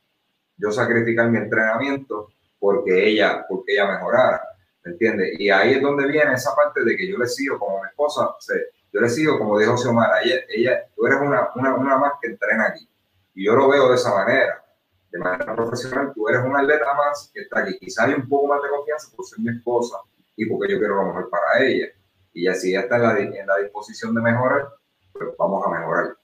[0.57, 2.29] yo sacrificar mi entrenamiento
[2.59, 4.41] porque ella, porque ella mejorara,
[4.83, 5.39] ¿me entiendes?
[5.39, 8.33] Y ahí es donde viene esa parte de que yo le sigo como mi esposa,
[8.91, 12.29] yo le sigo como dijo Xiomara, ella, ella, tú eres una, una, una más que
[12.29, 12.87] entrena aquí.
[13.33, 14.63] Y yo lo veo de esa manera,
[15.11, 17.77] de manera profesional, tú eres un atleta más que está aquí.
[17.77, 19.97] Quizás hay un poco más de confianza por ser mi esposa
[20.35, 21.87] y porque yo quiero lo mejor para ella.
[22.33, 24.69] Y así ella está en la, en la disposición de mejorar,
[25.11, 26.17] pues vamos a mejorar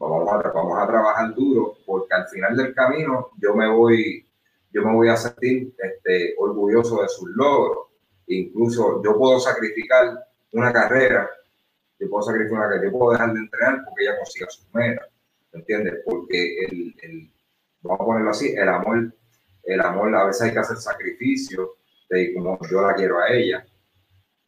[0.00, 4.26] vamos a, vamos a trabajar duro, porque al final del camino yo me voy,
[4.72, 7.88] yo me voy a sentir este, orgulloso de sus logros.
[8.26, 10.18] Incluso yo puedo sacrificar
[10.52, 11.28] una carrera,
[11.98, 15.06] yo puedo sacrificar una carrera, yo puedo dejar de entrenar porque ella consiga sus metas,
[15.52, 15.94] ¿entiendes?
[16.04, 17.30] Porque el,
[17.82, 19.12] vamos a ponerlo así, el amor,
[19.64, 21.68] el amor a veces hay que hacer sacrificios
[22.08, 23.66] de como yo la quiero a ella,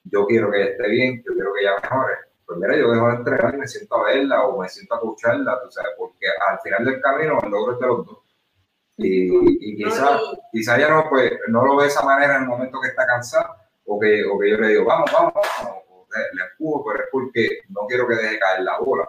[0.04, 3.08] yo quiero que ella esté bien, yo quiero que ella mejore pues mira, yo dejo
[3.08, 6.26] de entrenar y me siento a verla o me siento a escucharla, tú sabes, porque
[6.48, 8.18] al final del camino el logro es de los dos.
[8.98, 10.20] Y, y quizás
[10.52, 13.06] quizá ya no, pues, no lo ve de esa manera en el momento que está
[13.06, 13.56] cansado
[13.86, 15.82] o que, o que yo le digo, vamos, vamos, vamos,
[16.34, 19.08] le, empujo, pero es porque no quiero que deje caer la bola,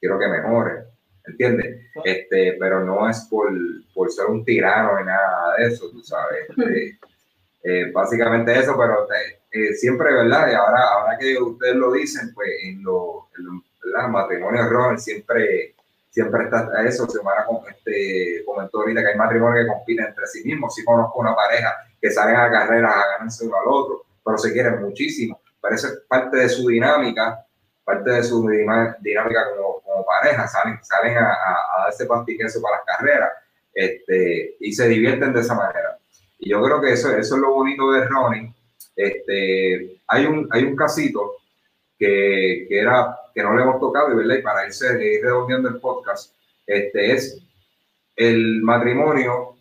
[0.00, 0.84] quiero que mejore,
[1.26, 1.86] ¿entiendes?
[2.04, 3.50] Este, pero no es por,
[3.94, 6.48] por ser un tirano ni nada de eso, tú sabes.
[6.48, 6.98] Este,
[7.62, 9.06] eh, básicamente eso, pero
[9.52, 10.48] eh, siempre, ¿verdad?
[10.50, 15.74] Y ahora, ahora que ustedes lo dicen, pues en los lo, matrimonios siempre,
[16.08, 17.08] siempre está eso.
[17.08, 20.74] Semana este, comentó ahorita que hay matrimonios que compiten entre sí mismos.
[20.74, 24.52] Sí conozco una pareja que salen a carreras a ganarse uno al otro, pero se
[24.52, 25.40] quieren muchísimo.
[25.60, 27.44] Parece parte de su dinámica,
[27.84, 30.46] parte de su dinámica como, pareja.
[30.46, 33.30] Salen, salen a, a, darse pastiqueso para las carreras
[33.74, 35.98] este, y se divierten de esa manera.
[36.38, 38.54] Y yo creo que eso, eso es lo bonito de Ronnie
[39.00, 41.36] este, hay, un, hay un casito
[41.98, 44.36] que, que, era, que no le hemos tocado, ¿verdad?
[44.36, 46.34] y para irse ir redondeando el podcast,
[46.66, 47.42] este, es
[48.16, 49.56] el matrimonio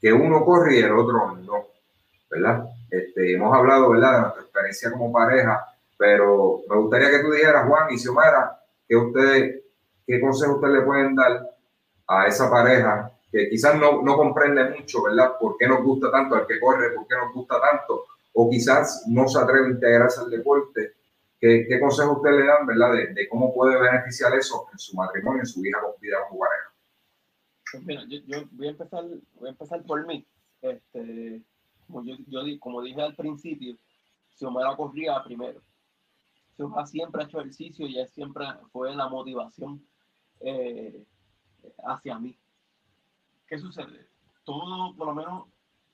[0.00, 1.66] que uno corre y el otro no,
[2.30, 2.66] ¿verdad?
[2.90, 7.66] Este, hemos hablado, ¿verdad?, de nuestra experiencia como pareja, pero me gustaría que tú dijeras,
[7.66, 9.62] Juan y Xiomara, que ustedes,
[10.06, 11.50] qué consejo ustedes le pueden dar
[12.06, 15.32] a esa pareja que quizás no, no comprende mucho, ¿verdad?
[15.38, 16.90] ¿Por qué nos gusta tanto el que corre?
[16.90, 18.04] ¿Por qué nos gusta tanto?
[18.40, 20.94] O quizás no se atreve a integrarse al deporte,
[21.40, 25.46] ¿qué, consejo usted le dan, verdad, de, cómo puede beneficiar eso en su matrimonio, en
[25.46, 26.72] su vida, vida como pareja?
[27.72, 29.04] Pues mira, yo, voy, a empezar,
[29.34, 30.24] voy a empezar por mí.
[30.62, 31.42] Este,
[31.88, 33.76] como, yo, yo, como dije al principio,
[34.36, 35.60] Xiomara corría primero.
[36.54, 39.84] Xiomara siempre ha hecho ejercicio y siempre fue la motivación
[40.38, 41.04] eh,
[41.84, 42.38] hacia mí.
[43.48, 44.06] ¿Qué sucede?
[44.44, 45.48] Todo, por lo menos,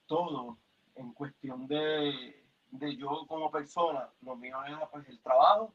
[0.06, 0.58] todo
[0.96, 5.74] en cuestión de, de yo como persona, lo mío era pues el trabajo,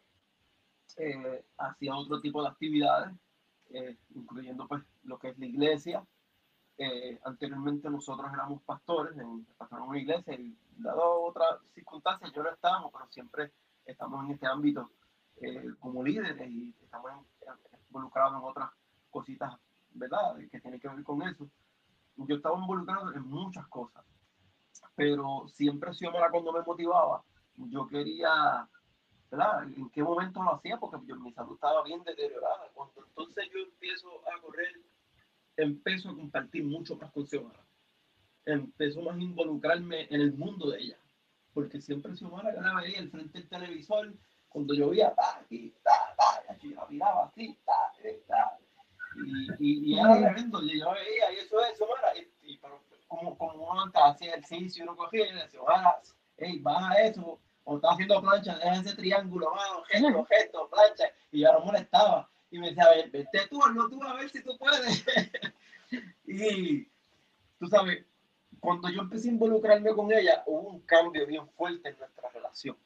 [0.98, 3.16] eh, hacía otro tipo de actividades,
[3.70, 6.06] eh, incluyendo pues lo que es la iglesia.
[6.78, 12.92] Eh, anteriormente nosotros éramos pastores, en, una iglesia y dado otras circunstancias yo no estábamos,
[12.92, 13.52] pero siempre
[13.86, 14.92] estamos en este ámbito
[15.80, 17.12] como líderes y estamos
[17.88, 18.72] involucrados en otras
[19.10, 19.54] cositas,
[19.92, 20.38] ¿verdad?
[20.52, 21.48] Que tienen que ver con eso.
[22.18, 24.04] Yo estaba involucrado en muchas cosas
[25.00, 27.24] pero siempre Xiomara cuando me motivaba,
[27.56, 28.68] yo quería,
[29.32, 29.64] ¿verdad?
[29.64, 30.78] ¿En qué momento lo hacía?
[30.78, 32.70] Porque mi salud estaba bien deteriorada.
[32.74, 34.76] Cuando entonces yo empiezo a correr,
[35.56, 37.66] empiezo a compartir mucho más con Xiomara.
[38.44, 40.98] Empiezo más a involucrarme en el mundo de ella.
[41.54, 44.14] Porque siempre Xiomara yo la veía al frente del televisor,
[44.50, 47.94] cuando llovía, ta, aquí, ta, ta, yo la miraba así, ta,
[48.28, 48.58] ta,
[49.60, 50.62] y, y, era tremendo.
[50.62, 51.80] Y yo veía, y eso es.
[51.80, 52.39] Y, pero
[53.10, 56.00] como, como uno hacía ejercicio, uno cogía y decía, baja,
[56.38, 57.40] hey, baja eso.
[57.66, 61.06] O estaba haciendo plancha, deja ese triángulo, bajo, gesto, gesto, plancha.
[61.32, 62.30] Y yo no molestaba.
[62.50, 65.06] Y me decía, vete tú, no tú, a ver si tú puedes.
[66.26, 66.86] y
[67.60, 68.06] tú sabes,
[68.60, 72.78] cuando yo empecé a involucrarme con ella, hubo un cambio bien fuerte en nuestra relación.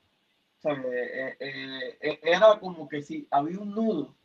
[0.66, 4.16] Eh, eh, eh, era como que si había un nudo,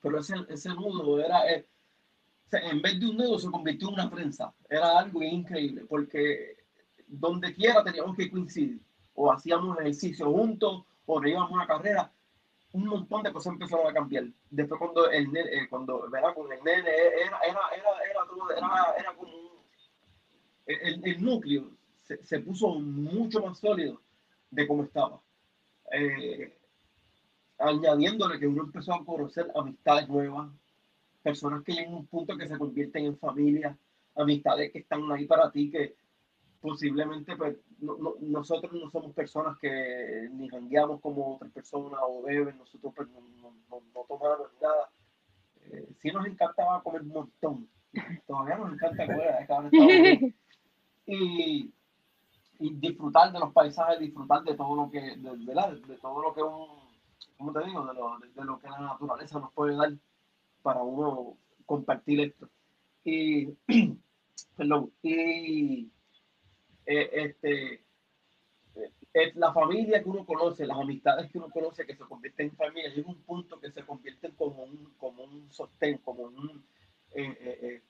[0.00, 1.42] pero ese, ese nudo era,
[2.52, 4.54] en vez de un nudo se convirtió en una prensa.
[4.68, 6.56] Era algo increíble, porque
[7.06, 8.80] donde quiera teníamos que coincidir,
[9.14, 12.12] o hacíamos ejercicio juntos, o íbamos una carrera,
[12.72, 14.24] un montón de cosas empezaron a cambiar.
[14.50, 19.48] Después cuando el nene, cuando, era, era, era, era, todo, era, era como
[20.66, 21.70] el, núcleo
[22.02, 24.00] se, se puso mucho más sólido
[24.50, 25.20] de cómo estaba
[25.92, 26.54] eh,
[27.58, 30.50] añadiéndole que uno empezó a conocer amistades nuevas,
[31.28, 33.76] personas que llegan a un punto que se convierten en familia,
[34.16, 35.94] amistades que están ahí para ti, que
[36.58, 37.56] posiblemente pues,
[38.20, 43.20] nosotros no somos personas que ni jangueamos como otras personas o beben, nosotros pues, no,
[43.68, 44.88] no, tomamos nada.
[45.66, 47.68] Eh, sí nos encantaba comer un montón,
[48.26, 50.34] todavía nos encanta comer,
[51.06, 51.72] y
[52.60, 56.42] y disfrutar de los paisajes, disfrutar de todo lo que, de, de, todo lo que
[56.42, 56.66] un,
[57.36, 57.86] ¿cómo te digo?
[57.86, 59.92] De lo, de, lo que la naturaleza nos puede dar
[60.62, 61.36] para uno
[61.66, 62.48] compartir esto.
[63.04, 63.48] Y,
[64.56, 65.90] perdón, y
[66.86, 67.84] eh, este,
[69.14, 72.56] eh, la familia que uno conoce, las amistades que uno conoce que se convierten en
[72.56, 76.64] familia, llega un punto que se convierten como un, como un sostén, como un,
[77.14, 77.82] eh,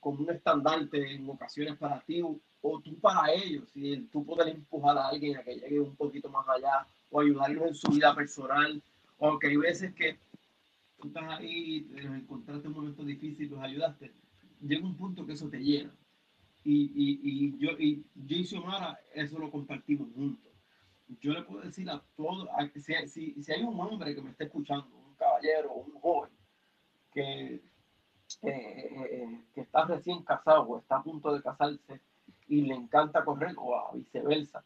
[0.00, 4.96] como un estandarte en ocasiones para ti o tú para ellos, si tú poder empujar
[4.98, 8.82] a alguien a que llegue un poquito más allá o ayudarlos en su vida personal,
[9.18, 10.18] o que hay veces que
[11.00, 14.12] tú estás ahí, encontraste un momento difícil, los ayudaste,
[14.60, 15.94] llega un punto que eso te llena.
[16.64, 20.52] Y, y, y yo, y yo y Xiomara eso lo compartimos juntos.
[21.20, 24.44] Yo le puedo decir a todos, si, si, si, hay un hombre que me está
[24.44, 26.30] escuchando, un caballero, un joven,
[27.12, 27.62] que, eh,
[28.42, 32.00] eh, eh, que está recién casado o está a punto de casarse,
[32.48, 34.64] y le encanta correr o a viceversa.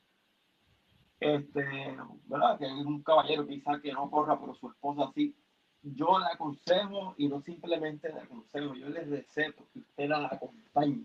[1.21, 2.59] Este, ¿verdad?
[2.59, 5.37] Que hay un caballero quizá que no corra, pero su esposa sí.
[5.83, 11.05] Yo le aconsejo y no simplemente le aconsejo, yo le receto que usted la acompañe.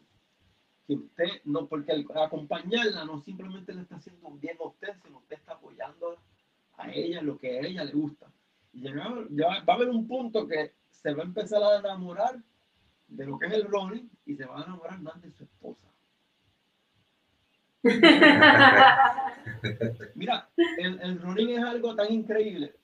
[0.86, 4.94] Que usted, no, porque el, acompañarla no simplemente le está haciendo un bien a usted,
[5.04, 6.18] sino usted está apoyando
[6.78, 8.32] a ella lo que a ella le gusta.
[8.72, 12.40] Y ya, va a haber un punto que se va a empezar a enamorar
[13.08, 15.88] de lo que es el running y se va a enamorar más de su esposa.
[20.16, 22.76] Mira, el, el, running es algo tan increíble.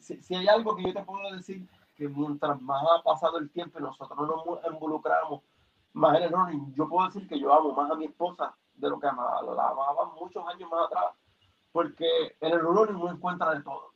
[0.00, 3.78] Si, hay algo que yo te puedo decir, que mientras más ha pasado el tiempo
[3.78, 5.42] y nosotros nos involucramos
[5.92, 8.90] más en el running, yo puedo decir que yo amo más a mi esposa de
[8.90, 11.14] lo que amaba, la amaba muchos años más atrás.
[11.72, 13.92] Porque en el running uno encuentra de todo.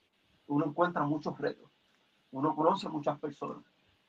[0.46, 1.70] Uno encuentra muchos retos.
[2.30, 3.64] Uno conoce muchas personas.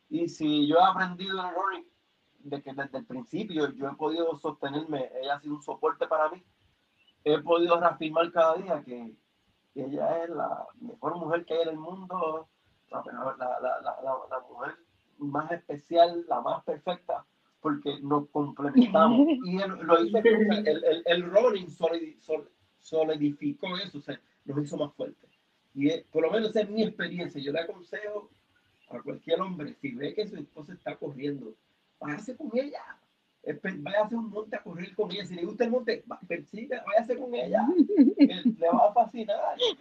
[0.09, 1.91] Y si yo he aprendido en el running
[2.39, 6.29] de que desde el principio yo he podido sostenerme, ella ha sido un soporte para
[6.29, 6.43] mí,
[7.23, 9.15] he podido reafirmar cada día que,
[9.75, 12.47] ella es la mejor mujer que hay en el mundo,
[12.89, 14.75] la, la, mujer
[15.17, 17.25] más especial, la más perfecta,
[17.61, 19.27] porque nos complementamos.
[19.45, 21.67] Y lo hice, el, el, el rolling
[22.79, 25.29] solidificó eso, o sea, nos hizo más fuertes.
[25.73, 27.41] Y por lo menos es mi experiencia.
[27.41, 28.29] Yo le aconsejo
[28.89, 31.53] a cualquier hombre, si ve que su esposa está corriendo,
[31.99, 32.81] váyase con ella.
[33.43, 35.25] Váyase a un monte a correr con ella.
[35.25, 37.65] Si le gusta el monte, persiga, váyase con ella.
[38.17, 39.55] le va a fascinar.
[39.57, 39.71] Eso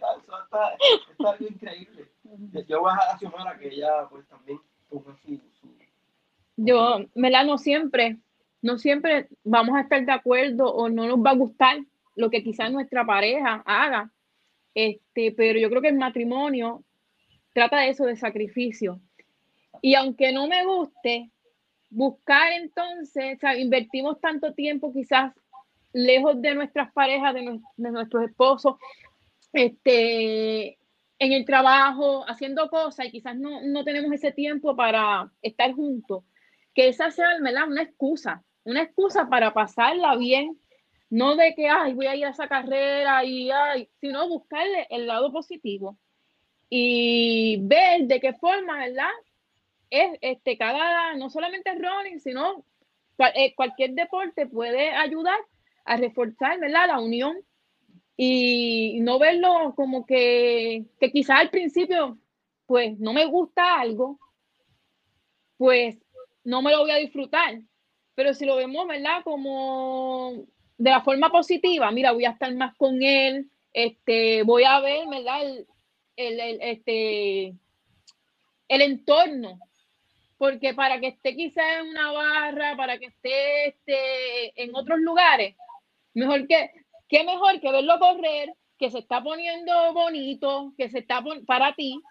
[0.41, 0.75] está,
[1.11, 2.07] está algo increíble.
[2.67, 4.59] Yo voy a dejar a que ella pues también
[4.89, 5.39] ponga su,
[6.57, 8.17] Yo, Melano, siempre,
[8.61, 11.77] no siempre vamos a estar de acuerdo o no nos va a gustar
[12.15, 14.11] lo que quizás nuestra pareja haga.
[14.73, 16.83] Este, pero yo creo que el matrimonio
[17.53, 18.99] trata de eso, de sacrificio.
[19.81, 21.29] Y aunque no me guste,
[21.91, 25.33] buscar entonces, o sea, invertimos tanto tiempo quizás
[25.93, 28.75] lejos de nuestras parejas, de, nuestros esposos,
[29.53, 30.79] este,
[31.19, 36.23] en el trabajo, haciendo cosas y quizás no, no tenemos ese tiempo para estar juntos,
[36.73, 37.67] que esa sea ¿verdad?
[37.67, 40.57] una excusa, una excusa para pasarla bien,
[41.09, 45.07] no de que, ay, voy a ir a esa carrera y, ay, sino buscarle el
[45.07, 45.97] lado positivo
[46.69, 49.09] y ver de qué forma, ¿verdad?
[49.91, 52.65] Es este, cada, no solamente running, sino
[53.35, 55.37] eh, cualquier deporte puede ayudar
[55.85, 56.87] a reforzar ¿verdad?
[56.87, 57.37] la unión
[58.17, 62.17] y no verlo como que, que quizás al principio
[62.65, 64.17] pues no me gusta algo,
[65.57, 65.97] pues
[66.45, 67.59] no me lo voy a disfrutar.
[68.15, 69.23] Pero si lo vemos, ¿verdad?
[69.25, 70.45] Como
[70.77, 75.05] de la forma positiva, mira, voy a estar más con él, este, voy a ver,
[75.09, 75.41] ¿verdad?
[76.15, 77.55] El, el, este,
[78.69, 79.59] el entorno,
[80.41, 85.55] porque para que esté quizás en una barra, para que esté este, en otros lugares,
[86.15, 86.71] mejor que,
[87.07, 92.01] qué mejor que verlo correr, que se está poniendo bonito, que se está para ti,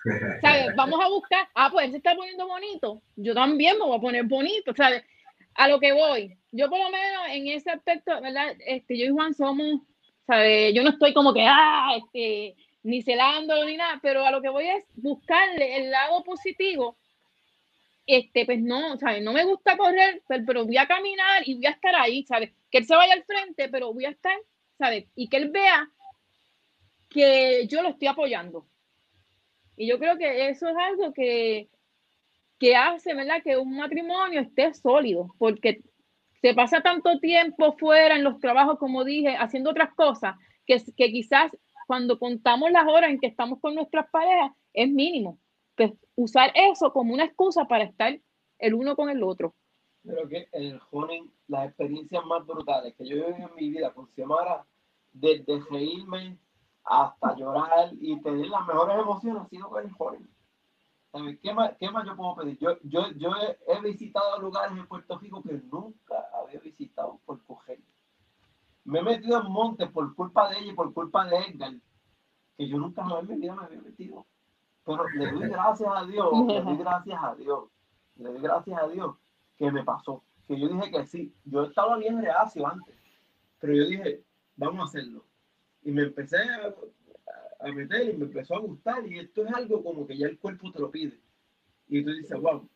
[0.42, 0.68] ¿sabes?
[0.76, 4.00] Vamos a buscar, ah, pues él se está poniendo bonito, yo también me voy a
[4.00, 5.02] poner bonito, ¿sabes?
[5.56, 8.54] A lo que voy, yo por lo menos en ese aspecto, ¿verdad?
[8.64, 9.80] Este, yo y Juan somos,
[10.24, 10.72] ¿sabes?
[10.72, 12.54] Yo no estoy como que, ah, este,
[12.84, 16.96] ni celándolo ni nada, pero a lo que voy es buscarle el lado positivo.
[18.12, 19.22] Este, pues no, ¿sabes?
[19.22, 22.52] No me gusta correr, pero, voy a caminar y voy a estar ahí, ¿sabes?
[22.70, 24.36] Que él se vaya al frente, pero voy a estar,
[24.78, 25.06] ¿sabes?
[25.14, 25.88] Y que él vea
[27.08, 28.66] que yo lo estoy apoyando.
[29.76, 31.68] Y yo creo que eso es algo que,
[32.58, 33.42] que hace, ¿verdad?
[33.42, 35.82] Que un matrimonio esté sólido, porque
[36.42, 40.34] se pasa tanto tiempo fuera en los trabajos, como dije, haciendo otras cosas,
[40.66, 41.52] que, que quizás
[41.86, 45.39] cuando contamos las horas en que estamos con nuestras parejas es mínimo.
[45.80, 48.20] Pues usar eso como una excusa para estar
[48.58, 49.54] el uno con el otro.
[50.02, 53.94] Pero que el honing, las experiencias más brutales que yo he vivido en mi vida
[53.94, 54.66] con Xiomara,
[55.10, 56.38] desde reírme
[56.84, 61.38] hasta llorar y tener las mejores emociones ha sido con el honing.
[61.40, 62.58] ¿Qué más, ¿Qué más yo puedo pedir?
[62.58, 63.30] Yo, yo, yo
[63.66, 67.80] he, visitado lugares en Puerto Rico que nunca había visitado por coger.
[68.84, 71.72] Me he metido en montes por culpa de ella y por culpa de Edgar,
[72.58, 74.26] que yo nunca en mi vida me había metido.
[74.90, 77.68] Pero le doy gracias a Dios, le doy gracias a Dios,
[78.16, 79.16] le doy gracias a Dios
[79.56, 80.22] que me pasó.
[80.48, 82.94] Que yo dije que sí, yo estaba bien reacio antes,
[83.60, 84.24] pero yo dije,
[84.56, 85.24] vamos a hacerlo.
[85.82, 86.74] Y me empecé a,
[87.60, 90.38] a meter y me empezó a gustar y esto es algo como que ya el
[90.38, 91.20] cuerpo te lo pide.
[91.88, 92.68] Y tú dices, wow,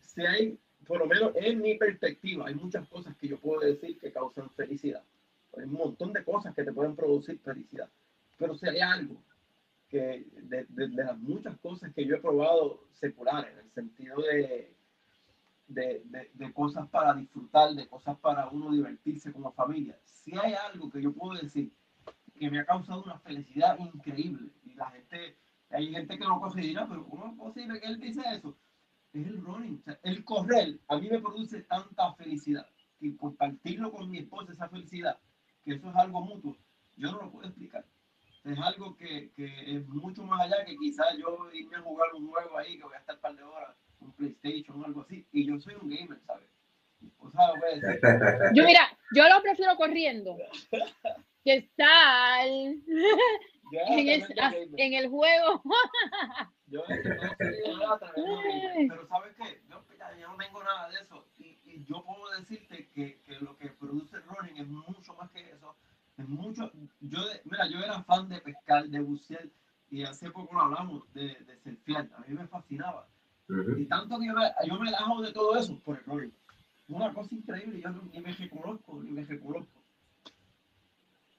[0.00, 3.98] si hay, por lo menos en mi perspectiva, hay muchas cosas que yo puedo decir
[3.98, 5.02] que causan felicidad.
[5.56, 7.88] Hay un montón de cosas que te pueden producir felicidad.
[8.38, 9.16] Pero si hay algo
[9.98, 14.74] de, de, las muchas cosas que yo he probado seculares, en el sentido de,
[15.68, 21.02] de, cosas para disfrutar, de cosas para uno divertirse como familia, si hay algo que
[21.02, 21.72] yo puedo decir
[22.34, 24.50] que me ha causado una felicidad increíble.
[24.64, 25.36] Y la gente,
[25.70, 28.56] hay gente que no coge y dirá, pero ¿cómo es posible que él dice eso?
[29.12, 29.82] Es el running.
[30.02, 32.66] el correr a mí me produce tanta felicidad.
[33.00, 35.18] Y compartirlo con mi esposa, esa felicidad,
[35.64, 36.56] que eso es algo mutuo,
[36.96, 37.84] yo no lo puedo explicar.
[38.44, 42.28] Es algo que, que es mucho más allá que quizás yo irme a jugar un
[42.28, 45.26] juego ahí que voy a estar un par de horas, un PlayStation o algo así.
[45.32, 46.46] Y yo soy un gamer, ¿sabes?
[47.18, 47.52] O sea,
[48.54, 50.36] yo mira, yo lo prefiero corriendo.
[51.42, 52.82] ¿Qué tal?
[53.72, 54.24] en, el,
[54.76, 55.62] en, el, juego.
[56.66, 59.62] yo, pero ¿sabes qué?
[59.68, 59.84] Yo,
[60.18, 61.26] yo, no tengo nada de eso.
[61.38, 65.50] Y, y yo puedo decirte que, que, lo que produce running es mucho más que
[65.50, 65.76] eso.
[66.16, 66.70] Es mucho.
[67.00, 67.18] Yo,
[67.54, 69.46] mira, yo era fan de pescar, de bucear.
[69.90, 72.08] Y hace poco hablamos de, de surfear.
[72.16, 73.06] A mí me fascinaba.
[73.76, 76.34] Y tanto que yo me, yo me de todo eso por el running.
[76.88, 77.80] Una cosa increíble.
[77.80, 79.80] Yo ni me reconozco, ni me reconozco.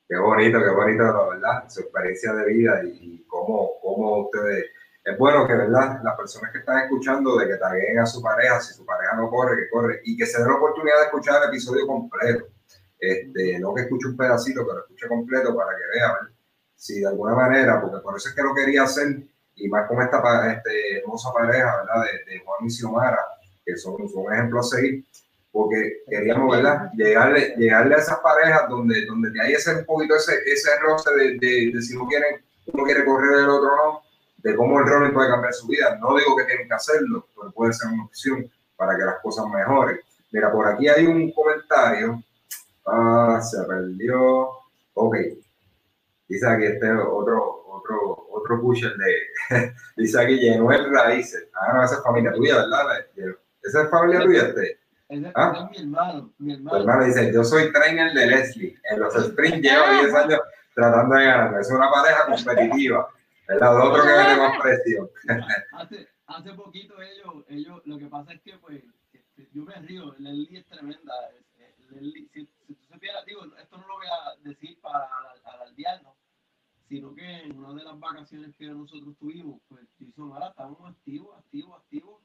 [0.08, 4.66] Qué bonito, qué bonito, la verdad, su experiencia de vida y, cómo, cómo ustedes...
[5.04, 6.00] Es bueno que, ¿verdad?
[6.04, 9.30] Las personas que están escuchando de que taguen a su pareja, si su pareja no
[9.30, 12.48] corre, que corre, y que se den la oportunidad de escuchar el episodio completo.
[13.11, 16.36] Este, no que escuche un pedacito, pero escuche completo para que vean
[16.76, 19.23] si de alguna manera, porque por eso es que lo quería hacer,
[19.56, 22.03] y más con esta este, hermosa pareja, ¿verdad?
[22.03, 23.19] De, de Juan y Xiomara,
[23.65, 25.06] que son, son un ejemplo a seguir,
[25.52, 26.91] porque queríamos, ¿verdad?
[26.94, 31.72] Llegarle, llegarle a esas parejas donde, donde hay ese un poquito ese, ese roce de,
[31.73, 34.02] de, si no quieren, uno quiere correr el otro no,
[34.38, 35.98] de cómo el running puede cambiar su vida.
[36.02, 39.45] No digo que tienen que hacerlo, pero puede ser una opción para que las cosas
[39.48, 39.98] mejoren.
[40.32, 42.22] Mira, por aquí hay un comentario.
[42.86, 44.49] Ah, se perdió.
[44.94, 45.16] Ok.
[46.28, 49.74] Dice aquí este otro, otro, otro pusher de.
[49.98, 51.48] dice aquí Yenuel Raíces.
[51.53, 53.06] Ah, no, esa es familia tuya, ¿verdad?
[53.62, 54.80] Esa es familia tuya, este.
[55.36, 55.70] ¿Ah?
[55.72, 57.06] es mi hermano, mi hermano.
[57.06, 58.76] dice, yo soy trainer de Leslie.
[58.90, 60.40] En los sprints llevo 10 años
[60.74, 61.62] tratando de ganar.
[61.62, 63.07] Es una pareja competitiva.
[63.48, 65.10] Es la otro que tiene más presión.
[65.74, 68.84] hace, hace poquito ellos, ellos, lo que pasa es que pues,
[69.14, 71.14] este, yo me río, Leslie es tremenda.
[71.90, 75.10] Si, si, tú supieras, digo, esto no lo voy a decir para
[75.44, 76.16] alardearnos,
[76.88, 81.38] sino que en una de las vacaciones que nosotros tuvimos, pues hice ahora estábamos activos,
[81.38, 82.22] activos, activos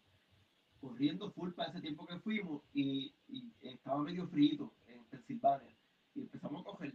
[0.80, 5.76] corriendo full para ese tiempo que fuimos y, y estaba medio frito en Pensilvania.
[6.14, 6.94] Y empezamos a coger.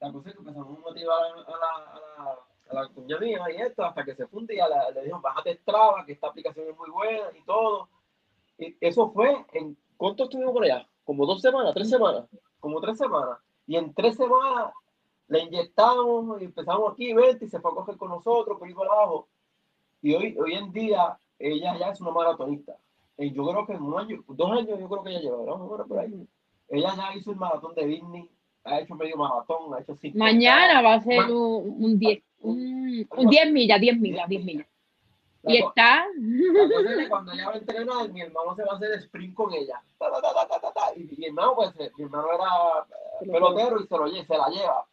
[0.00, 2.38] La cosa es que empezamos a motivar a la, a la,
[2.70, 4.58] a la cuña mía y esto hasta que se funde y
[4.94, 7.88] le dijeron, bájate Strava, que esta aplicación es muy buena y todo.
[8.58, 10.88] eso fue en, ¿cuánto estuvimos por allá?
[11.04, 12.24] Como dos semanas, tres semanas,
[12.58, 13.38] como tres semanas.
[13.66, 14.72] Y en tres semanas
[15.28, 18.74] la inyectamos y empezamos aquí, vente, y se fue a coger con nosotros, por ahí
[18.74, 19.28] abajo.
[20.02, 22.76] Y hoy, hoy en día ella ya es una maratonista.
[23.16, 25.86] Y yo creo que en un año, dos años yo creo que ella lleva, ¿no?
[25.86, 26.26] por ahí.
[26.68, 28.28] Ella ya hizo el maratón de Disney,
[28.64, 30.18] ha hecho medio maratón, ha hecho cinco.
[30.18, 34.66] Mañana va a ser un 10 un, un 10 millas, 10 millas, 10 millas.
[35.46, 36.06] Y está.
[37.08, 39.82] cuando ella va a entrenar, mi hermano se va a hacer sprint con ella.
[40.96, 42.86] Y mi hermano, pues, mi hermano era
[43.20, 44.86] pelotero y se lo se la lleva.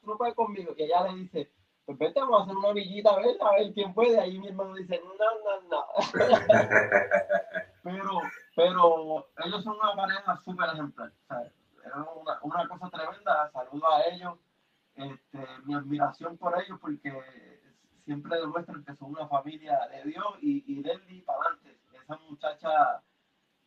[0.00, 0.74] Tú no puedes conmigo.
[0.76, 1.50] Y ella le dice,
[1.86, 4.18] pues vete, vamos a hacer una villita a ver, a ver quién puede.
[4.18, 5.86] Ahí mi hermano dice, no, no, no.
[7.82, 8.20] pero,
[8.56, 11.12] pero ellos son una pareja súper ejemplar.
[11.84, 13.50] Es una, una cosa tremenda.
[13.52, 14.38] Saludo a ellos.
[14.96, 17.53] Este, mi admiración por ellos porque
[18.04, 21.78] siempre demuestran que son una familia de Dios y, y de él para adelante.
[22.02, 23.02] Esa muchacha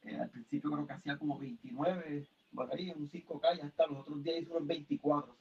[0.04, 4.00] eh, al principio creo que hacía como 29, por ahí un 5K ya está, los
[4.00, 5.36] otros días hizo unos 24,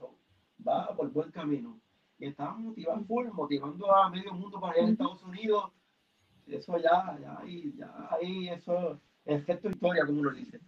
[0.66, 1.78] va por buen camino.
[2.18, 5.70] Y estaba motivando full, motivando a medio mundo para ir a Estados Unidos.
[6.46, 10.60] Eso ya, ya ahí, ya ahí, eso es efecto historia, como uno dice.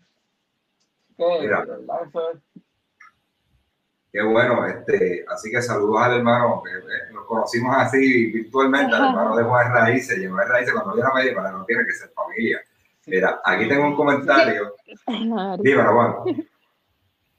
[1.17, 2.07] Que, ¿verdad?
[2.07, 2.43] Eso es
[4.11, 9.11] Qué bueno, este, así que saludos al hermano, que eh, nos conocimos así virtualmente, al
[9.11, 11.93] hermano de Juan Raíces, y Juan Raíces cuando viene a medir, para no tiene que
[11.93, 12.61] ser familia.
[13.07, 14.75] Mira, aquí tengo un comentario.
[15.59, 16.47] Dímelo, Juan.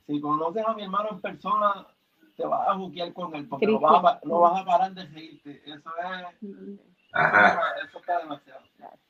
[0.06, 1.88] Si conoces a mi hermano en persona,
[2.36, 5.08] te vas a buquear con él, porque no vas, a, no vas a parar de
[5.08, 5.62] seguirte.
[5.66, 5.90] Eso
[6.42, 6.80] es.
[7.14, 7.62] Ajá.
[7.88, 8.70] Eso está demasiado.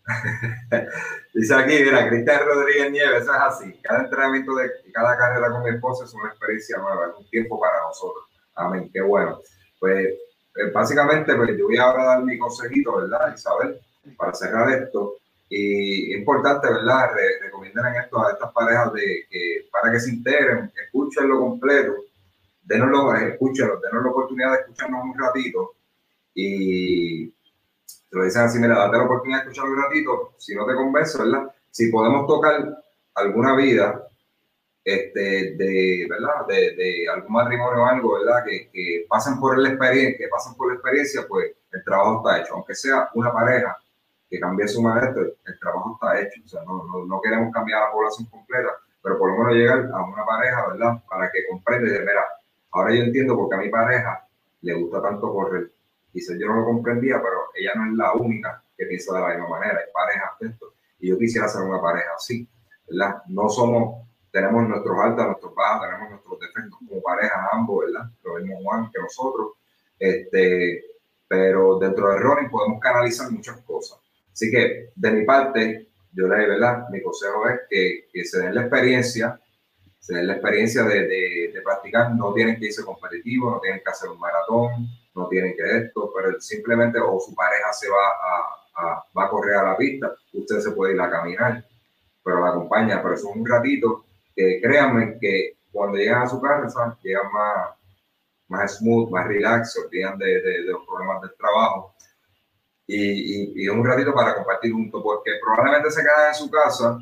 [1.34, 3.80] Dice aquí, mira, Cristian Rodríguez Nieves, eso es así.
[3.81, 7.59] Cada entrenamiento de cada carrera con mi esposa es una experiencia nueva, es un tiempo
[7.59, 8.26] para nosotros.
[8.55, 9.39] Amén, qué bueno.
[9.80, 13.80] Pues eh, básicamente, pues yo voy ahora a dar mi consejito, ¿verdad, Isabel?
[14.17, 15.17] Para cerrar esto.
[15.49, 17.11] Y es importante, ¿verdad?
[17.13, 21.93] Re recomiendan esto a estas parejas de que para que se integren, escúchenlo completo,
[22.63, 25.76] denoslo, escúchenlo, denos la oportunidad de escucharnos un ratito
[26.35, 27.34] y
[28.10, 30.73] te lo dicen así, mira, date la oportunidad de escuchar un ratito, si no te
[30.73, 31.52] convence, ¿verdad?
[31.69, 32.81] Si podemos tocar
[33.15, 34.07] alguna vida,
[34.84, 36.48] este, de, ¿verdad?
[36.48, 38.44] De, de algún matrimonio o algo, ¿verdad?
[38.45, 42.41] Que, que, pasen por la experiencia, que pasen por la experiencia, pues el trabajo está
[42.41, 42.56] hecho.
[42.56, 43.77] Aunque sea una pareja
[44.30, 46.41] que cambie su maestro, el trabajo está hecho.
[46.44, 48.69] O sea, no, no, no, queremos cambiar la población completa,
[49.03, 51.03] pero por lo menos llegar a una pareja, ¿verdad?
[51.07, 52.26] Para que comprenda y mira,
[52.72, 54.27] ahora yo entiendo por qué a mi pareja
[54.61, 55.69] le gusta tanto correr
[56.14, 59.27] Dice, yo no lo comprendía, pero ella no es la única que piensa de la
[59.30, 59.80] misma manera.
[59.80, 60.53] Hay parejas de.
[60.99, 62.48] Y yo quisiera ser una pareja así,
[62.90, 63.22] ¿verdad?
[63.27, 68.10] No somos, tenemos nuestros altos, nuestros bajos, tenemos nuestros defectos como pareja ambos, ¿verdad?
[68.23, 69.53] Lo mismo Juan que nosotros.
[69.98, 70.84] Este,
[71.27, 73.99] pero dentro de Ronnie podemos canalizar muchas cosas.
[74.34, 76.90] Así que, de mi parte, yo le ¿verdad?
[76.90, 79.40] Mi consejo es que, que se den la experiencia,
[79.99, 82.15] se den la experiencia de, de, practicar.
[82.15, 84.88] No tienen que irse competitivos, no tienen que hacer un maratón,
[85.20, 89.56] no tienen que esto, pero simplemente o su pareja se va a, va a correr
[89.56, 91.66] a la pista, usted se puede ir a caminar,
[92.24, 94.06] pero la acompaña, pero es un ratito
[94.36, 97.70] que créanme que cuando llegan a su casa llegan más,
[98.48, 101.94] más smooth, más relax, se olvidan de, de, los problemas del trabajo.
[102.88, 106.98] Y, y, un ratito para compartir juntos, porque probablemente se quedan en su casa,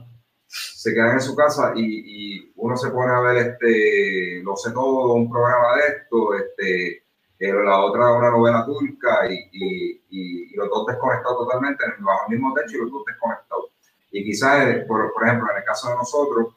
[0.48, 4.72] se quedan en su casa y, y uno se pone a ver este, lo sé
[4.72, 7.04] todo, un programa de esto, este,
[7.38, 12.36] pero la otra una novela turca y, y, y, los dos desconectados totalmente bajo el
[12.36, 13.66] mismo techo y los dos desconectados.
[14.12, 16.48] Y quizás, eh, por, por ejemplo, en el caso de nosotros,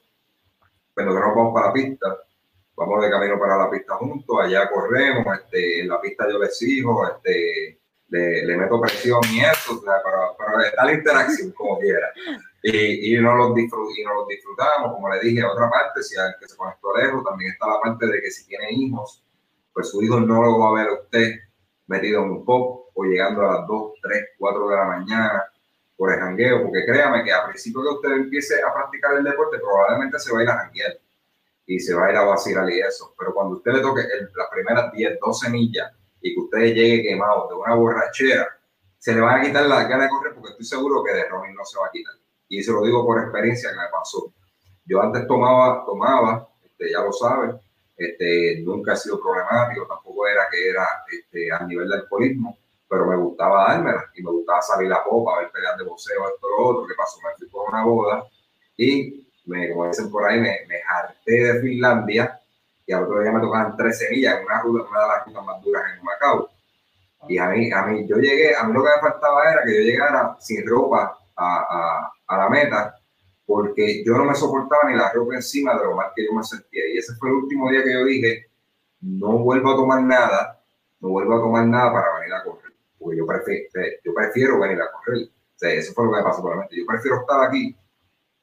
[0.94, 2.16] cuando nos vamos para la pista,
[2.76, 6.56] vamos de camino para la pista juntos, allá corremos, este, en la pista yo les
[6.56, 7.78] sigo, este,
[8.08, 10.02] le, le meto presión y eso, para,
[10.36, 12.08] para está la interacción como quiera.
[12.62, 16.36] Y, y, no los y no los disfrutamos, como le dije, otra parte, si al
[16.38, 19.22] que se conectó lejos, también está la parte de que si tiene hijos,
[19.72, 21.34] pues su hijo no lo va a ver a usted
[21.86, 25.44] metido en un pop o llegando a las 2, 3, 4 de la mañana
[25.96, 29.58] por el jangueo, porque créame que a principio que usted empiece a practicar el deporte,
[29.58, 30.98] probablemente se va a ir a janguear
[31.66, 34.02] y se va a ir a vacilar y eso, pero cuando usted le toque
[34.34, 38.48] las primeras 10, 12 millas y que usted llegue quemado de una borrachera,
[38.98, 41.54] se le van a quitar las ganas de correr porque estoy seguro que de Robin
[41.54, 42.14] no se va a quitar.
[42.48, 44.32] Y se lo digo por experiencia que me pasó.
[44.84, 47.54] Yo antes tomaba, tomaba, este, ya lo sabe,
[48.00, 52.56] este, nunca ha sido problemático, tampoco era que era este, a nivel de alcoholismo,
[52.88, 56.48] pero me gustaba dármela y me gustaba salir a popa, ver peleas de boxeo, esto,
[56.48, 58.24] lo otro, que pasó, me fui por una boda
[58.74, 62.40] y, me, como dicen por ahí, me, me harté de Finlandia
[62.86, 65.44] y al otro día me tocaban tres semillas en una ruta, una de las rutas
[65.44, 66.48] más duras en Macao.
[67.28, 69.74] Y a mí, a mí, yo llegué, a mí lo que me faltaba era que
[69.74, 72.99] yo llegara sin ropa a, a, a la meta
[73.50, 76.44] porque yo no me soportaba ni la ropa encima de lo mal que yo me
[76.44, 76.88] sentía.
[76.88, 78.46] Y ese fue el último día que yo dije,
[79.00, 80.62] no vuelvo a tomar nada,
[81.00, 83.68] no vuelvo a tomar nada para venir a correr, porque yo prefiero,
[84.04, 85.24] yo prefiero venir a correr.
[85.24, 86.76] O sea, eso fue lo que me pasó por la mente.
[86.76, 87.76] Yo prefiero estar aquí,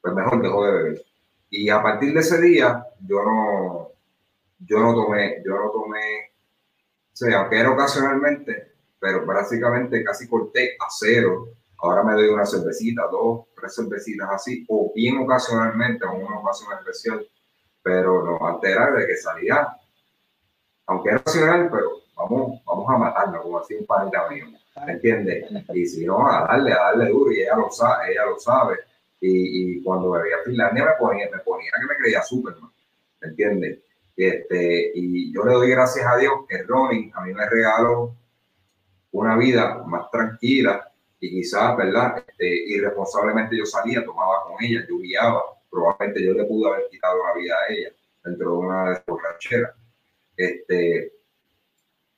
[0.01, 1.05] pues mejor dejo de beber.
[1.51, 3.91] Y a partir de ese día, yo no,
[4.59, 6.33] yo no tomé, yo no tomé,
[7.13, 11.47] o sea, aunque era ocasionalmente, pero básicamente casi corté a cero
[11.79, 16.73] Ahora me doy una cervecita, dos, tres cervecitas así, o bien ocasionalmente, en una ocasión
[16.79, 17.27] especial,
[17.83, 19.67] pero no, antes era de que salía,
[20.87, 24.45] aunque era ocasional, pero vamos, vamos a matarlo, como así un panita mío,
[24.85, 25.45] ¿me entiendes?
[25.73, 28.77] Y si no, a darle, a darle duro, y ella lo sabe, ella lo sabe.
[29.19, 32.71] Y, y cuando me veía Finlandia me ponía, me ponía que me creía Superman,
[33.21, 33.79] ¿me entiendes?
[34.15, 38.15] Este, y yo le doy gracias a Dios que Ronin a mí me regaló
[39.11, 42.23] una vida más tranquila, y quizás, ¿verdad?
[42.27, 47.23] Este, irresponsablemente yo salía, tomaba con ella, yo guiaba, probablemente yo le pude haber quitado
[47.25, 47.89] la vida a ella
[48.23, 49.75] dentro de una borrachera.
[50.35, 51.13] Este,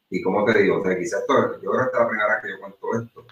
[0.09, 2.43] y como te digo, o sea, quizás esto, yo creo que es la primera vez
[2.43, 3.25] que yo cuento esto,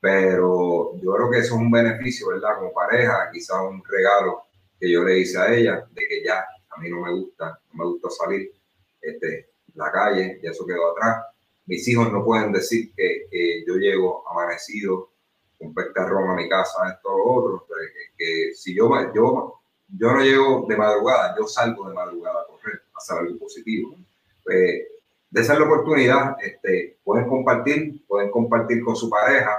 [0.00, 2.56] pero yo creo que eso es un beneficio, ¿verdad?
[2.58, 4.42] Como pareja, quizás un regalo
[4.78, 7.84] que yo le hice a ella, de que ya a mí no me gusta, no
[7.84, 8.52] me gusta salir
[9.00, 11.24] este, la calle, ya eso quedó atrás.
[11.66, 15.13] Mis hijos no pueden decir que, que yo llego amanecido
[15.60, 17.66] un pescarrón a mi casa, esto o otro,
[18.16, 22.82] que, si yo, yo, yo no llego de madrugada, yo salgo de madrugada a correr,
[22.92, 23.96] a hacer algo positivo.
[24.44, 24.82] Pues,
[25.30, 29.50] de esa la oportunidad, este, pueden compartir, pueden compartir con su pareja,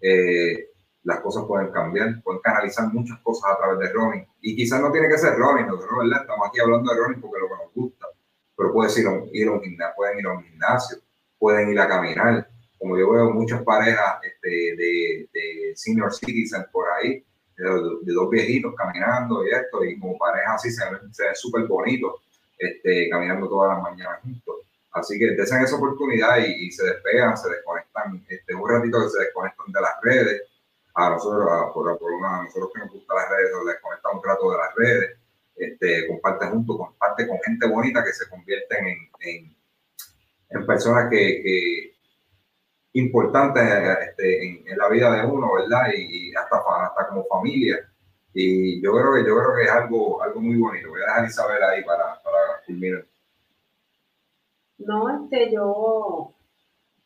[0.00, 0.70] eh,
[1.02, 4.26] las cosas pueden cambiar, pueden canalizar muchas cosas a través de Ronin.
[4.40, 6.22] Y quizás no tiene que ser Ronin, ¿verdad?
[6.22, 8.06] Estamos aquí hablando de Ronin porque es lo que nos gusta,
[8.56, 10.98] pero puede ir a un, ir a un gimnasio, pueden ir a un gimnasio,
[11.38, 12.48] pueden ir a caminar,
[12.80, 17.22] como yo veo muchas parejas este, de, senior citizens por ahí,
[17.56, 22.14] de, dos viejitos caminando y esto, y como parejas así se ven súper bonitos,
[22.58, 24.56] este, caminando todas las mañanas juntos.
[24.92, 29.24] Así que desen esa oportunidad y, se despegan, se desconectan, este, un ratito que se
[29.24, 30.42] desconectan de las redes.
[30.94, 34.24] A nosotros, por, por una, a nosotros que nos gustan las redes, nos desconectan un
[34.24, 35.18] rato de las redes,
[35.54, 38.86] este, comparte junto, comparte con gente bonita que se convierten
[39.20, 39.56] en,
[40.48, 41.92] en, personas que,
[42.92, 43.62] importantes
[44.08, 45.92] este, en, la vida de uno, ¿verdad?
[45.96, 47.78] Y, hasta, hasta como familia.
[48.32, 50.88] Y yo creo que yo creo que es algo, algo muy bonito.
[50.88, 53.04] Voy a dejar Isabel ahí para, para culminar.
[54.78, 56.32] No, este, yo,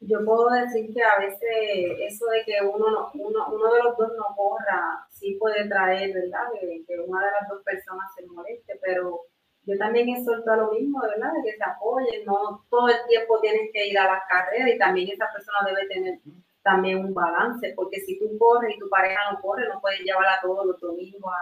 [0.00, 4.12] yo puedo decir que a veces eso de que uno, uno, uno de los dos
[4.16, 6.46] no corra, sí puede traer, ¿verdad?
[6.60, 9.22] que una de las dos personas se moleste, pero
[9.66, 11.32] yo también exhorto a lo mismo, ¿verdad?
[11.32, 14.78] De que se apoyen, no todo el tiempo tienes que ir a las carreras y
[14.78, 16.18] también esa persona debe tener
[16.62, 20.40] también un balance, porque si tú corres y tu pareja no corre, no puedes llevarla
[20.42, 21.32] todos los domingos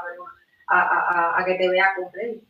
[0.69, 2.41] a, a, a, que te vea correr.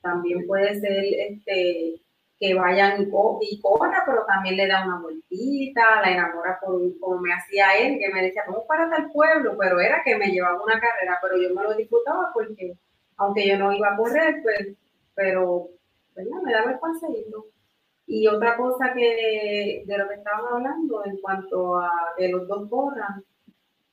[0.00, 2.00] También puede ser este,
[2.38, 3.02] que vayan
[3.40, 8.12] y, corra, pero también le da una vueltita, la enamora como me hacía él, que
[8.12, 11.54] me decía, vamos para tal pueblo, pero era que me llevaba una carrera, pero yo
[11.54, 12.74] me lo disfrutaba porque
[13.16, 14.76] aunque yo no iba a correr, pues
[15.14, 15.68] pero
[16.14, 16.42] ¿verdad?
[16.42, 17.46] me daba el conseguirlo.
[18.06, 22.68] Y otra cosa que de lo que estábamos hablando en cuanto a que los dos
[22.68, 23.24] corran,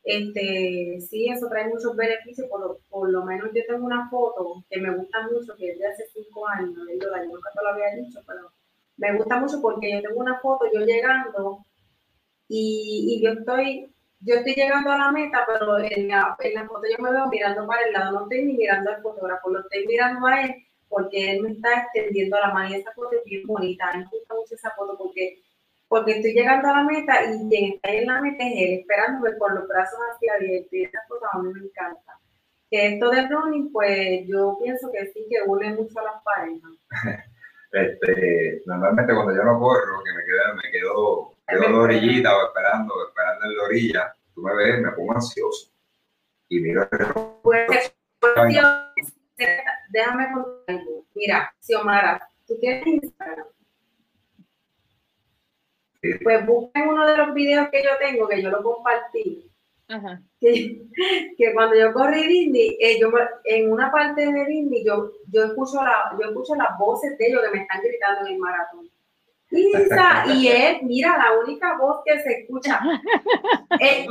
[0.04, 4.64] este, sí, eso trae muchos beneficios, por lo, por lo menos yo tengo una foto
[4.70, 7.96] que me gusta mucho, que es de hace cinco años, yo nunca te lo había
[7.96, 8.52] dicho, pero
[8.98, 11.64] me gusta mucho porque yo tengo una foto, yo llegando,
[12.48, 16.68] y, y yo estoy yo estoy llegando a la meta, pero en la, en la,
[16.68, 19.62] foto yo me veo mirando para el lado, no estoy ni mirando al fotógrafo, lo
[19.62, 20.56] estoy mirando a él
[20.90, 23.94] porque él me está extendiendo la mano y esa foto es bien bonita.
[23.96, 25.42] Me gusta mucho esa foto porque,
[25.88, 29.38] porque estoy llegando a la meta y quien está en la meta es él, esperándome
[29.38, 32.20] con los brazos hacia abiertos y esa foto a mí me encanta.
[32.70, 36.72] Que esto de running, pues yo pienso que sí, que une mucho a las parejas.
[37.72, 42.48] Este, normalmente cuando yo no corro, que me quedo, me quedo, quedo de orillita o
[42.48, 45.72] esperando, esperando en la orilla, tú me ves, me pongo ansioso
[46.48, 47.42] y miro el reloj.
[47.44, 47.94] Pues,
[49.90, 51.06] déjame contar algo.
[51.16, 53.48] Mira, Xiomara, ¿tú tienes Instagram?
[56.24, 59.46] Pues busca uno de los videos que yo tengo, que yo lo compartí.
[60.40, 60.84] Que,
[61.38, 63.12] que, cuando yo corrí Disney, eh, yo,
[63.46, 67.42] en una parte de Disney, yo, yo, escucho la, yo escucho las voces de ellos
[67.42, 68.90] que me están gritando en el maratón.
[69.52, 72.80] Isa, y él, mira, la única voz que se escucha.
[73.82, 74.06] Eh,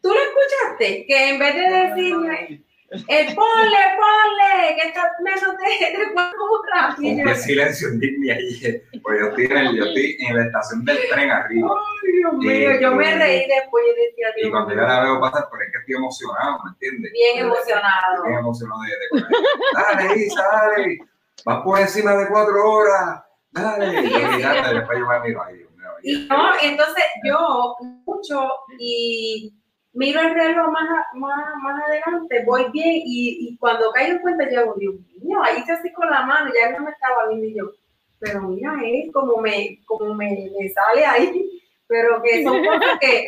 [0.00, 1.04] ¿Tú lo escuchaste?
[1.06, 2.64] Que en vez de decirme,
[3.08, 4.92] eh, ponle, ponle, que
[5.22, 7.24] menos de, de cuatro rápido.
[7.24, 8.82] Qué silencio en Disney ahí.
[9.02, 11.74] Pues yo estoy, en, yo estoy en la estación del tren arriba.
[12.02, 15.48] Dios mío, yo me reí después y decía, Dios Y cuando yo la veo pasar,
[15.48, 17.12] por es que estoy emocionado, ¿me entiendes?
[17.12, 18.24] Bien emocionado.
[18.24, 19.26] Bien emocionado de, de
[19.74, 20.98] Dale, Isa, dale.
[21.44, 23.22] Vas por encima de cuatro horas.
[23.50, 24.00] Dale.
[24.00, 25.64] y, después yo me miro ahí.
[26.02, 29.54] Y no, entonces yo mucho y
[29.94, 34.50] miro el reloj más, más, más adelante, voy bien y, y cuando caigo en cuenta
[34.50, 37.54] yo Dios mío, ahí se así con la mano, ya no me estaba viendo y
[37.56, 37.70] yo,
[38.18, 43.26] pero mira, es como me, como me, me sale ahí, pero que son cosas que,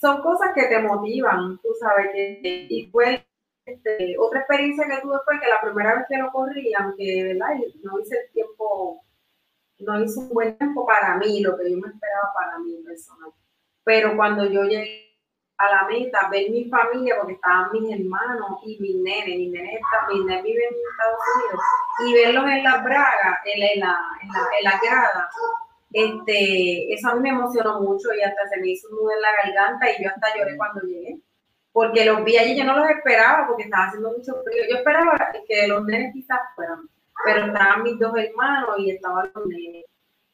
[0.00, 3.24] son cosas que te motivan, tú sabes, y fue
[3.64, 7.34] este, otra experiencia que tuve fue que la primera vez que lo corrí, aunque
[7.82, 9.02] no hice el tiempo,
[9.78, 13.30] no hice un buen tiempo para mí, lo que yo me esperaba para mí personal.
[13.82, 15.03] Pero cuando yo llegué
[15.56, 19.80] a la meta, ver mi familia, porque estaban mis hermanos y mis nenes, mis nenes,
[20.08, 21.64] mis nenes viven en Estados Unidos,
[22.06, 23.66] y verlos en las bragas, en, la,
[24.20, 25.30] en, la, en la grada,
[25.94, 29.22] este, eso a mí me emocionó mucho y hasta se me hizo un nudo en
[29.22, 31.20] la garganta y yo hasta lloré cuando llegué.
[31.72, 34.64] Porque los vi allí, yo no los esperaba porque estaba haciendo mucho frío.
[34.68, 35.16] Yo esperaba
[35.46, 36.88] que los nenes quizás fueran,
[37.24, 39.84] pero estaban mis dos hermanos y estaban los nenes.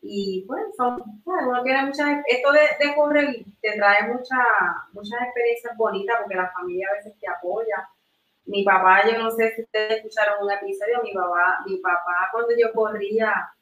[0.03, 4.39] Y pues son, uno tiene muchas, esto de, correr te trae muchas
[4.93, 7.89] muchas experiencias bonitas porque la familia a veces te apoya.
[8.47, 12.51] Mi papá, yo no sé si ustedes escucharon un episodio, mi papá, mi papá cuando
[12.59, 13.53] yo corría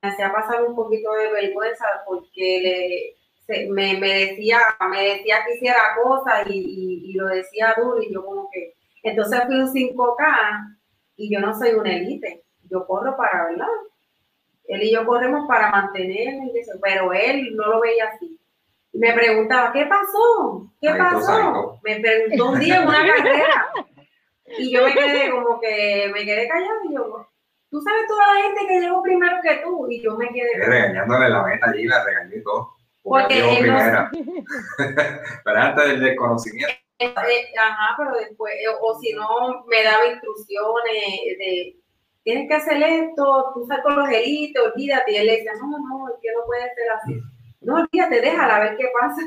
[0.00, 3.16] me hacía pasar un poquito de vergüenza porque
[3.48, 8.12] le, me, me, decía, me decía que hiciera cosas y, y, lo decía duro y
[8.12, 10.78] yo como que, entonces fui un 5K
[11.16, 13.66] y yo no soy una élite, yo corro para, ¿verdad?
[14.68, 18.38] Él y yo corremos para mantenerme, pero él no lo veía así.
[18.92, 20.70] Y me preguntaba, ¿qué pasó?
[20.80, 21.80] ¿Qué pasó?
[21.82, 23.68] Me preguntó un día en una carrera.
[24.58, 27.26] Y yo me quedé como que, me quedé callado y yo,
[27.70, 29.86] tú sabes toda la gente que llegó primero que tú.
[29.90, 30.58] Y yo me quedé...
[30.58, 32.74] Regañándole la meta allí, la regañé y todo.
[33.02, 34.10] Porque, porque primera.
[35.44, 36.74] pero antes del desconocimiento.
[36.98, 41.76] Eh, ajá, pero después, o si no, me daba instrucciones de
[42.28, 45.12] tienes que hacer esto, tú sal con los élites, olvídate.
[45.12, 47.22] Y él le decía, no, no, es que no puede ser así.
[47.62, 49.22] No, olvídate, déjala, a ver qué pasa.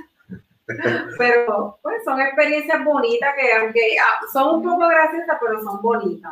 [1.17, 6.31] pero, pues, son experiencias bonitas que, aunque ah, son un poco graciosas, pero son bonitas.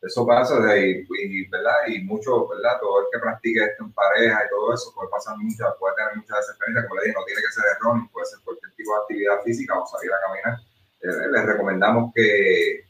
[0.00, 1.74] Eso pasa de ahí, y, ¿verdad?
[1.88, 2.78] Y mucho, ¿verdad?
[2.80, 6.14] Todo el que practique esto en pareja y todo eso puede pasar muchas, puede tener
[6.14, 9.00] muchas experiencias, como le dije, no tiene que ser running, puede ser cualquier tipo de
[9.00, 10.58] actividad física o salir a caminar.
[11.00, 12.87] Eh, les recomendamos que,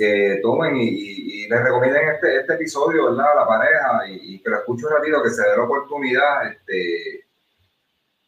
[0.00, 3.32] que tomen y, y, les recomienden este, este episodio, ¿verdad?
[3.32, 7.26] A la pareja y, que lo escuchen un ratito, que se dé la oportunidad, este,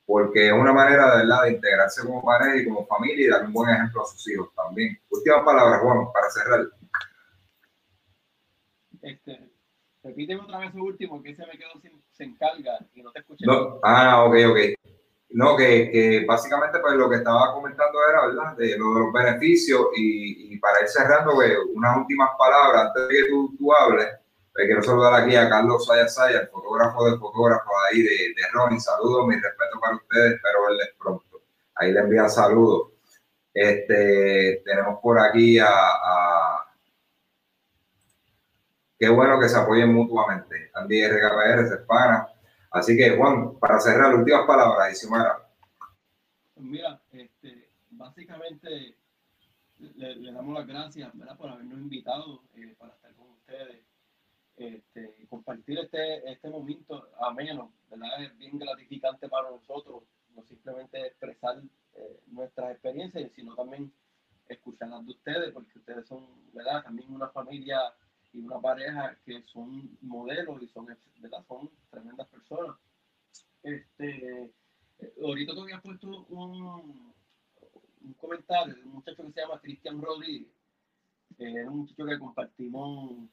[0.04, 1.44] porque es una manera, ¿verdad?
[1.44, 4.54] De integrarse como pareja y como familia y dar un buen ejemplo a sus hijos
[4.54, 5.00] también.
[5.08, 6.66] Última palabra, Juan, para cerrar.
[9.00, 9.50] Este,
[10.02, 13.20] repíteme otra vez el último, que se me quedó sin, sin carga y no te
[13.20, 13.46] escuché.
[13.46, 14.58] No, ah, ok, ok.
[15.34, 18.56] No, que, básicamente pues lo que estaba comentando era, ¿verdad?
[18.56, 23.14] De, lo de los beneficios y, para ir cerrando, pues, unas últimas palabras antes de
[23.14, 24.08] que tú, tú hables.
[24.52, 28.42] Pues, quiero saludar aquí a Carlos Saya Saya, el fotógrafo de fotógrafo ahí de, de
[28.52, 28.80] Ronnie.
[28.80, 31.42] Saludos, mi respeto para ustedes, espero verles pronto.
[31.76, 32.92] Ahí le envía saludos.
[33.54, 35.68] Este, tenemos por aquí a,
[38.98, 40.70] Qué bueno que se apoyen mutuamente.
[40.74, 42.28] Andy RKR, Cespana,
[42.72, 45.06] Así que, Juan, para cerrar, últimas palabras,
[46.54, 48.96] Pues mira, este, básicamente
[49.78, 53.84] le, damos las gracias por habernos invitado eh, para estar con ustedes,
[54.56, 58.24] este, compartir este, este momento ameno, ¿verdad?
[58.24, 60.04] Es bien gratificante para nosotros,
[60.34, 61.60] no simplemente expresar
[61.94, 63.92] eh, nuestras experiencias, sino también
[64.48, 66.84] escucharlas de ustedes, porque ustedes son, ¿verdad?
[66.84, 67.92] También una familia
[68.32, 70.86] y una pareja que son modelos y son,
[71.18, 71.44] ¿verdad?
[71.46, 72.76] son tremendas personas.
[73.62, 74.52] Este,
[75.22, 77.14] ahorita tú habías puesto un,
[78.04, 80.48] un comentario de un muchacho que se llama Cristian Rodríguez,
[81.36, 83.28] que es un muchacho que compartimos,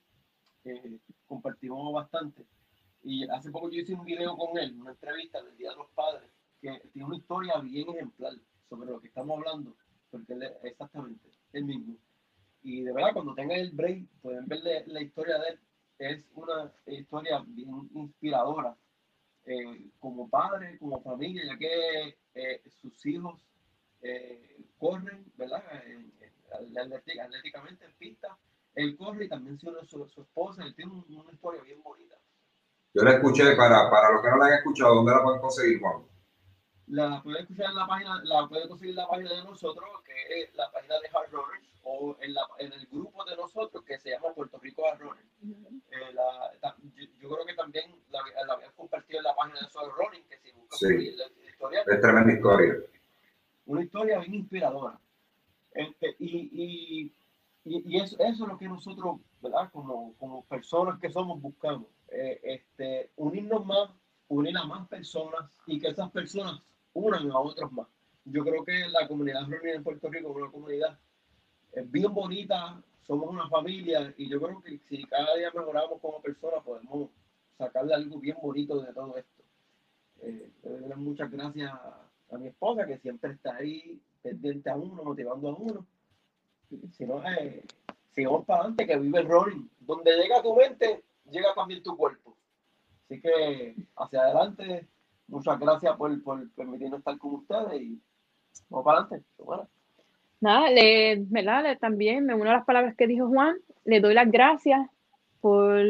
[1.25, 2.45] compartimos bastante.
[3.03, 5.89] Y hace poco yo hice un video con él, una entrevista del Día de los
[5.91, 6.29] Padres,
[6.61, 8.33] que tiene una historia bien ejemplar
[8.67, 9.75] sobre lo que estamos hablando,
[10.11, 11.97] porque él es exactamente el mismo.
[12.61, 15.59] Y de verdad, cuando tengan el break, pueden ver la historia de él.
[15.97, 18.75] Es una historia bien inspiradora,
[19.45, 23.41] eh, como padre, como familia, ya que eh, sus hijos
[24.01, 25.63] eh, corren, ¿verdad?
[26.51, 28.37] atléticamente en pista.
[28.75, 32.17] Él corre y también su, su, su esposa, él tiene una historia bien bonita.
[32.93, 35.79] Yo la escuché, para, para los que no la han escuchado, ¿dónde la pueden conseguir,
[35.79, 36.03] Juan?
[36.87, 40.41] La pueden escuchar en la página, la pueden conseguir en la página de nosotros, que
[40.41, 43.97] es la página de Hard Rollers o en, la, en, el grupo de nosotros que
[43.99, 45.25] se llama Puerto Rico Arrones.
[45.41, 46.15] eh,
[46.95, 50.23] yo, yo, creo que también la, la habían compartido en la página de Soul Running,
[50.29, 50.85] que si buscas sí.
[50.85, 51.81] el, historia.
[51.87, 52.75] Es tremenda historia.
[53.65, 54.99] Una historia bien inspiradora.
[55.71, 57.11] Este, y,
[57.63, 59.69] y, y, eso, eso, es lo que nosotros, ¿verdad?
[59.71, 61.87] Como, como personas que somos, buscamos.
[62.09, 63.89] Eh, este, unirnos más,
[64.27, 66.61] unir a más personas y que esas personas
[66.93, 67.87] unan a otros más.
[68.25, 70.99] Yo creo que la comunidad reunida en Puerto Rico es una comunidad
[71.85, 76.63] bien bonita, somos una familia y yo creo que si cada día mejoramos como personas
[76.63, 77.09] podemos
[77.57, 79.43] sacarle algo bien bonito de todo esto.
[80.21, 80.51] Eh,
[80.95, 85.87] muchas gracias a, mi esposa que siempre está ahí pendiente a uno, motivando a uno.
[86.91, 87.65] Si no, eh,
[88.11, 89.67] sigamos para adelante, que vive el rolling.
[89.79, 92.37] Donde llega tu mente, llega también tu cuerpo.
[93.05, 94.87] Así que hacia adelante,
[95.27, 97.99] muchas gracias por, por permitirnos estar con ustedes y
[98.69, 99.25] vamos para adelante.
[100.41, 101.77] Nada, le, ¿verdad?
[101.79, 104.79] también me uno a las palabras que dijo Juan, le doy las gracias
[105.41, 105.83] por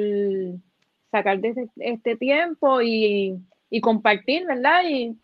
[1.12, 3.38] sacar de este, este tiempo y,
[3.70, 4.84] y, compartir, ¿verdad?
[4.88, 5.16] Y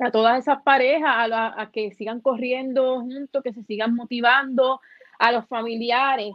[0.00, 4.80] a todas esas parejas, a, a, que sigan corriendo juntos, que se sigan motivando,
[5.18, 6.34] a los familiares,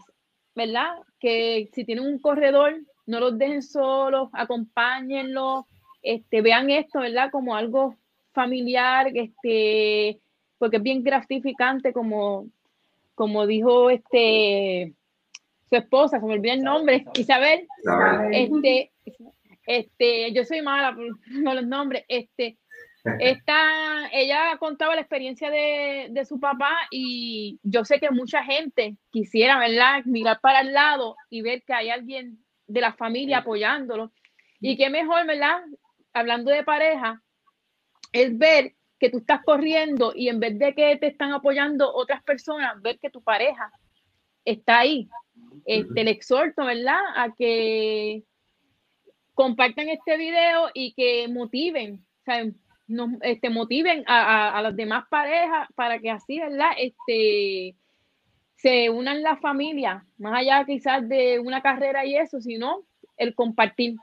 [0.55, 0.91] ¿verdad?
[1.19, 2.75] Que si tienen un corredor,
[3.05, 5.65] no los dejen solos, acompáñenlos,
[6.01, 7.31] este, vean esto, ¿verdad?
[7.31, 7.95] Como algo
[8.33, 10.19] familiar, este,
[10.57, 12.47] porque es bien gratificante como,
[13.15, 14.93] como dijo este
[15.69, 17.67] su esposa, se me olvidó el nombre, Isabel,
[18.31, 18.91] este,
[19.65, 21.07] este, yo soy mala con
[21.55, 22.57] los nombres, este,
[23.19, 28.97] esta, ella contaba la experiencia de, de, su papá y yo sé que mucha gente
[29.09, 34.11] quisiera, ¿verdad?, mirar para el lado y ver que hay alguien de la familia apoyándolo.
[34.59, 35.61] Y qué mejor, ¿verdad?
[36.13, 37.21] Hablando de pareja,
[38.13, 42.23] es ver que tú estás corriendo y en vez de que te están apoyando otras
[42.23, 43.69] personas, ver que tu pareja
[44.45, 45.09] está ahí.
[45.65, 47.01] Este, le exhorto, ¿verdad?
[47.17, 48.23] A que
[49.33, 52.45] compartan este video y que motiven, o sea,
[53.23, 56.71] este, motiven a, a, las demás parejas para que así, ¿verdad?
[56.77, 57.75] Este,
[58.55, 62.85] se unan la familia, más allá quizás de una carrera y eso, sino
[63.17, 63.97] el compartir.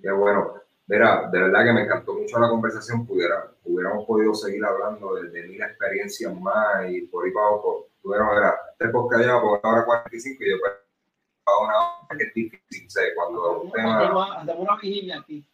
[0.00, 0.63] Qué bueno.
[0.86, 3.06] Mira, de verdad que me encantó mucho la conversación.
[3.06, 7.88] Pudiera, hubiéramos podido seguir hablando de, de mil experiencias más y por ahí para abajo.
[8.02, 10.72] Tuviéramos, ver este podcast ya por una hora 45 y después
[11.42, 13.98] para una hora que es difícil, sé, cuando un tema...
[14.36, 15.46] Hacemos una vigilia aquí.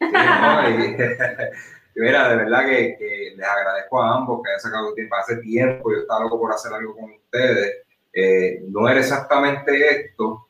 [0.00, 0.70] Sí, no,
[1.96, 5.16] y, mira, de verdad que, que, les agradezco a ambos que hayan sacado tiempo.
[5.16, 7.82] Hace tiempo yo estaba loco por hacer algo con ustedes.
[8.12, 10.46] Eh, no era exactamente esto,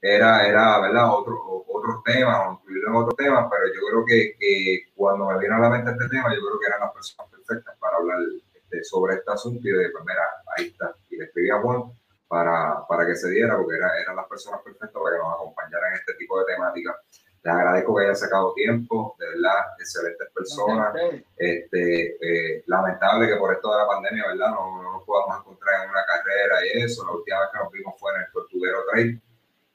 [0.00, 1.12] era, era ¿verdad?
[1.12, 5.38] Otro, otros temas o incluirlo en otros temas, pero yo creo que, que, cuando me
[5.38, 8.18] vino a la mente este tema, yo creo que eran las personas perfectas para hablar
[8.54, 10.22] este, sobre este asunto y de, pues mira,
[10.56, 10.94] ahí está.
[11.08, 11.92] Y le escribí a Juan
[12.28, 15.90] para, para que se diera, porque era, eran las personas perfectas para que nos acompañaran
[15.90, 16.96] en este tipo de temática.
[17.42, 20.94] Les agradezco que hayan sacado tiempo, de verdad, excelentes personas.
[21.36, 24.50] Este, eh, lamentable que por esto de la pandemia, ¿verdad?
[24.50, 27.04] No, no, nos podamos encontrar en una carrera y eso.
[27.06, 29.22] La última vez que nos vimos fue en el Tortuguero Trail,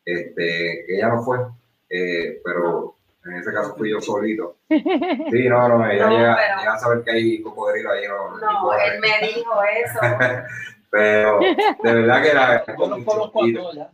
[0.06, 1.40] este, que ya no fue,
[1.90, 2.96] eh, pero
[3.26, 4.58] en ese caso fui yo solito.
[4.70, 8.08] Sí, no, no, ella llega, a saber que hay cocodrilo ahí.
[8.08, 10.00] No, no él me dijo eso.
[10.92, 12.22] pero de verdad
[12.66, 12.74] que.
[12.78, 13.92] Yo no ya.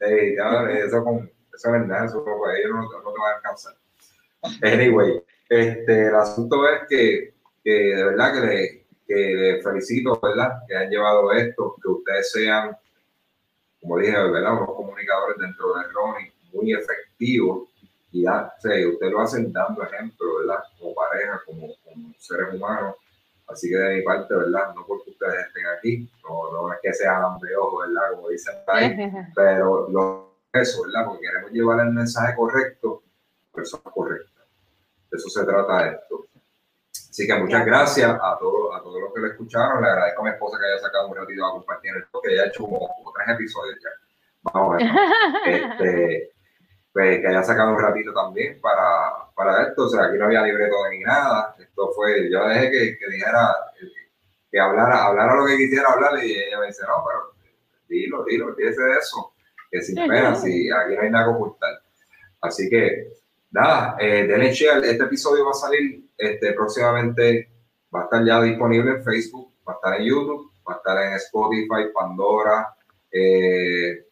[0.00, 0.34] Sí,
[0.86, 3.74] eso, con, eso es verdad, eso pues, ellos no, no, te van a alcanzar.
[4.62, 10.62] Anyway, este, el asunto es que, que de verdad que le, que le felicito, ¿verdad?
[10.66, 12.74] Que han llevado esto, que ustedes sean,
[13.82, 14.54] como dije, ¿verdad?
[14.54, 19.82] Unos comunicadores dentro de Ronnie muy efectivos y ya, o sea, ustedes lo hacen dando
[19.82, 20.64] ejemplo, ¿verdad?
[20.78, 22.96] Como pareja, como, como, seres humanos.
[23.46, 24.74] Así que de mi parte, ¿verdad?
[24.74, 28.14] No porque ustedes estén aquí, no, no es que sean de ojo, ¿verdad?
[28.14, 28.96] Como dicen ahí,
[29.34, 31.06] pero lo, eso, ¿verdad?
[31.06, 33.02] Porque queremos llevar el mensaje correcto
[33.50, 34.46] a personas correctas.
[35.10, 36.26] De eso se trata esto.
[36.92, 39.82] Así que muchas gracias a todos, a todos los que lo escucharon.
[39.82, 42.46] Le agradezco a mi esposa que haya sacado un ratito a compartir esto, que haya
[42.46, 43.90] hecho como, como tres episodios ya.
[44.42, 44.90] Vamos a ver.
[45.46, 46.32] Este,
[46.92, 49.84] pues, que haya sacado un ratito también para, para esto.
[49.84, 51.54] O sea, aquí no había libreto ni nada.
[51.58, 53.54] Esto fue, yo dejé que, que dijera,
[54.50, 57.32] que hablara, hablara lo que quisiera hablar y ella me dice, no, pero
[57.88, 59.34] dilo, dilo, fíjese de eso,
[59.70, 61.82] que sin pena, si aquí no hay nada que ocultar.
[62.40, 63.12] Así que,
[63.50, 64.84] nada, eh, denle share.
[64.84, 67.50] Este episodio va a salir este, próximamente,
[67.94, 71.02] va a estar ya disponible en Facebook, va a estar en YouTube, va a estar
[71.04, 72.74] en Spotify, Pandora,
[73.10, 74.06] eh,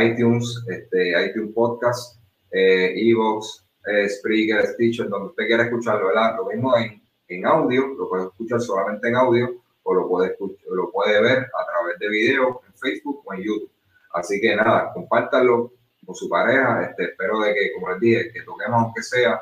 [0.00, 2.20] iTunes, este, iTunes Podcast,
[2.50, 6.36] eh, Evox, eh, Spreaker, Stitcher, donde usted quiera escucharlo, ¿verdad?
[6.36, 10.66] Lo mismo en, en audio, lo puede escuchar solamente en audio o lo puede, escuchar,
[10.70, 13.70] lo puede ver a través de video en Facebook o en YouTube.
[14.14, 15.72] Así que nada, compártanlo
[16.04, 16.84] con su pareja.
[16.84, 19.40] Este, espero de que, como les dije, que toquemos aunque sea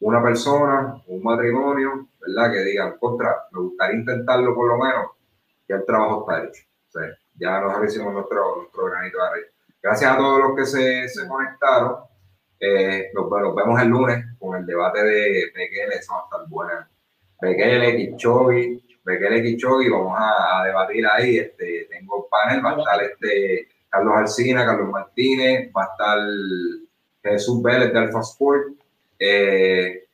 [0.00, 2.52] una persona, un matrimonio, ¿verdad?
[2.52, 5.06] Que digan, contra, me gustaría intentarlo por lo menos,
[5.68, 6.62] ya el trabajo está hecho.
[6.88, 9.46] O sea, ya nosotros hicimos nuestro, nuestro granito de arena.
[9.86, 11.98] Gracias a todos los que se, se conectaron.
[12.58, 16.90] Eh, nos, vemos el lunes con el debate de Bekele, eso va a estar buena.
[17.40, 19.56] Bekele, Kichogi, Bekele,
[19.88, 21.38] vamos a, debatir ahí.
[21.38, 26.18] Este, tengo un panel, va a estar este, Carlos Alcina, Carlos Martínez, va a estar
[27.22, 28.66] Jesús Vélez de Alfa Sport,
[29.20, 30.08] eh,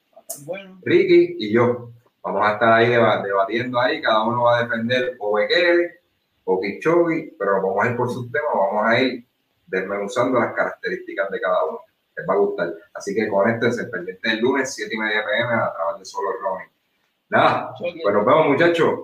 [0.82, 1.92] Ricky y yo.
[2.22, 6.00] Vamos a estar ahí debatiendo ahí, cada uno va a defender o Bekele
[6.44, 9.31] o Kichogi, pero vamos a ir por sus temas, vamos a ir
[9.72, 11.80] desmenuzando las características de cada uno.
[12.14, 12.74] Les va a gustar.
[12.92, 16.68] Así que conéctense pendiente el lunes, 7 y media pm, a través de Solo Ronin.
[17.30, 19.00] Nada, pues nos vemos, muchachos.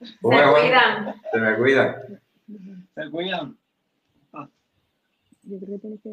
[0.00, 1.20] Se cuidan.
[1.30, 2.20] Se me cuidan.
[2.94, 3.58] Se cuidan.
[5.42, 6.08] Yo creo que tiene que